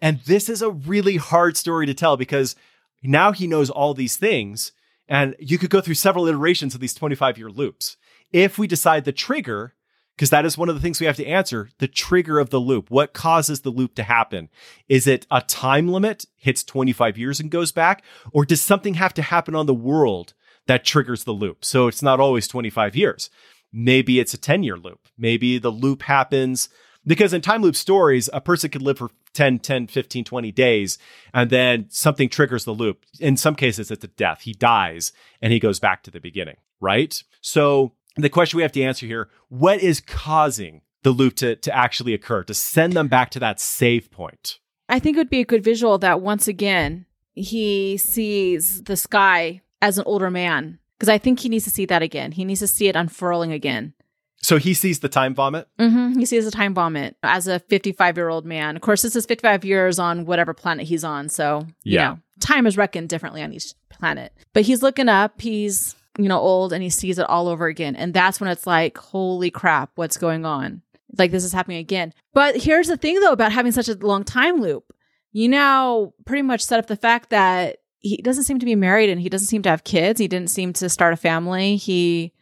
And 0.00 0.20
this 0.20 0.48
is 0.48 0.62
a 0.62 0.70
really 0.70 1.16
hard 1.16 1.56
story 1.56 1.86
to 1.86 1.94
tell 1.94 2.16
because 2.16 2.56
now 3.02 3.32
he 3.32 3.46
knows 3.46 3.68
all 3.68 3.94
these 3.94 4.16
things. 4.16 4.72
And 5.08 5.34
you 5.38 5.58
could 5.58 5.70
go 5.70 5.80
through 5.80 5.94
several 5.94 6.26
iterations 6.26 6.74
of 6.74 6.80
these 6.80 6.94
25 6.94 7.36
year 7.36 7.50
loops. 7.50 7.96
If 8.32 8.58
we 8.58 8.66
decide 8.66 9.04
the 9.04 9.12
trigger, 9.12 9.74
because 10.16 10.30
that 10.30 10.44
is 10.44 10.58
one 10.58 10.68
of 10.68 10.74
the 10.74 10.80
things 10.80 11.00
we 11.00 11.06
have 11.06 11.16
to 11.16 11.26
answer 11.26 11.70
the 11.78 11.88
trigger 11.88 12.38
of 12.38 12.50
the 12.50 12.60
loop. 12.60 12.90
What 12.90 13.12
causes 13.12 13.60
the 13.60 13.70
loop 13.70 13.94
to 13.96 14.02
happen? 14.02 14.48
Is 14.88 15.06
it 15.06 15.26
a 15.30 15.40
time 15.40 15.88
limit, 15.88 16.26
hits 16.36 16.62
25 16.64 17.18
years 17.18 17.40
and 17.40 17.50
goes 17.50 17.72
back? 17.72 18.02
Or 18.32 18.44
does 18.44 18.62
something 18.62 18.94
have 18.94 19.14
to 19.14 19.22
happen 19.22 19.54
on 19.54 19.66
the 19.66 19.74
world 19.74 20.34
that 20.66 20.84
triggers 20.84 21.24
the 21.24 21.32
loop? 21.32 21.64
So 21.64 21.88
it's 21.88 22.02
not 22.02 22.20
always 22.20 22.46
25 22.46 22.94
years. 22.94 23.30
Maybe 23.72 24.20
it's 24.20 24.34
a 24.34 24.38
10 24.38 24.62
year 24.62 24.76
loop. 24.76 25.08
Maybe 25.16 25.58
the 25.58 25.70
loop 25.70 26.02
happens 26.02 26.68
because 27.06 27.32
in 27.32 27.40
time 27.40 27.62
loop 27.62 27.76
stories, 27.76 28.28
a 28.32 28.40
person 28.40 28.70
could 28.70 28.82
live 28.82 28.98
for 28.98 29.10
10, 29.34 29.60
10, 29.60 29.86
15, 29.86 30.24
20 30.24 30.52
days, 30.52 30.98
and 31.32 31.50
then 31.50 31.86
something 31.88 32.28
triggers 32.28 32.64
the 32.64 32.72
loop. 32.72 33.04
In 33.18 33.36
some 33.36 33.54
cases, 33.54 33.90
it's 33.90 34.04
a 34.04 34.08
death. 34.08 34.42
He 34.42 34.52
dies 34.52 35.12
and 35.40 35.52
he 35.52 35.58
goes 35.58 35.80
back 35.80 36.02
to 36.02 36.10
the 36.10 36.20
beginning, 36.20 36.56
right? 36.80 37.22
So 37.40 37.92
the 38.16 38.28
question 38.28 38.56
we 38.56 38.62
have 38.62 38.72
to 38.72 38.82
answer 38.82 39.06
here 39.06 39.28
what 39.48 39.80
is 39.80 40.00
causing 40.00 40.82
the 41.02 41.10
loop 41.10 41.34
to, 41.36 41.56
to 41.56 41.74
actually 41.76 42.14
occur, 42.14 42.44
to 42.44 42.54
send 42.54 42.92
them 42.92 43.08
back 43.08 43.30
to 43.30 43.40
that 43.40 43.58
save 43.60 44.10
point? 44.10 44.58
I 44.88 44.98
think 44.98 45.16
it 45.16 45.20
would 45.20 45.30
be 45.30 45.40
a 45.40 45.44
good 45.44 45.64
visual 45.64 45.98
that 45.98 46.20
once 46.20 46.46
again, 46.48 47.06
he 47.34 47.96
sees 47.96 48.82
the 48.82 48.96
sky 48.96 49.62
as 49.80 49.98
an 49.98 50.04
older 50.06 50.30
man. 50.30 50.78
Because 50.98 51.08
I 51.08 51.18
think 51.18 51.40
he 51.40 51.48
needs 51.48 51.64
to 51.64 51.70
see 51.70 51.86
that 51.86 52.02
again. 52.02 52.30
He 52.32 52.44
needs 52.44 52.60
to 52.60 52.68
see 52.68 52.86
it 52.88 52.94
unfurling 52.94 53.52
again. 53.52 53.94
So 54.40 54.58
he 54.58 54.74
sees 54.74 55.00
the 55.00 55.08
time 55.08 55.34
vomit? 55.34 55.66
Mm-hmm. 55.78 56.18
He 56.18 56.26
sees 56.26 56.44
the 56.44 56.50
time 56.50 56.74
vomit 56.74 57.16
as 57.22 57.46
a 57.48 57.58
55 57.60 58.16
year 58.16 58.28
old 58.28 58.44
man. 58.44 58.76
Of 58.76 58.82
course, 58.82 59.02
this 59.02 59.16
is 59.16 59.26
55 59.26 59.64
years 59.64 59.98
on 59.98 60.26
whatever 60.26 60.52
planet 60.54 60.86
he's 60.86 61.02
on. 61.04 61.28
So, 61.28 61.66
you 61.84 61.94
Yeah. 61.94 62.08
know, 62.08 62.18
time 62.40 62.66
is 62.66 62.76
reckoned 62.76 63.08
differently 63.08 63.42
on 63.42 63.52
each 63.52 63.72
planet. 63.88 64.32
But 64.52 64.62
he's 64.64 64.82
looking 64.82 65.08
up, 65.08 65.40
he's, 65.40 65.94
you 66.18 66.28
know, 66.28 66.38
old 66.38 66.72
and 66.72 66.82
he 66.82 66.90
sees 66.90 67.18
it 67.18 67.28
all 67.28 67.48
over 67.48 67.66
again. 67.66 67.96
And 67.96 68.12
that's 68.12 68.40
when 68.40 68.50
it's 68.50 68.66
like, 68.66 68.98
holy 68.98 69.50
crap, 69.50 69.90
what's 69.94 70.16
going 70.16 70.44
on? 70.44 70.82
Like, 71.18 71.30
this 71.30 71.44
is 71.44 71.52
happening 71.52 71.78
again. 71.78 72.12
But 72.34 72.56
here's 72.56 72.88
the 72.88 72.96
thing, 72.96 73.20
though, 73.20 73.32
about 73.32 73.52
having 73.52 73.72
such 73.72 73.88
a 73.88 73.94
long 73.94 74.24
time 74.24 74.60
loop. 74.60 74.92
You 75.32 75.48
now 75.48 76.12
pretty 76.26 76.42
much 76.42 76.62
set 76.62 76.78
up 76.78 76.86
the 76.86 76.96
fact 76.96 77.30
that 77.30 77.78
he 78.00 78.16
doesn't 78.18 78.44
seem 78.44 78.58
to 78.58 78.66
be 78.66 78.74
married 78.74 79.08
and 79.10 79.20
he 79.20 79.28
doesn't 79.28 79.46
seem 79.46 79.62
to 79.62 79.68
have 79.70 79.84
kids. 79.84 80.18
He 80.20 80.28
didn't 80.28 80.50
seem 80.50 80.72
to 80.74 80.88
start 80.88 81.12
a 81.14 81.16
family. 81.16 81.76
He 81.76 82.32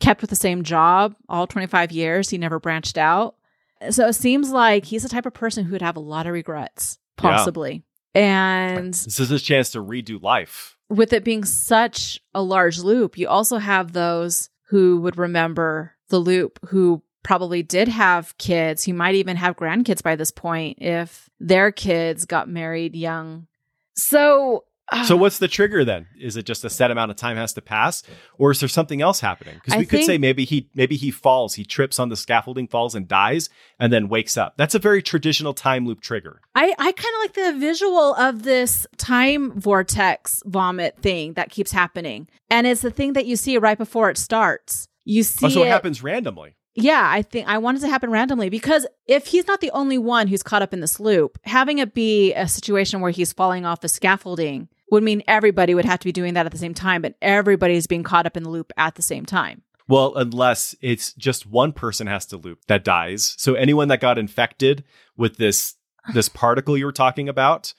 kept 0.00 0.20
with 0.20 0.30
the 0.30 0.36
same 0.36 0.62
job 0.62 1.14
all 1.28 1.46
25 1.46 1.90
years. 1.92 2.30
He 2.30 2.38
never 2.38 2.60
branched 2.60 2.96
out. 2.96 3.34
So 3.90 4.06
it 4.08 4.12
seems 4.14 4.50
like 4.50 4.84
he's 4.84 5.02
the 5.02 5.08
type 5.08 5.26
of 5.26 5.34
person 5.34 5.64
who 5.64 5.72
would 5.72 5.82
have 5.82 5.96
a 5.96 6.00
lot 6.00 6.26
of 6.26 6.32
regrets, 6.32 6.98
Yeah. 7.18 7.30
possibly. 7.30 7.82
And 8.14 8.94
This 8.94 9.20
is 9.20 9.28
his 9.28 9.42
chance 9.42 9.70
to 9.70 9.82
redo 9.84 10.22
life. 10.22 10.77
With 10.88 11.12
it 11.12 11.24
being 11.24 11.44
such 11.44 12.20
a 12.34 12.42
large 12.42 12.78
loop, 12.78 13.18
you 13.18 13.28
also 13.28 13.58
have 13.58 13.92
those 13.92 14.50
who 14.68 15.00
would 15.00 15.18
remember 15.18 15.94
the 16.08 16.18
loop 16.18 16.58
who 16.68 17.02
probably 17.22 17.62
did 17.62 17.88
have 17.88 18.36
kids, 18.38 18.84
who 18.84 18.94
might 18.94 19.14
even 19.14 19.36
have 19.36 19.56
grandkids 19.56 20.02
by 20.02 20.16
this 20.16 20.30
point 20.30 20.78
if 20.80 21.28
their 21.38 21.70
kids 21.70 22.24
got 22.24 22.48
married 22.48 22.96
young. 22.96 23.46
So, 23.94 24.64
So 25.04 25.14
uh, 25.14 25.18
what's 25.18 25.38
the 25.38 25.48
trigger 25.48 25.84
then? 25.84 26.06
Is 26.18 26.36
it 26.36 26.46
just 26.46 26.64
a 26.64 26.70
set 26.70 26.90
amount 26.90 27.10
of 27.10 27.16
time 27.18 27.36
has 27.36 27.52
to 27.54 27.60
pass, 27.60 28.02
or 28.38 28.50
is 28.50 28.60
there 28.60 28.68
something 28.70 29.02
else 29.02 29.20
happening? 29.20 29.54
Because 29.62 29.78
we 29.78 29.84
could 29.84 30.04
say 30.04 30.16
maybe 30.16 30.44
he 30.46 30.70
maybe 30.74 30.96
he 30.96 31.10
falls, 31.10 31.54
he 31.54 31.64
trips 31.64 31.98
on 31.98 32.08
the 32.08 32.16
scaffolding, 32.16 32.68
falls 32.68 32.94
and 32.94 33.06
dies, 33.06 33.50
and 33.78 33.92
then 33.92 34.08
wakes 34.08 34.36
up. 34.38 34.54
That's 34.56 34.74
a 34.74 34.78
very 34.78 35.02
traditional 35.02 35.52
time 35.52 35.86
loop 35.86 36.00
trigger. 36.00 36.40
I, 36.54 36.72
I 36.78 36.92
kind 36.92 37.14
of 37.16 37.20
like 37.20 37.32
the 37.34 37.58
visual 37.60 38.14
of 38.14 38.44
this 38.44 38.86
time 38.96 39.60
vortex 39.60 40.42
vomit 40.46 40.96
thing 41.02 41.34
that 41.34 41.50
keeps 41.50 41.70
happening. 41.70 42.26
And 42.50 42.66
it's 42.66 42.80
the 42.80 42.90
thing 42.90 43.12
that 43.12 43.26
you 43.26 43.36
see 43.36 43.58
right 43.58 43.76
before 43.78 44.08
it 44.08 44.16
starts. 44.16 44.88
You 45.04 45.22
see 45.22 45.46
Oh, 45.46 45.48
so 45.50 45.62
it 45.62 45.66
it- 45.66 45.70
happens 45.70 46.02
randomly. 46.02 46.54
Yeah, 46.74 47.02
I 47.12 47.22
think 47.22 47.48
I 47.48 47.58
want 47.58 47.78
it 47.78 47.80
to 47.80 47.88
happen 47.88 48.10
randomly 48.10 48.50
because 48.50 48.86
if 49.06 49.26
he's 49.26 49.48
not 49.48 49.60
the 49.60 49.70
only 49.72 49.98
one 49.98 50.28
who's 50.28 50.44
caught 50.44 50.62
up 50.62 50.72
in 50.72 50.78
this 50.80 51.00
loop, 51.00 51.36
having 51.42 51.78
it 51.78 51.92
be 51.92 52.32
a 52.34 52.46
situation 52.46 53.00
where 53.00 53.10
he's 53.10 53.32
falling 53.32 53.66
off 53.66 53.80
the 53.80 53.88
scaffolding 53.88 54.68
would 54.90 55.02
mean 55.02 55.22
everybody 55.26 55.74
would 55.74 55.84
have 55.84 55.98
to 56.00 56.04
be 56.04 56.12
doing 56.12 56.34
that 56.34 56.46
at 56.46 56.52
the 56.52 56.58
same 56.58 56.74
time, 56.74 57.02
but 57.02 57.14
everybody's 57.20 57.86
being 57.86 58.02
caught 58.02 58.26
up 58.26 58.36
in 58.36 58.42
the 58.42 58.50
loop 58.50 58.72
at 58.76 58.94
the 58.94 59.02
same 59.02 59.26
time. 59.26 59.62
Well, 59.88 60.14
unless 60.16 60.74
it's 60.82 61.14
just 61.14 61.46
one 61.46 61.72
person 61.72 62.06
has 62.06 62.26
to 62.26 62.36
loop 62.36 62.60
that 62.66 62.84
dies. 62.84 63.34
So 63.38 63.54
anyone 63.54 63.88
that 63.88 64.00
got 64.00 64.18
infected 64.18 64.84
with 65.16 65.36
this 65.36 65.74
this 66.14 66.28
particle 66.28 66.76
you 66.76 66.86
were 66.86 66.92
talking 66.92 67.28
about, 67.28 67.74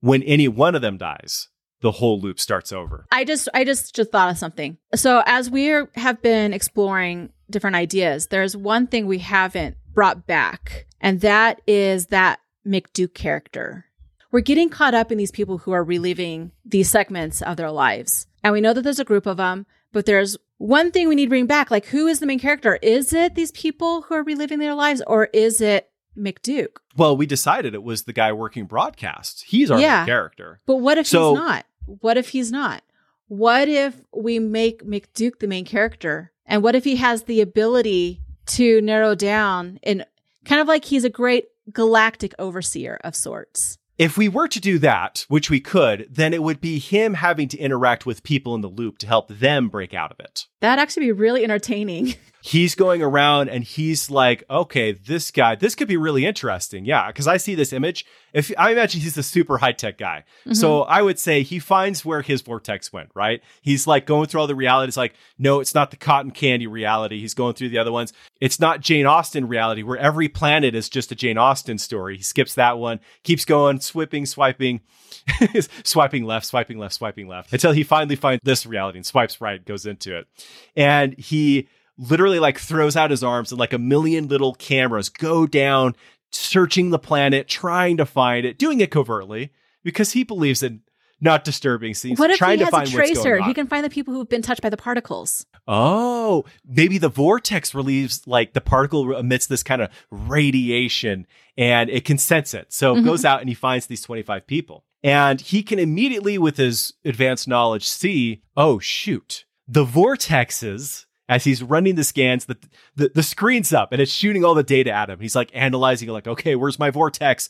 when 0.00 0.22
any 0.22 0.48
one 0.48 0.74
of 0.74 0.82
them 0.82 0.98
dies, 0.98 1.48
the 1.80 1.92
whole 1.92 2.20
loop 2.20 2.40
starts 2.40 2.72
over. 2.72 3.06
I 3.12 3.24
just 3.24 3.48
I 3.54 3.64
just 3.64 3.94
just 3.94 4.10
thought 4.10 4.30
of 4.30 4.38
something. 4.38 4.78
So 4.94 5.22
as 5.26 5.50
we 5.50 5.70
are, 5.70 5.90
have 5.94 6.22
been 6.22 6.52
exploring 6.52 7.30
different 7.50 7.76
ideas, 7.76 8.28
there's 8.28 8.56
one 8.56 8.86
thing 8.86 9.06
we 9.06 9.18
haven't 9.18 9.76
brought 9.94 10.26
back, 10.26 10.86
and 11.00 11.20
that 11.20 11.60
is 11.66 12.06
that 12.06 12.40
McDuke 12.66 13.14
character. 13.14 13.84
We're 14.32 14.40
getting 14.40 14.68
caught 14.68 14.94
up 14.94 15.12
in 15.12 15.18
these 15.18 15.30
people 15.30 15.58
who 15.58 15.72
are 15.72 15.84
reliving 15.84 16.52
these 16.64 16.90
segments 16.90 17.42
of 17.42 17.56
their 17.56 17.70
lives. 17.70 18.26
And 18.42 18.52
we 18.52 18.60
know 18.60 18.72
that 18.72 18.82
there's 18.82 18.98
a 18.98 19.04
group 19.04 19.26
of 19.26 19.36
them, 19.36 19.66
but 19.92 20.06
there's 20.06 20.36
one 20.58 20.90
thing 20.90 21.08
we 21.08 21.14
need 21.14 21.26
to 21.26 21.30
bring 21.30 21.46
back. 21.46 21.70
Like, 21.70 21.86
who 21.86 22.06
is 22.06 22.20
the 22.20 22.26
main 22.26 22.38
character? 22.38 22.78
Is 22.82 23.12
it 23.12 23.34
these 23.34 23.52
people 23.52 24.02
who 24.02 24.14
are 24.14 24.22
reliving 24.22 24.58
their 24.58 24.74
lives, 24.74 25.02
or 25.06 25.24
is 25.32 25.60
it 25.60 25.90
McDuke? 26.16 26.76
Well, 26.96 27.16
we 27.16 27.26
decided 27.26 27.74
it 27.74 27.82
was 27.82 28.04
the 28.04 28.12
guy 28.12 28.32
working 28.32 28.64
broadcast. 28.64 29.44
He's 29.46 29.70
our 29.70 29.76
main 29.76 29.84
Yeah. 29.84 30.06
character. 30.06 30.60
But 30.66 30.76
what 30.76 30.98
if 30.98 31.06
So- 31.06 31.30
he's 31.34 31.38
not? 31.38 31.66
What 31.86 32.16
if 32.16 32.30
he's 32.30 32.50
not? 32.50 32.82
What 33.28 33.68
if 33.68 34.00
we 34.14 34.38
make 34.38 34.82
McDuke 34.84 35.38
the 35.40 35.46
main 35.46 35.64
character? 35.64 36.32
And 36.46 36.62
what 36.62 36.74
if 36.74 36.84
he 36.84 36.96
has 36.96 37.24
the 37.24 37.40
ability 37.40 38.22
to 38.46 38.80
narrow 38.80 39.14
down 39.14 39.78
and 39.82 40.06
kind 40.44 40.60
of 40.60 40.68
like 40.68 40.84
he's 40.86 41.04
a 41.04 41.10
great 41.10 41.46
galactic 41.72 42.34
overseer 42.38 42.98
of 43.04 43.14
sorts? 43.16 43.78
If 43.98 44.18
we 44.18 44.28
were 44.28 44.46
to 44.48 44.60
do 44.60 44.78
that, 44.80 45.24
which 45.28 45.48
we 45.48 45.58
could, 45.58 46.06
then 46.10 46.34
it 46.34 46.42
would 46.42 46.60
be 46.60 46.78
him 46.78 47.14
having 47.14 47.48
to 47.48 47.58
interact 47.58 48.04
with 48.04 48.22
people 48.22 48.54
in 48.54 48.60
the 48.60 48.68
loop 48.68 48.98
to 48.98 49.06
help 49.06 49.28
them 49.28 49.68
break 49.70 49.94
out 49.94 50.12
of 50.12 50.20
it. 50.20 50.44
That'd 50.60 50.82
actually 50.82 51.06
be 51.06 51.12
really 51.12 51.42
entertaining. 51.44 52.14
He's 52.46 52.76
going 52.76 53.02
around 53.02 53.48
and 53.48 53.64
he's 53.64 54.08
like, 54.08 54.44
okay, 54.48 54.92
this 54.92 55.32
guy, 55.32 55.56
this 55.56 55.74
could 55.74 55.88
be 55.88 55.96
really 55.96 56.24
interesting. 56.24 56.84
Yeah. 56.84 57.10
Cause 57.10 57.26
I 57.26 57.38
see 57.38 57.56
this 57.56 57.72
image. 57.72 58.06
If 58.32 58.52
I 58.56 58.70
imagine 58.70 59.00
he's 59.00 59.18
a 59.18 59.24
super 59.24 59.58
high 59.58 59.72
tech 59.72 59.98
guy. 59.98 60.22
So 60.52 60.82
mm-hmm. 60.82 60.92
I 60.92 61.02
would 61.02 61.18
say 61.18 61.42
he 61.42 61.58
finds 61.58 62.04
where 62.04 62.22
his 62.22 62.42
vortex 62.42 62.92
went, 62.92 63.10
right? 63.16 63.42
He's 63.62 63.88
like 63.88 64.06
going 64.06 64.28
through 64.28 64.42
all 64.42 64.46
the 64.46 64.54
realities, 64.54 64.96
like, 64.96 65.14
no, 65.40 65.58
it's 65.58 65.74
not 65.74 65.90
the 65.90 65.96
cotton 65.96 66.30
candy 66.30 66.68
reality. 66.68 67.18
He's 67.18 67.34
going 67.34 67.54
through 67.54 67.70
the 67.70 67.78
other 67.78 67.90
ones. 67.90 68.12
It's 68.40 68.60
not 68.60 68.80
Jane 68.80 69.06
Austen 69.06 69.48
reality 69.48 69.82
where 69.82 69.98
every 69.98 70.28
planet 70.28 70.76
is 70.76 70.88
just 70.88 71.10
a 71.10 71.16
Jane 71.16 71.38
Austen 71.38 71.78
story. 71.78 72.16
He 72.16 72.22
skips 72.22 72.54
that 72.54 72.78
one, 72.78 73.00
keeps 73.24 73.44
going, 73.44 73.80
swiping, 73.80 74.24
swiping, 74.24 74.82
swiping 75.82 76.22
left, 76.22 76.46
swiping 76.46 76.78
left, 76.78 76.94
swiping 76.94 77.26
left 77.26 77.52
until 77.52 77.72
he 77.72 77.82
finally 77.82 78.14
finds 78.14 78.44
this 78.44 78.66
reality 78.66 78.98
and 78.98 79.06
swipes 79.06 79.40
right, 79.40 79.64
goes 79.64 79.84
into 79.84 80.16
it. 80.16 80.28
And 80.76 81.18
he 81.18 81.66
literally 81.98 82.38
like 82.38 82.58
throws 82.58 82.96
out 82.96 83.10
his 83.10 83.22
arms 83.24 83.50
and 83.52 83.58
like 83.58 83.72
a 83.72 83.78
million 83.78 84.28
little 84.28 84.54
cameras 84.54 85.08
go 85.08 85.46
down, 85.46 85.94
searching 86.32 86.90
the 86.90 86.98
planet, 86.98 87.48
trying 87.48 87.96
to 87.96 88.06
find 88.06 88.44
it, 88.46 88.58
doing 88.58 88.80
it 88.80 88.90
covertly 88.90 89.50
because 89.82 90.12
he 90.12 90.24
believes 90.24 90.62
in 90.62 90.82
not 91.18 91.44
disturbing 91.44 91.94
scenes, 91.94 92.18
what 92.18 92.30
if 92.30 92.36
trying 92.36 92.52
he 92.52 92.58
to 92.58 92.64
has 92.66 92.70
find 92.70 92.88
a 92.88 92.90
tracer? 92.90 93.42
He 93.42 93.54
can 93.54 93.66
find 93.66 93.82
the 93.82 93.88
people 93.88 94.12
who've 94.12 94.28
been 94.28 94.42
touched 94.42 94.60
by 94.60 94.68
the 94.68 94.76
particles. 94.76 95.46
Oh, 95.66 96.44
maybe 96.66 96.98
the 96.98 97.08
vortex 97.08 97.74
relieves 97.74 98.26
like 98.26 98.52
the 98.52 98.60
particle 98.60 99.16
emits 99.16 99.46
this 99.46 99.62
kind 99.62 99.80
of 99.80 99.88
radiation 100.10 101.26
and 101.56 101.88
it 101.88 102.04
can 102.04 102.18
sense 102.18 102.52
it. 102.52 102.70
So 102.70 102.94
it 102.96 103.00
Mhm. 103.00 103.04
goes 103.06 103.24
out 103.24 103.40
and 103.40 103.48
he 103.48 103.54
finds 103.54 103.86
these 103.86 104.02
25 104.02 104.46
people. 104.46 104.84
And 105.02 105.40
he 105.40 105.62
can 105.62 105.78
immediately, 105.78 106.36
with 106.36 106.58
his 106.58 106.92
advanced 107.04 107.48
knowledge, 107.48 107.88
see, 107.88 108.42
oh, 108.56 108.78
shoot, 108.78 109.46
the 109.66 109.84
vortexes, 109.86 111.05
as 111.28 111.44
he's 111.44 111.62
running 111.62 111.96
the 111.96 112.04
scans, 112.04 112.44
the, 112.44 112.56
the, 112.94 113.10
the 113.14 113.22
screen's 113.22 113.72
up 113.72 113.92
and 113.92 114.00
it's 114.00 114.12
shooting 114.12 114.44
all 114.44 114.54
the 114.54 114.62
data 114.62 114.92
at 114.92 115.10
him. 115.10 115.20
He's 115.20 115.36
like 115.36 115.50
analyzing, 115.54 116.08
like, 116.08 116.26
okay, 116.26 116.54
where's 116.54 116.78
my 116.78 116.90
vortex? 116.90 117.48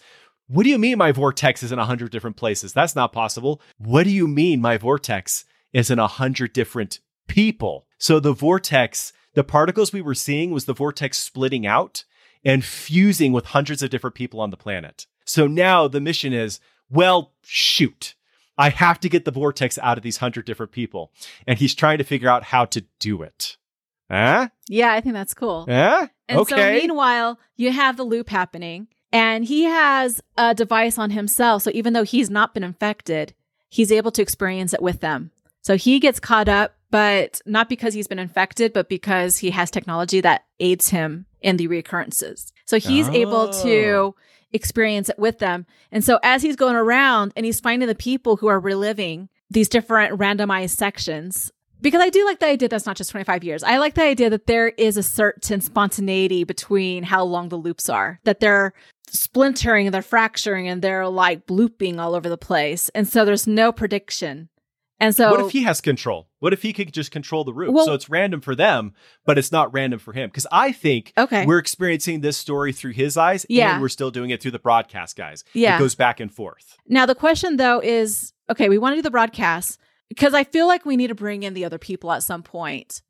What 0.49 0.63
do 0.63 0.71
you 0.71 0.79
mean 0.79 0.99
my 0.99 1.13
vortex 1.13 1.63
is 1.63 1.73
in 1.73 1.79
a 1.79 1.83
100 1.83 2.11
different 2.11 2.37
places? 2.37 2.73
That's 2.73 2.95
not 2.95 3.13
possible. 3.13 3.61
What 3.79 4.05
do 4.05 4.11
you 4.11 4.29
mean 4.29 4.61
my 4.61 4.79
vortex 4.79 5.45
is 5.73 5.91
in 5.91 5.99
a 5.99 6.03
100 6.03 6.53
different 6.53 7.01
people? 7.27 7.87
So 7.99 8.21
the 8.21 8.33
vortex, 8.33 9.13
the 9.35 9.45
particles 9.45 9.93
we 9.93 10.03
were 10.03 10.15
seeing 10.15 10.53
was 10.53 10.65
the 10.65 10.75
vortex 10.75 11.19
splitting 11.19 11.67
out 11.67 12.05
and 12.45 12.65
fusing 12.65 13.33
with 13.33 13.47
hundreds 13.47 13.83
of 13.83 13.91
different 13.91 14.15
people 14.15 14.41
on 14.41 14.51
the 14.51 14.57
planet. 14.57 15.07
So 15.25 15.47
now 15.47 15.89
the 15.89 16.01
mission 16.01 16.33
is, 16.33 16.61
well, 16.89 17.33
shoot. 17.43 18.15
I 18.57 18.71
have 18.71 19.01
to 19.01 19.09
get 19.09 19.25
the 19.25 19.33
vortex 19.33 19.79
out 19.83 19.99
of 19.99 20.05
these 20.05 20.19
hundred 20.19 20.47
different 20.47 20.73
people. 20.73 21.13
And 21.47 21.59
he's 21.59 21.75
trying 21.75 21.99
to 21.99 22.05
figure 22.05 22.29
out 22.29 22.45
how 22.45 22.65
to 22.67 22.85
do 23.01 23.23
it. 23.23 23.57
Huh? 24.11 24.49
Yeah, 24.69 24.93
I 24.93 25.01
think 25.01 25.15
that's 25.15 25.35
cool. 25.35 25.65
Yeah? 25.69 26.07
And 26.29 26.39
okay. 26.41 26.57
so 26.57 26.73
meanwhile, 26.87 27.39
you 27.57 27.73
have 27.73 27.97
the 27.97 28.05
loop 28.05 28.29
happening 28.29 28.89
and 29.13 29.45
he 29.45 29.65
has 29.65 30.21
a 30.37 30.55
device 30.55 30.99
on 30.99 31.11
himself. 31.11 31.63
So 31.63 31.71
even 31.75 31.93
though 31.93 32.03
he's 32.05 32.31
not 32.31 32.55
been 32.55 32.65
infected, 32.65 33.35
he's 33.69 33.93
able 33.93 34.11
to 34.13 34.23
experience 34.23 34.73
it 34.75 34.83
with 34.83 35.01
them. 35.01 35.31
So 35.63 35.77
he 35.77 35.99
gets 35.99 36.21
caught 36.21 36.49
up, 36.49 36.77
but 36.91 37.41
not 37.47 37.69
because 37.69 37.95
he's 37.95 38.07
been 38.07 38.19
infected, 38.19 38.73
but 38.73 38.89
because 38.89 39.39
he 39.39 39.51
has 39.51 39.71
technology 39.71 40.21
that 40.21 40.45
aids 40.61 40.89
him 40.91 41.27
in 41.41 41.57
the 41.57 41.67
recurrences. 41.67 42.53
So 42.65 42.79
he's 42.79 43.09
able 43.09 43.51
Oh. 43.53 43.63
to 43.65 44.15
experience 44.53 45.09
it 45.09 45.19
with 45.19 45.39
them. 45.39 45.67
And 45.91 46.05
so 46.05 46.19
as 46.23 46.43
he's 46.43 46.57
going 46.57 46.77
around 46.77 47.33
and 47.37 47.45
he's 47.45 47.61
finding 47.61 47.89
the 47.89 47.95
people 47.95 48.37
who 48.37 48.47
are 48.47 48.61
reliving 48.61 49.29
these 49.51 49.69
different 49.69 50.19
randomized 50.19 50.71
sections, 50.77 51.53
because 51.81 52.01
I 52.01 52.11
do 52.11 52.25
like 52.25 52.39
the 52.41 52.47
idea 52.47 52.69
that's 52.69 52.87
not 52.87 52.97
just 52.97 53.11
25 53.11 53.45
years. 53.45 53.63
I 53.63 53.79
like 53.79 53.95
the 53.95 54.03
idea 54.03 54.31
that 54.31 54.47
there 54.47 54.69
is 54.69 54.97
a 54.97 55.03
certain 55.03 55.61
spontaneity 55.61 56.45
between 56.45 57.03
how 57.05 57.25
long 57.25 57.49
the 57.49 57.57
loops 57.57 57.89
are, 57.89 58.21
that 58.25 58.41
they're 58.41 58.73
splintering, 59.09 59.87
and 59.87 59.95
they're 59.95 60.03
fracturing, 60.03 60.69
and 60.69 60.83
they're 60.83 61.09
like 61.09 61.47
blooping 61.47 61.99
all 61.99 62.15
over 62.15 62.29
the 62.29 62.39
place. 62.39 62.89
And 62.91 63.07
so 63.07 63.25
there's 63.25 63.47
no 63.47 63.73
prediction. 63.73 64.49
And 64.99 65.15
so 65.15 65.31
what 65.31 65.41
if 65.41 65.53
he 65.53 65.63
has 65.65 65.83
control? 65.83 66.27
What 66.39 66.55
if 66.55 66.63
he 66.63 66.73
could 66.73 66.91
just 66.93 67.11
control 67.11 67.45
the 67.45 67.53
route? 67.53 67.73
Well- 67.75 67.85
so 67.85 67.93
it's 67.93 68.09
random 68.09 68.41
for 68.41 68.55
them, 68.55 68.95
but 69.27 69.37
it's 69.37 69.53
not 69.53 69.73
random 69.75 69.99
for 69.99 70.15
him. 70.15 70.31
Because 70.31 70.47
I 70.51 70.73
think 70.73 71.13
Okay. 71.19 71.45
we're 71.45 71.59
experiencing 71.59 72.23
this 72.23 72.39
story 72.39 72.73
through 72.73 72.93
his 72.93 73.19
eyes, 73.19 73.45
Yeah. 73.51 73.75
and 73.75 73.83
we're 73.83 73.91
still 73.91 74.11
doing 74.11 74.31
it 74.31 74.41
through 74.41 74.53
the 74.53 74.59
broadcast 74.59 75.15
guys. 75.15 75.45
Yeah. 75.53 75.77
It 75.77 75.81
goes 75.81 75.95
back 75.95 76.19
and 76.19 76.33
forth. 76.33 76.79
Now, 76.89 77.05
the 77.05 77.15
question 77.15 77.57
though 77.59 77.81
is 77.81 78.33
okay, 78.49 78.69
we 78.71 78.79
want 78.79 78.93
to 78.95 78.97
do 78.97 79.03
the 79.03 79.11
broadcast 79.11 79.79
because 80.09 80.35
I 80.35 80.45
feel 80.45 80.67
like 80.67 80.85
we 80.85 80.97
need 80.97 81.09
to 81.09 81.15
bring 81.15 81.43
in 81.43 81.55
the 81.55 81.65
other 81.65 81.79
people 81.79 82.13
at 82.13 82.23
some 82.23 82.43
point. 82.43 83.03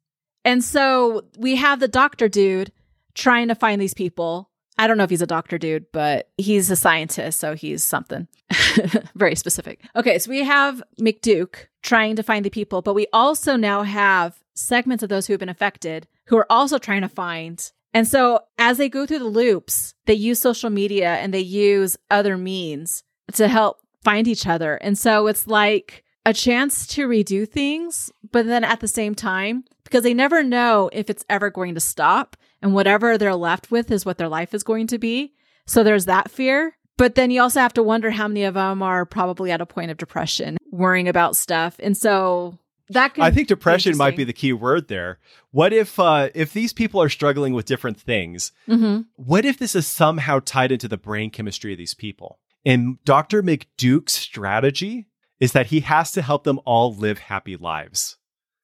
And 0.44 0.62
so 0.62 1.24
we 1.38 1.56
have 1.56 1.80
the 1.80 1.88
doctor 1.88 2.28
dude 2.28 2.72
trying 3.14 3.48
to 3.48 3.54
find 3.54 3.80
these 3.80 3.94
people. 3.94 4.50
I 4.78 4.86
don't 4.86 4.98
know 4.98 5.04
if 5.04 5.10
he's 5.10 5.22
a 5.22 5.26
doctor 5.26 5.58
dude, 5.58 5.86
but 5.92 6.30
he's 6.36 6.70
a 6.70 6.76
scientist, 6.76 7.40
so 7.40 7.54
he's 7.54 7.82
something 7.82 8.28
very 9.14 9.34
specific. 9.34 9.80
Okay, 9.96 10.18
so 10.18 10.30
we 10.30 10.44
have 10.44 10.82
McDuke 11.00 11.66
trying 11.82 12.16
to 12.16 12.22
find 12.22 12.44
the 12.44 12.50
people, 12.50 12.82
but 12.82 12.94
we 12.94 13.06
also 13.12 13.56
now 13.56 13.82
have 13.82 14.38
segments 14.54 15.02
of 15.02 15.08
those 15.08 15.26
who 15.26 15.32
have 15.32 15.40
been 15.40 15.48
affected 15.48 16.06
who 16.26 16.36
are 16.36 16.50
also 16.50 16.78
trying 16.78 17.02
to 17.02 17.08
find. 17.08 17.72
And 17.94 18.06
so 18.06 18.40
as 18.58 18.78
they 18.78 18.88
go 18.88 19.06
through 19.06 19.20
the 19.20 19.24
loops, 19.24 19.94
they 20.06 20.14
use 20.14 20.38
social 20.38 20.70
media 20.70 21.14
and 21.14 21.32
they 21.32 21.40
use 21.40 21.96
other 22.10 22.36
means 22.36 23.02
to 23.34 23.48
help 23.48 23.78
find 24.02 24.28
each 24.28 24.46
other. 24.46 24.76
And 24.76 24.98
so 24.98 25.26
it's 25.26 25.46
like 25.46 26.04
a 26.26 26.34
chance 26.34 26.88
to 26.88 27.06
redo 27.06 27.48
things, 27.48 28.10
but 28.32 28.46
then 28.46 28.64
at 28.64 28.80
the 28.80 28.88
same 28.88 29.14
time, 29.14 29.64
because 29.84 30.02
they 30.02 30.12
never 30.12 30.42
know 30.42 30.90
if 30.92 31.08
it's 31.08 31.24
ever 31.30 31.50
going 31.50 31.74
to 31.74 31.80
stop 31.80 32.36
and 32.60 32.74
whatever 32.74 33.16
they're 33.16 33.36
left 33.36 33.70
with 33.70 33.92
is 33.92 34.04
what 34.04 34.18
their 34.18 34.28
life 34.28 34.52
is 34.52 34.64
going 34.64 34.88
to 34.88 34.98
be. 34.98 35.32
So 35.66 35.84
there's 35.84 36.06
that 36.06 36.30
fear. 36.30 36.76
But 36.98 37.14
then 37.14 37.30
you 37.30 37.40
also 37.40 37.60
have 37.60 37.74
to 37.74 37.82
wonder 37.82 38.10
how 38.10 38.26
many 38.26 38.42
of 38.42 38.54
them 38.54 38.82
are 38.82 39.04
probably 39.06 39.52
at 39.52 39.60
a 39.60 39.66
point 39.66 39.90
of 39.90 39.98
depression, 39.98 40.56
worrying 40.70 41.08
about 41.08 41.36
stuff. 41.36 41.76
And 41.78 41.96
so 41.96 42.58
that 42.88 43.14
could 43.14 43.22
I 43.22 43.30
think 43.30 43.46
depression 43.48 43.96
might 43.96 44.16
be 44.16 44.24
the 44.24 44.32
key 44.32 44.52
word 44.52 44.88
there. 44.88 45.18
What 45.52 45.72
if 45.72 45.98
uh, 46.00 46.30
if 46.34 46.52
these 46.52 46.72
people 46.72 47.00
are 47.00 47.08
struggling 47.10 47.52
with 47.52 47.66
different 47.66 48.00
things? 48.00 48.50
Mhm. 48.66 49.06
What 49.14 49.44
if 49.44 49.58
this 49.58 49.76
is 49.76 49.86
somehow 49.86 50.40
tied 50.44 50.72
into 50.72 50.88
the 50.88 50.96
brain 50.96 51.30
chemistry 51.30 51.72
of 51.72 51.78
these 51.78 51.94
people? 51.94 52.38
And 52.64 52.96
Dr. 53.04 53.42
McDuke's 53.42 54.14
strategy 54.14 55.06
is 55.40 55.52
that 55.52 55.66
he 55.66 55.80
has 55.80 56.12
to 56.12 56.22
help 56.22 56.44
them 56.44 56.60
all 56.64 56.94
live 56.94 57.18
happy 57.18 57.56
lives 57.56 58.16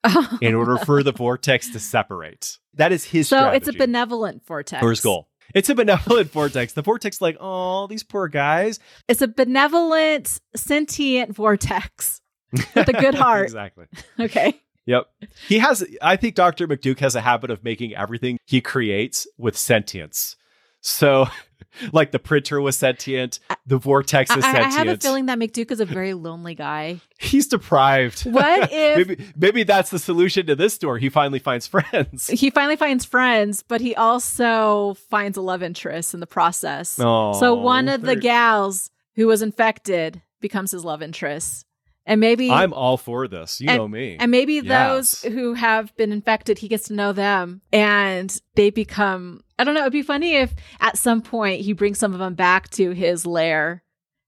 in 0.40 0.54
order 0.54 0.78
for 0.78 1.02
the 1.02 1.12
vortex 1.12 1.70
to 1.70 1.78
separate. 1.78 2.58
That 2.74 2.92
is 2.92 3.04
his 3.04 3.28
so 3.28 3.36
strategy. 3.36 3.56
it's 3.56 3.68
a 3.68 3.78
benevolent 3.78 4.44
vortex. 4.46 4.82
or 4.82 4.90
his 4.90 5.00
goal. 5.00 5.28
It's 5.54 5.68
a 5.68 5.74
benevolent 5.74 6.30
vortex. 6.30 6.72
The 6.72 6.82
vortex, 6.82 7.20
like, 7.20 7.36
oh, 7.40 7.86
these 7.86 8.02
poor 8.02 8.28
guys. 8.28 8.78
It's 9.08 9.20
a 9.20 9.28
benevolent, 9.28 10.40
sentient 10.56 11.34
vortex 11.34 12.20
with 12.52 12.88
a 12.88 12.92
good 12.92 13.14
heart. 13.14 13.44
exactly. 13.44 13.86
Okay. 14.20 14.60
Yep. 14.86 15.06
He 15.46 15.58
has, 15.60 15.84
I 16.00 16.16
think 16.16 16.34
Dr. 16.34 16.66
McDuke 16.66 16.98
has 16.98 17.14
a 17.14 17.20
habit 17.20 17.50
of 17.50 17.62
making 17.62 17.94
everything 17.94 18.38
he 18.46 18.60
creates 18.60 19.28
with 19.38 19.56
sentience. 19.56 20.34
So, 20.82 21.28
like 21.92 22.10
the 22.10 22.18
printer 22.18 22.60
was 22.60 22.76
sentient, 22.76 23.40
the 23.66 23.78
vortex 23.78 24.30
is 24.36 24.44
I- 24.44 24.48
I 24.48 24.52
sentient. 24.52 24.74
have 24.74 24.88
a 24.88 24.96
feeling 24.98 25.26
that 25.26 25.38
McDuke 25.38 25.70
is 25.70 25.80
a 25.80 25.84
very 25.86 26.12
lonely 26.12 26.54
guy. 26.54 27.00
He's 27.18 27.46
deprived. 27.46 28.22
What 28.26 28.68
if- 28.72 29.08
maybe, 29.08 29.24
maybe 29.36 29.62
that's 29.62 29.90
the 29.90 29.98
solution 29.98 30.46
to 30.46 30.54
this 30.56 30.74
story. 30.74 31.00
He 31.00 31.08
finally 31.08 31.38
finds 31.38 31.66
friends. 31.66 32.26
He 32.28 32.50
finally 32.50 32.76
finds 32.76 33.04
friends, 33.04 33.62
but 33.66 33.80
he 33.80 33.94
also 33.94 34.94
finds 35.08 35.38
a 35.38 35.40
love 35.40 35.62
interest 35.62 36.12
in 36.14 36.20
the 36.20 36.26
process. 36.26 36.98
Oh, 37.00 37.32
so 37.40 37.54
one 37.54 37.88
of 37.88 38.02
the 38.02 38.16
gals 38.16 38.90
who 39.14 39.26
was 39.26 39.40
infected 39.40 40.20
becomes 40.40 40.72
his 40.72 40.84
love 40.84 41.00
interest. 41.02 41.64
And 42.05 42.20
maybe 42.20 42.50
I'm 42.50 42.72
all 42.72 42.96
for 42.96 43.28
this. 43.28 43.61
You 43.61 43.68
know 43.68 43.86
me. 43.86 44.16
and 44.18 44.30
maybe 44.30 44.55
Yes. 44.55 45.20
those 45.22 45.32
who 45.32 45.55
have 45.55 45.94
been 45.96 46.11
infected, 46.12 46.59
he 46.59 46.66
gets 46.68 46.88
to 46.88 46.94
know 46.94 47.12
them 47.12 47.61
and 47.72 48.40
they 48.57 48.70
become 48.70 49.42
I 49.59 49.64
don't 49.64 49.74
know, 49.74 49.82
it'd 49.82 49.92
be 49.92 50.03
funny 50.03 50.34
if 50.34 50.53
at 50.80 50.98
some 50.98 51.22
point 51.22 51.61
he 51.61 51.72
brings 51.72 51.98
some 52.00 52.12
of 52.12 52.18
them 52.18 52.34
back 52.34 52.68
to 52.70 52.90
his 52.90 53.24
lair. 53.24 53.84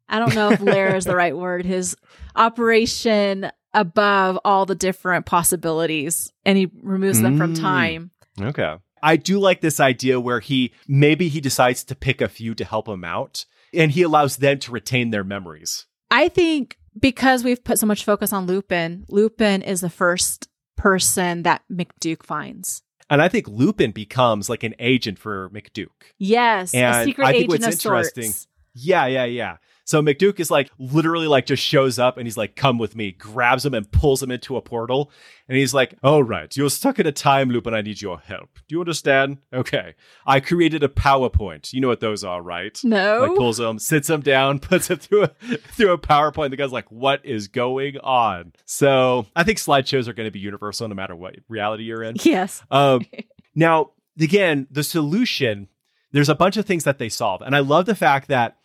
I 0.08 0.20
don't 0.20 0.34
know 0.34 0.50
if 0.50 0.60
lair 0.60 0.94
is 0.94 1.04
the 1.06 1.16
right 1.22 1.36
word. 1.36 1.64
His 1.64 1.96
operation 2.36 3.50
above 3.72 4.38
all 4.44 4.64
the 4.66 4.76
different 4.76 5.26
possibilities 5.26 6.32
and 6.44 6.56
he 6.56 6.70
removes 6.82 7.20
them 7.20 7.36
from 7.36 7.52
Mm. 7.54 7.60
time. 7.60 8.10
Okay. 8.40 8.76
I 9.02 9.16
do 9.16 9.38
like 9.40 9.60
this 9.60 9.80
idea 9.80 10.20
where 10.20 10.40
he 10.40 10.72
maybe 10.86 11.28
he 11.28 11.40
decides 11.40 11.82
to 11.84 11.94
pick 11.96 12.20
a 12.20 12.28
few 12.28 12.54
to 12.54 12.64
help 12.64 12.88
him 12.88 13.02
out 13.04 13.44
and 13.72 13.90
he 13.90 14.02
allows 14.02 14.36
them 14.36 14.60
to 14.60 14.70
retain 14.70 15.10
their 15.10 15.24
memories. 15.24 15.86
I 16.10 16.28
think 16.28 16.78
because 16.98 17.44
we've 17.44 17.62
put 17.62 17.78
so 17.78 17.86
much 17.86 18.04
focus 18.04 18.32
on 18.32 18.46
Lupin, 18.46 19.04
Lupin 19.08 19.62
is 19.62 19.80
the 19.80 19.90
first 19.90 20.48
person 20.76 21.42
that 21.42 21.62
McDuke 21.70 22.22
finds. 22.22 22.82
And 23.10 23.20
I 23.20 23.28
think 23.28 23.48
Lupin 23.48 23.90
becomes 23.90 24.48
like 24.48 24.62
an 24.62 24.74
agent 24.78 25.18
for 25.18 25.50
McDuke. 25.50 25.88
Yes, 26.18 26.74
a 26.74 27.04
secret 27.04 27.26
I 27.26 27.32
think 27.32 27.44
agent 27.44 27.62
what's 27.64 27.76
of 27.76 27.80
sorts. 27.80 28.46
Yeah, 28.74 29.06
yeah, 29.06 29.24
yeah. 29.24 29.56
So 29.84 30.02
McDuke 30.02 30.40
is 30.40 30.50
like 30.50 30.70
literally 30.78 31.26
like 31.26 31.46
just 31.46 31.62
shows 31.62 31.98
up 31.98 32.16
and 32.16 32.26
he's 32.26 32.36
like, 32.36 32.56
come 32.56 32.78
with 32.78 32.96
me, 32.96 33.12
grabs 33.12 33.64
him 33.64 33.74
and 33.74 33.90
pulls 33.90 34.22
him 34.22 34.30
into 34.30 34.56
a 34.56 34.62
portal. 34.62 35.10
And 35.46 35.58
he's 35.58 35.74
like, 35.74 35.94
all 36.02 36.22
right, 36.22 36.54
you're 36.56 36.70
stuck 36.70 36.98
in 36.98 37.06
a 37.06 37.12
time 37.12 37.50
loop 37.50 37.66
and 37.66 37.76
I 37.76 37.82
need 37.82 38.00
your 38.00 38.18
help. 38.18 38.48
Do 38.66 38.76
you 38.76 38.80
understand? 38.80 39.38
Okay. 39.52 39.94
I 40.26 40.40
created 40.40 40.82
a 40.82 40.88
PowerPoint. 40.88 41.72
You 41.74 41.82
know 41.82 41.88
what 41.88 42.00
those 42.00 42.24
are, 42.24 42.40
right? 42.40 42.78
No. 42.82 43.26
Like 43.26 43.36
pulls 43.36 43.60
him, 43.60 43.78
sits 43.78 44.08
him 44.08 44.22
down, 44.22 44.58
puts 44.60 44.88
him 44.88 44.98
through 44.98 45.24
a 45.24 45.28
through 45.72 45.92
a 45.92 45.98
PowerPoint. 45.98 46.50
The 46.50 46.56
guy's 46.56 46.72
like, 46.72 46.90
"What 46.90 47.24
is 47.24 47.48
going 47.48 47.98
on?" 47.98 48.52
So 48.64 49.26
I 49.36 49.42
think 49.44 49.58
slideshows 49.58 50.08
are 50.08 50.14
going 50.14 50.26
to 50.26 50.30
be 50.30 50.38
universal 50.38 50.88
no 50.88 50.94
matter 50.94 51.14
what 51.14 51.36
reality 51.48 51.84
you're 51.84 52.02
in. 52.02 52.16
yes. 52.22 52.62
Um, 52.70 53.04
now, 53.54 53.90
again, 54.18 54.66
the 54.70 54.82
solution. 54.82 55.68
There's 56.12 56.28
a 56.28 56.34
bunch 56.36 56.56
of 56.56 56.64
things 56.64 56.84
that 56.84 56.98
they 56.98 57.08
solve, 57.08 57.42
and 57.42 57.56
I 57.56 57.58
love 57.58 57.86
the 57.86 57.96
fact 57.96 58.28
that, 58.28 58.56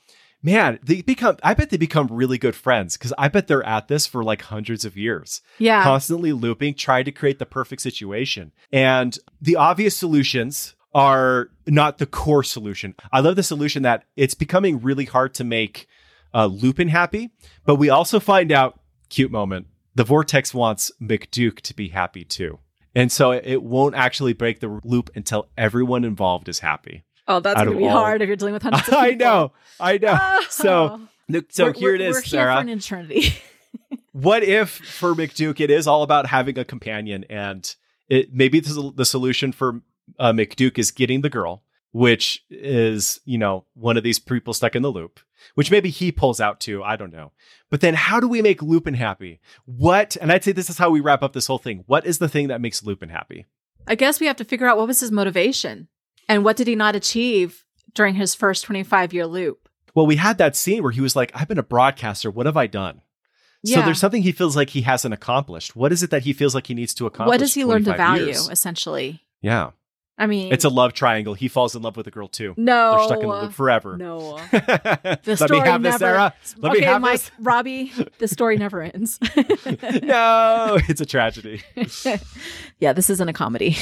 man, 0.41 0.79
they 0.83 1.01
become. 1.01 1.37
I 1.43 1.53
bet 1.53 1.69
they 1.69 1.77
become 1.77 2.07
really 2.07 2.37
good 2.37 2.55
friends 2.55 2.97
because 2.97 3.13
I 3.17 3.27
bet 3.27 3.47
they're 3.47 3.65
at 3.65 3.87
this 3.87 4.07
for 4.07 4.23
like 4.23 4.41
hundreds 4.43 4.85
of 4.85 4.95
years 4.97 5.41
Yeah. 5.57 5.83
constantly 5.83 6.31
looping, 6.33 6.75
trying 6.75 7.05
to 7.05 7.11
create 7.11 7.39
the 7.39 7.45
perfect 7.45 7.81
situation. 7.81 8.51
And 8.71 9.17
the 9.41 9.55
obvious 9.55 9.95
solutions 9.97 10.75
are 10.93 11.49
not 11.67 11.97
the 11.99 12.05
core 12.05 12.43
solution. 12.43 12.95
I 13.11 13.19
love 13.19 13.35
the 13.35 13.43
solution 13.43 13.83
that 13.83 14.05
it's 14.15 14.33
becoming 14.33 14.81
really 14.81 15.05
hard 15.05 15.33
to 15.35 15.43
make 15.43 15.87
uh, 16.33 16.45
Lupin 16.47 16.87
happy, 16.89 17.31
but 17.65 17.75
we 17.75 17.89
also 17.89 18.19
find 18.19 18.51
out, 18.51 18.79
cute 19.09 19.31
moment, 19.31 19.67
the 19.95 20.03
Vortex 20.03 20.53
wants 20.53 20.91
McDuke 21.01 21.59
to 21.61 21.75
be 21.75 21.89
happy 21.89 22.23
too. 22.23 22.59
And 22.95 23.11
so 23.11 23.31
it- 23.31 23.43
it 23.45 23.63
won't 23.63 23.95
actually 23.95 24.33
break 24.33 24.59
the 24.61 24.79
loop 24.83 25.09
until 25.15 25.47
everyone 25.57 26.03
involved 26.03 26.47
is 26.49 26.59
happy. 26.59 27.03
Oh, 27.29 27.39
that's 27.39 27.57
gonna 27.63 27.77
be 27.77 27.85
all- 27.85 27.91
hard 27.91 28.21
if 28.21 28.27
you're 28.27 28.35
dealing 28.35 28.53
with 28.53 28.63
hundreds 28.67 28.81
of 28.89 28.93
people. 28.93 28.99
I 28.99 29.11
know, 29.11 29.51
I 29.79 29.97
know. 29.97 30.39
So, 30.49 30.99
Oh. 31.33 31.41
so 31.49 31.65
We're- 31.65 31.79
here 31.79 31.95
it 31.95 31.99
we're- 31.99 32.09
is, 32.09 32.15
We're 32.15 32.21
here 32.21 32.29
Sarah 32.29 32.55
for 32.55 32.61
an 32.61 32.69
eternity. 32.69 33.33
what 34.11 34.43
if 34.43 34.69
for 34.71 35.13
McDuke 35.15 35.59
it 35.59 35.69
is 35.71 35.87
all 35.87 36.03
about 36.03 36.25
having 36.27 36.57
a 36.59 36.65
companion 36.65 37.23
and 37.29 37.75
it 38.09 38.33
maybe 38.33 38.59
the, 38.59 38.91
the 38.95 39.05
solution 39.05 39.51
for 39.51 39.81
uh, 40.17 40.33
McDuke 40.33 40.77
is 40.79 40.91
getting 40.91 41.21
the 41.21 41.29
girl, 41.29 41.63
which 41.91 42.43
is 42.49 43.19
you 43.25 43.37
know 43.37 43.65
one 43.75 43.95
of 43.97 44.03
these 44.03 44.19
people 44.19 44.53
stuck 44.53 44.75
in 44.75 44.81
the 44.81 44.91
loop, 44.91 45.19
which 45.55 45.69
maybe 45.71 45.89
he 45.89 46.11
pulls 46.11 46.41
out 46.41 46.59
too. 46.59 46.83
I 46.83 46.95
don't 46.95 47.13
know. 47.13 47.31
But 47.69 47.81
then 47.81 47.93
how 47.93 48.19
do 48.19 48.27
we 48.27 48.41
make 48.41 48.63
Lupin 48.63 48.95
happy? 48.95 49.39
What? 49.65 50.17
And 50.19 50.31
I'd 50.31 50.43
say 50.43 50.51
this 50.51 50.71
is 50.71 50.79
how 50.79 50.89
we 50.89 51.01
wrap 51.01 51.21
up 51.21 51.33
this 51.33 51.45
whole 51.45 51.59
thing. 51.59 51.83
What 51.85 52.07
is 52.07 52.17
the 52.17 52.27
thing 52.27 52.47
that 52.47 52.61
makes 52.61 52.83
Lupin 52.83 53.09
happy? 53.09 53.45
I 53.87 53.93
guess 53.93 54.19
we 54.19 54.25
have 54.25 54.37
to 54.37 54.43
figure 54.43 54.65
out 54.67 54.77
what 54.77 54.87
was 54.87 54.99
his 54.99 55.11
motivation 55.11 55.87
and 56.29 56.45
what 56.45 56.55
did 56.55 56.67
he 56.67 56.75
not 56.75 56.95
achieve 56.95 57.65
during 57.93 58.15
his 58.15 58.35
first 58.35 58.63
25 58.63 59.13
year 59.13 59.27
loop. 59.27 59.67
Well, 59.95 60.05
we 60.05 60.15
had 60.17 60.37
that 60.37 60.55
scene 60.55 60.83
where 60.83 60.91
he 60.91 61.01
was 61.01 61.15
like, 61.15 61.31
"I've 61.35 61.47
been 61.47 61.57
a 61.57 61.63
broadcaster. 61.63 62.29
What 62.31 62.45
have 62.45 62.57
I 62.57 62.67
done?" 62.67 63.01
Yeah. 63.63 63.77
So 63.79 63.81
there's 63.81 63.99
something 63.99 64.21
he 64.21 64.31
feels 64.31 64.55
like 64.55 64.69
he 64.69 64.81
hasn't 64.83 65.13
accomplished. 65.13 65.75
What 65.75 65.91
is 65.91 66.03
it 66.03 66.11
that 66.11 66.23
he 66.23 66.31
feels 66.31 66.55
like 66.55 66.67
he 66.67 66.73
needs 66.73 66.93
to 66.93 67.05
accomplish? 67.07 67.33
what 67.33 67.39
does 67.39 67.53
he 67.53 67.65
learn 67.65 67.83
to 67.85 67.93
value, 67.95 68.27
years? 68.27 68.47
essentially? 68.49 69.21
Yeah. 69.41 69.71
I 70.17 70.27
mean, 70.27 70.51
It's 70.51 70.65
a 70.65 70.69
love 70.69 70.93
triangle. 70.93 71.33
He 71.33 71.47
falls 71.47 71.75
in 71.75 71.81
love 71.81 71.95
with 71.95 72.05
a 72.07 72.11
girl 72.11 72.27
too. 72.27 72.53
no. 72.57 72.91
They're 72.91 73.05
stuck 73.07 73.19
in 73.23 73.29
a 73.29 73.41
loop 73.41 73.53
forever. 73.53 73.97
No. 73.97 74.39
Let 74.53 75.25
story 75.37 75.59
me 75.61 75.67
have 75.67 75.81
never. 75.81 75.81
this, 75.81 75.97
Sarah. 75.97 76.33
Let 76.57 76.71
okay, 76.71 76.79
me 76.81 76.85
have 76.85 77.01
Mike, 77.01 77.11
this. 77.13 77.31
Robbie, 77.39 77.91
the 78.17 78.27
story 78.27 78.57
never 78.65 78.81
ends. 78.81 79.17
no, 80.03 80.77
it's 80.89 81.01
a 81.01 81.05
tragedy. 81.05 81.63
yeah, 82.79 82.93
this 82.93 83.09
isn't 83.09 83.29
a 83.29 83.33
comedy. 83.33 83.77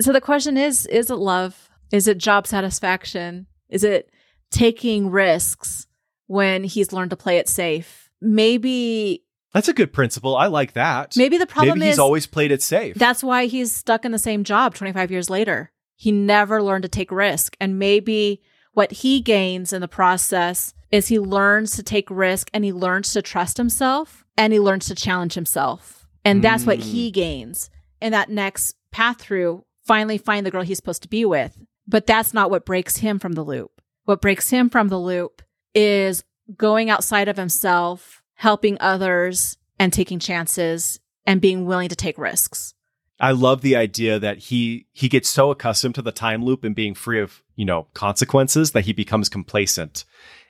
So 0.00 0.12
the 0.12 0.20
question 0.20 0.56
is 0.56 0.86
is 0.86 1.10
it 1.10 1.16
love? 1.16 1.68
Is 1.92 2.06
it 2.08 2.18
job 2.18 2.46
satisfaction? 2.46 3.46
Is 3.68 3.84
it 3.84 4.10
taking 4.50 5.10
risks 5.10 5.86
when 6.26 6.64
he's 6.64 6.92
learned 6.92 7.10
to 7.10 7.16
play 7.16 7.36
it 7.38 7.48
safe? 7.48 8.10
Maybe 8.20 9.22
That's 9.52 9.68
a 9.68 9.72
good 9.72 9.92
principle. 9.92 10.36
I 10.36 10.46
like 10.46 10.72
that. 10.74 11.16
maybe 11.16 11.38
the 11.38 11.46
problem 11.46 11.78
Maybe 11.78 11.86
he's 11.86 11.94
is 11.96 11.98
always 12.00 12.26
played 12.26 12.52
it 12.52 12.62
safe. 12.62 12.94
that's 12.96 13.22
why 13.22 13.46
he's 13.46 13.72
stuck 13.74 14.04
in 14.04 14.12
the 14.12 14.18
same 14.18 14.44
job 14.44 14.74
25 14.74 15.10
years 15.10 15.28
later. 15.30 15.70
He 15.96 16.12
never 16.12 16.62
learned 16.62 16.82
to 16.84 16.88
take 16.88 17.10
risk 17.12 17.56
and 17.60 17.78
maybe 17.78 18.40
what 18.72 18.92
he 18.92 19.20
gains 19.20 19.72
in 19.72 19.80
the 19.80 19.88
process 19.88 20.72
is 20.90 21.08
he 21.08 21.18
learns 21.18 21.72
to 21.76 21.82
take 21.82 22.08
risk 22.10 22.48
and 22.54 22.64
he 22.64 22.72
learns 22.72 23.12
to 23.12 23.22
trust 23.22 23.56
himself 23.56 24.24
and 24.36 24.52
he 24.52 24.60
learns 24.60 24.86
to 24.86 24.94
challenge 24.94 25.34
himself. 25.34 26.06
And 26.24 26.42
that's 26.42 26.64
what 26.64 26.78
Mm. 26.78 26.82
he 26.82 27.10
gains 27.10 27.70
in 28.00 28.12
that 28.12 28.28
next 28.30 28.76
path 28.92 29.18
through 29.20 29.64
finally 29.90 30.18
find 30.18 30.46
the 30.46 30.52
girl 30.52 30.62
he's 30.62 30.76
supposed 30.76 31.02
to 31.02 31.08
be 31.08 31.24
with. 31.24 31.58
But 31.88 32.06
that's 32.06 32.32
not 32.32 32.48
what 32.48 32.64
breaks 32.64 32.98
him 32.98 33.18
from 33.18 33.32
the 33.32 33.42
loop. 33.42 33.82
What 34.04 34.20
breaks 34.20 34.48
him 34.48 34.70
from 34.70 34.86
the 34.86 35.00
loop 35.00 35.42
is 35.74 36.22
going 36.56 36.90
outside 36.90 37.26
of 37.26 37.36
himself, 37.36 38.22
helping 38.34 38.76
others 38.78 39.58
and 39.80 39.92
taking 39.92 40.20
chances 40.20 41.00
and 41.26 41.40
being 41.40 41.66
willing 41.66 41.88
to 41.88 41.96
take 41.96 42.18
risks. 42.18 42.72
I 43.18 43.32
love 43.32 43.62
the 43.62 43.74
idea 43.74 44.20
that 44.20 44.38
he 44.38 44.86
he 44.92 45.08
gets 45.08 45.28
so 45.28 45.50
accustomed 45.50 45.96
to 45.96 46.02
the 46.02 46.12
time 46.12 46.44
loop 46.44 46.62
and 46.62 46.76
being 46.76 46.94
free 46.94 47.20
of, 47.20 47.42
you 47.56 47.64
know, 47.64 47.88
consequences 47.92 48.70
that 48.70 48.84
he 48.84 48.92
becomes 48.92 49.28
complacent. 49.28 50.04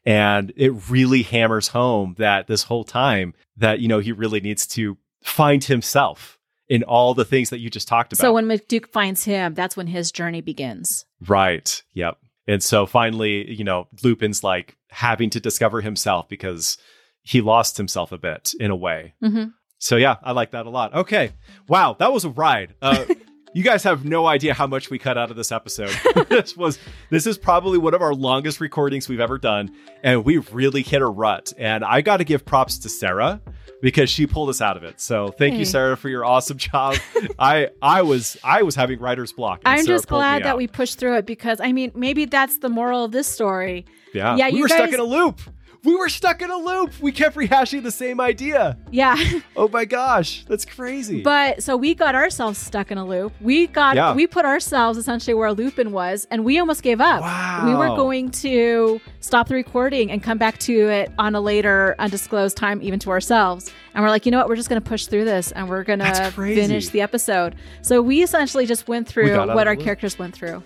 And 0.05 0.53
it 0.55 0.91
really 0.91 1.22
hammers 1.22 1.68
home 1.68 2.14
that 2.18 2.47
this 2.47 2.64
whole 2.64 2.84
time 2.84 3.32
that, 3.57 3.80
you 3.80 3.88
know, 3.88 4.01
he 4.01 4.12
really 4.12 4.41
needs 4.43 4.66
to 4.68 4.99
find 5.22 5.64
himself 5.64 6.38
in 6.70 6.84
all 6.84 7.12
the 7.14 7.24
things 7.24 7.50
that 7.50 7.58
you 7.58 7.68
just 7.68 7.88
talked 7.88 8.12
about. 8.12 8.20
So 8.22 8.32
when 8.32 8.46
McDuke 8.46 8.86
finds 8.86 9.24
him, 9.24 9.54
that's 9.54 9.76
when 9.76 9.88
his 9.88 10.10
journey 10.12 10.40
begins. 10.40 11.04
Right. 11.26 11.82
Yep. 11.94 12.16
And 12.46 12.62
so 12.62 12.86
finally, 12.86 13.50
you 13.52 13.64
know, 13.64 13.88
Lupin's 14.02 14.42
like 14.42 14.76
having 14.88 15.30
to 15.30 15.40
discover 15.40 15.80
himself 15.80 16.28
because 16.28 16.78
he 17.22 17.40
lost 17.40 17.76
himself 17.76 18.12
a 18.12 18.18
bit 18.18 18.54
in 18.58 18.70
a 18.70 18.76
way. 18.76 19.14
hmm 19.20 19.46
So 19.78 19.96
yeah, 19.96 20.16
I 20.22 20.30
like 20.32 20.52
that 20.52 20.66
a 20.66 20.70
lot. 20.70 20.94
Okay. 20.94 21.32
Wow, 21.68 21.96
that 21.98 22.12
was 22.12 22.24
a 22.24 22.30
ride. 22.30 22.74
Uh 22.80 23.04
You 23.53 23.64
guys 23.64 23.82
have 23.82 24.05
no 24.05 24.26
idea 24.26 24.55
how 24.55 24.68
much 24.68 24.90
we 24.90 24.98
cut 24.98 25.18
out 25.18 25.30
of 25.30 25.36
this 25.36 25.51
episode. 25.51 25.90
this 26.28 26.57
was 26.57 26.78
this 27.11 27.26
is 27.26 27.36
probably 27.36 27.78
one 27.78 27.94
of 27.94 28.03
our 28.03 28.14
longest 28.14 28.61
recordings 28.61 29.09
we've 29.09 29.20
ever 29.20 29.38
done, 29.38 29.74
and 30.05 30.24
we 30.24 30.38
really 30.38 30.82
hit 30.82 31.03
a 31.03 31.07
rut. 31.07 31.53
And 31.59 31.84
I 31.84 32.01
got 32.01 32.18
to 32.18 32.24
give 32.24 32.44
props 32.44 32.78
to 32.78 32.88
Sarah 32.88 33.40
because 33.82 34.09
she 34.09 34.26
pulled 34.26 34.51
us 34.51 34.61
out 34.61 34.76
of 34.76 34.84
it. 34.84 35.01
So 35.01 35.28
thank 35.28 35.57
you, 35.57 35.64
Sarah, 35.64 35.96
for 35.96 36.09
your 36.09 36.24
awesome 36.24 36.59
job. 36.59 36.96
I 37.40 37.70
I 37.82 38.03
was 38.03 38.36
I 38.44 38.62
was 38.62 38.76
having 38.76 39.01
writer's 39.01 39.32
block. 39.32 39.62
I'm 39.64 39.84
Sarah 39.84 39.98
just 39.98 40.07
glad 40.07 40.44
that 40.44 40.57
we 40.57 40.68
pushed 40.68 41.01
through 41.01 41.16
it 41.16 41.26
because 41.26 41.61
I 41.61 41.72
mean, 41.72 41.90
maybe 41.94 42.26
that's 42.26 42.59
the 42.59 42.68
moral 42.68 43.05
of 43.05 43.11
this 43.11 43.26
story. 43.26 43.84
yeah 44.14 44.36
yeah, 44.36 44.48
we 44.51 44.59
you 44.59 44.62
were 44.62 44.68
stuck 44.68 44.92
in 44.92 45.01
a 45.01 45.05
loop. 45.05 45.40
We 45.83 45.97
were 45.97 46.09
stuck 46.11 46.43
in 46.43 46.51
a 46.51 46.57
loop. 46.57 46.93
We 47.01 47.11
kept 47.11 47.37
rehashing 47.37 47.83
the 47.83 47.91
same 47.91 48.20
idea. 48.20 48.76
Yeah. 48.91 49.16
Oh 49.57 49.68
my 49.68 49.85
gosh, 49.85 50.45
that's 50.49 50.64
crazy. 50.64 51.22
but 51.22 51.62
so 51.62 51.76
we 51.76 51.95
got 51.95 52.14
ourselves 52.14 52.59
stuck 52.59 52.91
in 52.91 52.97
a 52.97 53.05
loop. 53.05 53.33
We 53.43 53.66
got 53.66 53.95
Yeah. 53.97 54.14
we 54.14 54.26
put 54.26 54.47
ourselves 54.47 54.97
essentially 54.97 55.35
where 55.35 55.53
Lupin 55.53 55.93
was 55.93 56.26
and 56.31 56.45
we 56.47 56.59
almost 56.59 56.83
gave 56.83 56.99
up. 57.01 57.20
Wow. 57.20 57.66
We 57.66 57.74
were 57.74 57.95
going 57.95 58.31
to 58.31 59.01
stop 59.20 59.49
the 59.49 59.55
recording 59.55 60.11
and 60.11 60.22
come 60.22 60.39
back 60.39 60.57
to 60.61 60.72
it 60.72 61.12
on 61.18 61.35
a 61.35 61.41
later 61.43 61.95
undisclosed 61.99 62.57
time 62.57 62.81
even 62.83 62.99
to 63.01 63.11
ourselves. 63.11 63.70
And 63.95 64.03
we're 64.03 64.09
like, 64.11 64.24
you 64.24 64.33
know 64.33 64.39
what? 64.39 64.49
We're 64.49 64.57
just 64.57 64.70
going 64.70 64.81
to 64.81 64.89
push 64.89 65.07
through 65.07 65.24
this 65.26 65.53
and 65.53 65.68
we're 65.68 65.85
going 65.85 65.99
to 65.99 66.31
finish 66.31 66.89
the 66.89 67.03
episode. 67.03 67.57
So 67.83 68.01
we 68.01 68.22
essentially 68.22 68.64
just 68.64 68.89
went 68.89 69.07
through 69.07 69.35
out 69.35 69.49
what 69.55 69.66
our 69.66 69.74
loop. 69.74 69.85
characters 69.85 70.18
went 70.18 70.35
through. 70.35 70.62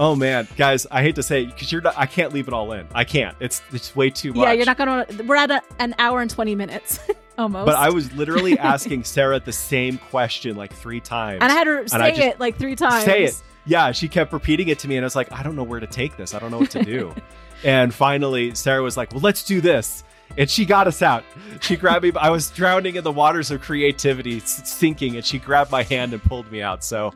Oh 0.00 0.16
man, 0.16 0.48
guys, 0.56 0.86
I 0.90 1.02
hate 1.02 1.14
to 1.16 1.22
say 1.22 1.46
because 1.46 1.70
you're 1.70 1.80
not. 1.80 1.94
I 1.96 2.06
can't 2.06 2.32
leave 2.32 2.48
it 2.48 2.54
all 2.54 2.72
in. 2.72 2.86
I 2.94 3.04
can't. 3.04 3.36
It's 3.40 3.62
it's 3.72 3.94
way 3.94 4.10
too 4.10 4.32
much. 4.32 4.42
Yeah, 4.44 4.52
you're 4.52 4.66
not 4.66 4.76
going 4.76 5.06
to 5.06 5.22
we're 5.24 5.36
at 5.36 5.50
a, 5.50 5.62
an 5.78 5.94
hour 5.98 6.20
and 6.20 6.30
20 6.30 6.54
minutes 6.56 6.98
almost. 7.38 7.66
But 7.66 7.76
I 7.76 7.90
was 7.90 8.12
literally 8.14 8.58
asking 8.58 9.04
Sarah 9.04 9.38
the 9.38 9.52
same 9.52 9.98
question 9.98 10.56
like 10.56 10.72
three 10.72 11.00
times. 11.00 11.40
and 11.42 11.52
I 11.52 11.54
had 11.54 11.64
to 11.64 11.88
say 11.88 12.28
it 12.28 12.40
like 12.40 12.56
3 12.56 12.74
times. 12.74 13.04
say 13.04 13.24
it. 13.24 13.40
Yeah, 13.66 13.92
she 13.92 14.08
kept 14.08 14.32
repeating 14.32 14.68
it 14.68 14.78
to 14.80 14.88
me, 14.88 14.96
and 14.96 15.04
I 15.04 15.06
was 15.06 15.16
like, 15.16 15.32
I 15.32 15.42
don't 15.42 15.56
know 15.56 15.62
where 15.62 15.80
to 15.80 15.86
take 15.86 16.16
this. 16.16 16.34
I 16.34 16.38
don't 16.38 16.50
know 16.50 16.58
what 16.58 16.70
to 16.72 16.84
do. 16.84 17.14
and 17.64 17.94
finally, 17.94 18.54
Sarah 18.54 18.82
was 18.82 18.96
like, 18.96 19.12
Well, 19.12 19.22
let's 19.22 19.44
do 19.44 19.60
this. 19.60 20.04
And 20.36 20.50
she 20.50 20.64
got 20.64 20.88
us 20.88 21.02
out. 21.02 21.22
She 21.60 21.76
grabbed 21.76 22.02
me. 22.04 22.10
I 22.16 22.30
was 22.30 22.50
drowning 22.50 22.96
in 22.96 23.04
the 23.04 23.12
waters 23.12 23.52
of 23.52 23.60
creativity, 23.60 24.40
sinking, 24.40 25.14
and 25.16 25.24
she 25.24 25.38
grabbed 25.38 25.70
my 25.70 25.84
hand 25.84 26.12
and 26.12 26.22
pulled 26.22 26.50
me 26.50 26.60
out. 26.60 26.82
So, 26.82 27.12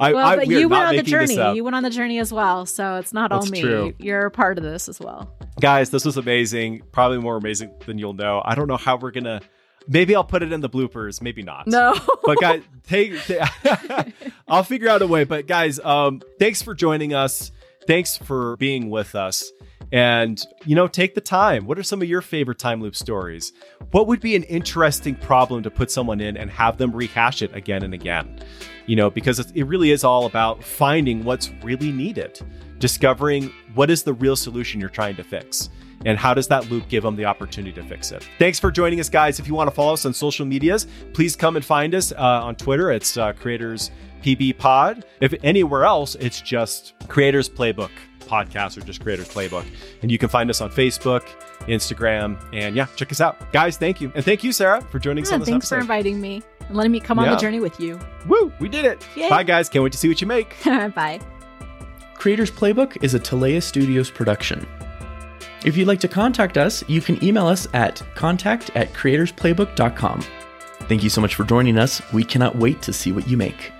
I, 0.00 0.12
Well, 0.12 0.26
I 0.26 0.36
but 0.36 0.46
we 0.48 0.58
you 0.60 0.68
went 0.68 0.84
on 0.88 0.96
the 0.96 1.02
journey. 1.02 1.34
You 1.54 1.62
went 1.64 1.76
on 1.76 1.82
the 1.82 1.90
journey 1.90 2.18
as 2.18 2.32
well. 2.32 2.66
So 2.66 2.96
it's 2.96 3.12
not 3.12 3.30
all 3.32 3.46
me. 3.46 3.60
true. 3.60 3.94
You're 3.98 4.26
a 4.26 4.30
part 4.30 4.58
of 4.58 4.64
this 4.64 4.88
as 4.88 4.98
well. 5.00 5.30
guys 5.60 5.90
this 5.90 6.04
was 6.04 6.16
amazing 6.16 6.82
probably 6.90 7.18
more 7.18 7.36
amazing 7.36 7.70
than 7.86 7.96
you'll 7.96 8.12
know 8.12 8.42
i 8.44 8.56
don't 8.56 8.66
know 8.66 8.76
how 8.76 8.96
we're 8.96 9.12
gonna 9.12 9.40
maybe 9.86 10.12
i'll 10.16 10.24
put 10.24 10.42
it 10.42 10.50
in 10.52 10.60
the 10.60 10.68
bloopers 10.68 11.22
maybe 11.22 11.42
not 11.44 11.68
No. 11.68 11.94
but 12.24 12.38
guys 12.40 12.62
take, 12.88 13.14
ta- 13.26 14.04
i'll 14.48 14.64
figure 14.64 14.88
out 14.88 15.00
a 15.00 15.06
way 15.06 15.22
but 15.22 15.46
guys 15.46 15.78
um 15.78 16.20
thanks 16.40 16.60
for 16.60 16.74
joining 16.74 17.14
us 17.14 17.52
thanks 17.86 18.16
for 18.16 18.56
being 18.56 18.90
with 18.90 19.14
us 19.14 19.52
and 19.92 20.44
you 20.64 20.74
know 20.74 20.88
take 20.88 21.14
the 21.14 21.20
time. 21.20 21.66
What 21.66 21.78
are 21.78 21.82
some 21.82 22.02
of 22.02 22.08
your 22.08 22.20
favorite 22.20 22.58
time 22.58 22.80
loop 22.80 22.96
stories? 22.96 23.52
What 23.90 24.06
would 24.06 24.20
be 24.20 24.36
an 24.36 24.42
interesting 24.44 25.14
problem 25.14 25.62
to 25.62 25.70
put 25.70 25.90
someone 25.90 26.20
in 26.20 26.36
and 26.36 26.50
have 26.50 26.78
them 26.78 26.92
rehash 26.92 27.42
it 27.42 27.54
again 27.54 27.82
and 27.82 27.94
again? 27.94 28.40
You 28.86 28.96
know 28.96 29.10
because 29.10 29.38
it 29.38 29.64
really 29.64 29.90
is 29.90 30.04
all 30.04 30.26
about 30.26 30.62
finding 30.62 31.24
what's 31.24 31.50
really 31.62 31.92
needed 31.92 32.40
discovering 32.78 33.52
what 33.74 33.90
is 33.90 34.02
the 34.02 34.12
real 34.12 34.36
solution 34.36 34.80
you're 34.80 34.90
trying 34.90 35.16
to 35.16 35.24
fix 35.24 35.70
and 36.04 36.18
how 36.18 36.34
does 36.34 36.48
that 36.48 36.70
loop 36.70 36.86
give 36.88 37.02
them 37.02 37.16
the 37.16 37.24
opportunity 37.24 37.72
to 37.72 37.82
fix 37.88 38.12
it. 38.12 38.28
Thanks 38.38 38.58
for 38.58 38.70
joining 38.70 39.00
us 39.00 39.08
guys. 39.08 39.38
If 39.38 39.46
you 39.46 39.54
want 39.54 39.70
to 39.70 39.74
follow 39.74 39.94
us 39.94 40.04
on 40.04 40.12
social 40.12 40.44
medias 40.44 40.86
please 41.14 41.36
come 41.36 41.56
and 41.56 41.64
find 41.64 41.94
us 41.94 42.12
uh, 42.12 42.16
on 42.18 42.56
twitter. 42.56 42.90
It's 42.90 43.16
uh, 43.16 43.32
creators 43.32 43.90
pb 44.22 44.58
pod. 44.58 45.04
If 45.20 45.34
anywhere 45.42 45.84
else 45.84 46.14
it's 46.16 46.40
just 46.40 46.94
creators 47.08 47.48
playbook 47.48 47.90
podcast 48.24 48.76
or 48.76 48.80
just 48.82 49.00
creators 49.02 49.28
playbook 49.28 49.64
and 50.02 50.10
you 50.10 50.18
can 50.18 50.28
find 50.28 50.50
us 50.50 50.60
on 50.60 50.70
facebook 50.70 51.22
instagram 51.68 52.38
and 52.52 52.74
yeah 52.76 52.86
check 52.96 53.10
us 53.12 53.20
out 53.20 53.52
guys 53.52 53.76
thank 53.76 54.00
you 54.00 54.10
and 54.14 54.24
thank 54.24 54.42
you 54.44 54.52
sarah 54.52 54.80
for 54.82 54.98
joining 54.98 55.22
us 55.24 55.32
on 55.32 55.40
this 55.40 55.48
thanks 55.48 55.68
for 55.68 55.78
inviting 55.78 56.20
me 56.20 56.42
and 56.68 56.76
letting 56.76 56.92
me 56.92 57.00
come 57.00 57.18
on 57.18 57.26
Yeah. 57.26 57.34
the 57.34 57.40
journey 57.40 57.60
with 57.60 57.78
you. 57.80 57.98
woo 58.26 58.52
we 58.60 58.68
did 58.68 58.84
it 58.84 59.06
Yay. 59.16 59.28
bye 59.28 59.42
guys 59.42 59.68
can't 59.68 59.82
wait 59.82 59.92
to 59.92 59.98
see 59.98 60.08
what 60.08 60.20
you 60.20 60.26
make 60.26 60.54
Bye. 60.64 61.20
Creators 62.14 62.50
Playbook 62.50 63.02
is 63.04 63.12
a 63.14 63.20
Talea 63.20 63.62
Studios 63.62 64.10
production. 64.10 64.66
If 65.66 65.76
you'd 65.76 65.88
like 65.88 66.00
to 66.00 66.08
contact 66.08 66.56
us, 66.56 66.82
you 66.88 67.02
can 67.02 67.22
email 67.22 67.46
us 67.46 67.66
at 67.74 68.02
contact 68.14 68.70
at 68.74 68.92
creatorsplaybook.com. 68.94 70.22
Thank 70.88 71.02
you 71.02 71.10
so 71.10 71.20
much 71.20 71.34
for 71.34 71.44
joining 71.44 71.76
us. 71.76 72.00
We 72.12 72.24
cannot 72.24 72.56
wait 72.56 72.80
to 72.82 72.92
see 72.94 73.12
what 73.12 73.26
you 73.28 73.36
make. 73.36 73.72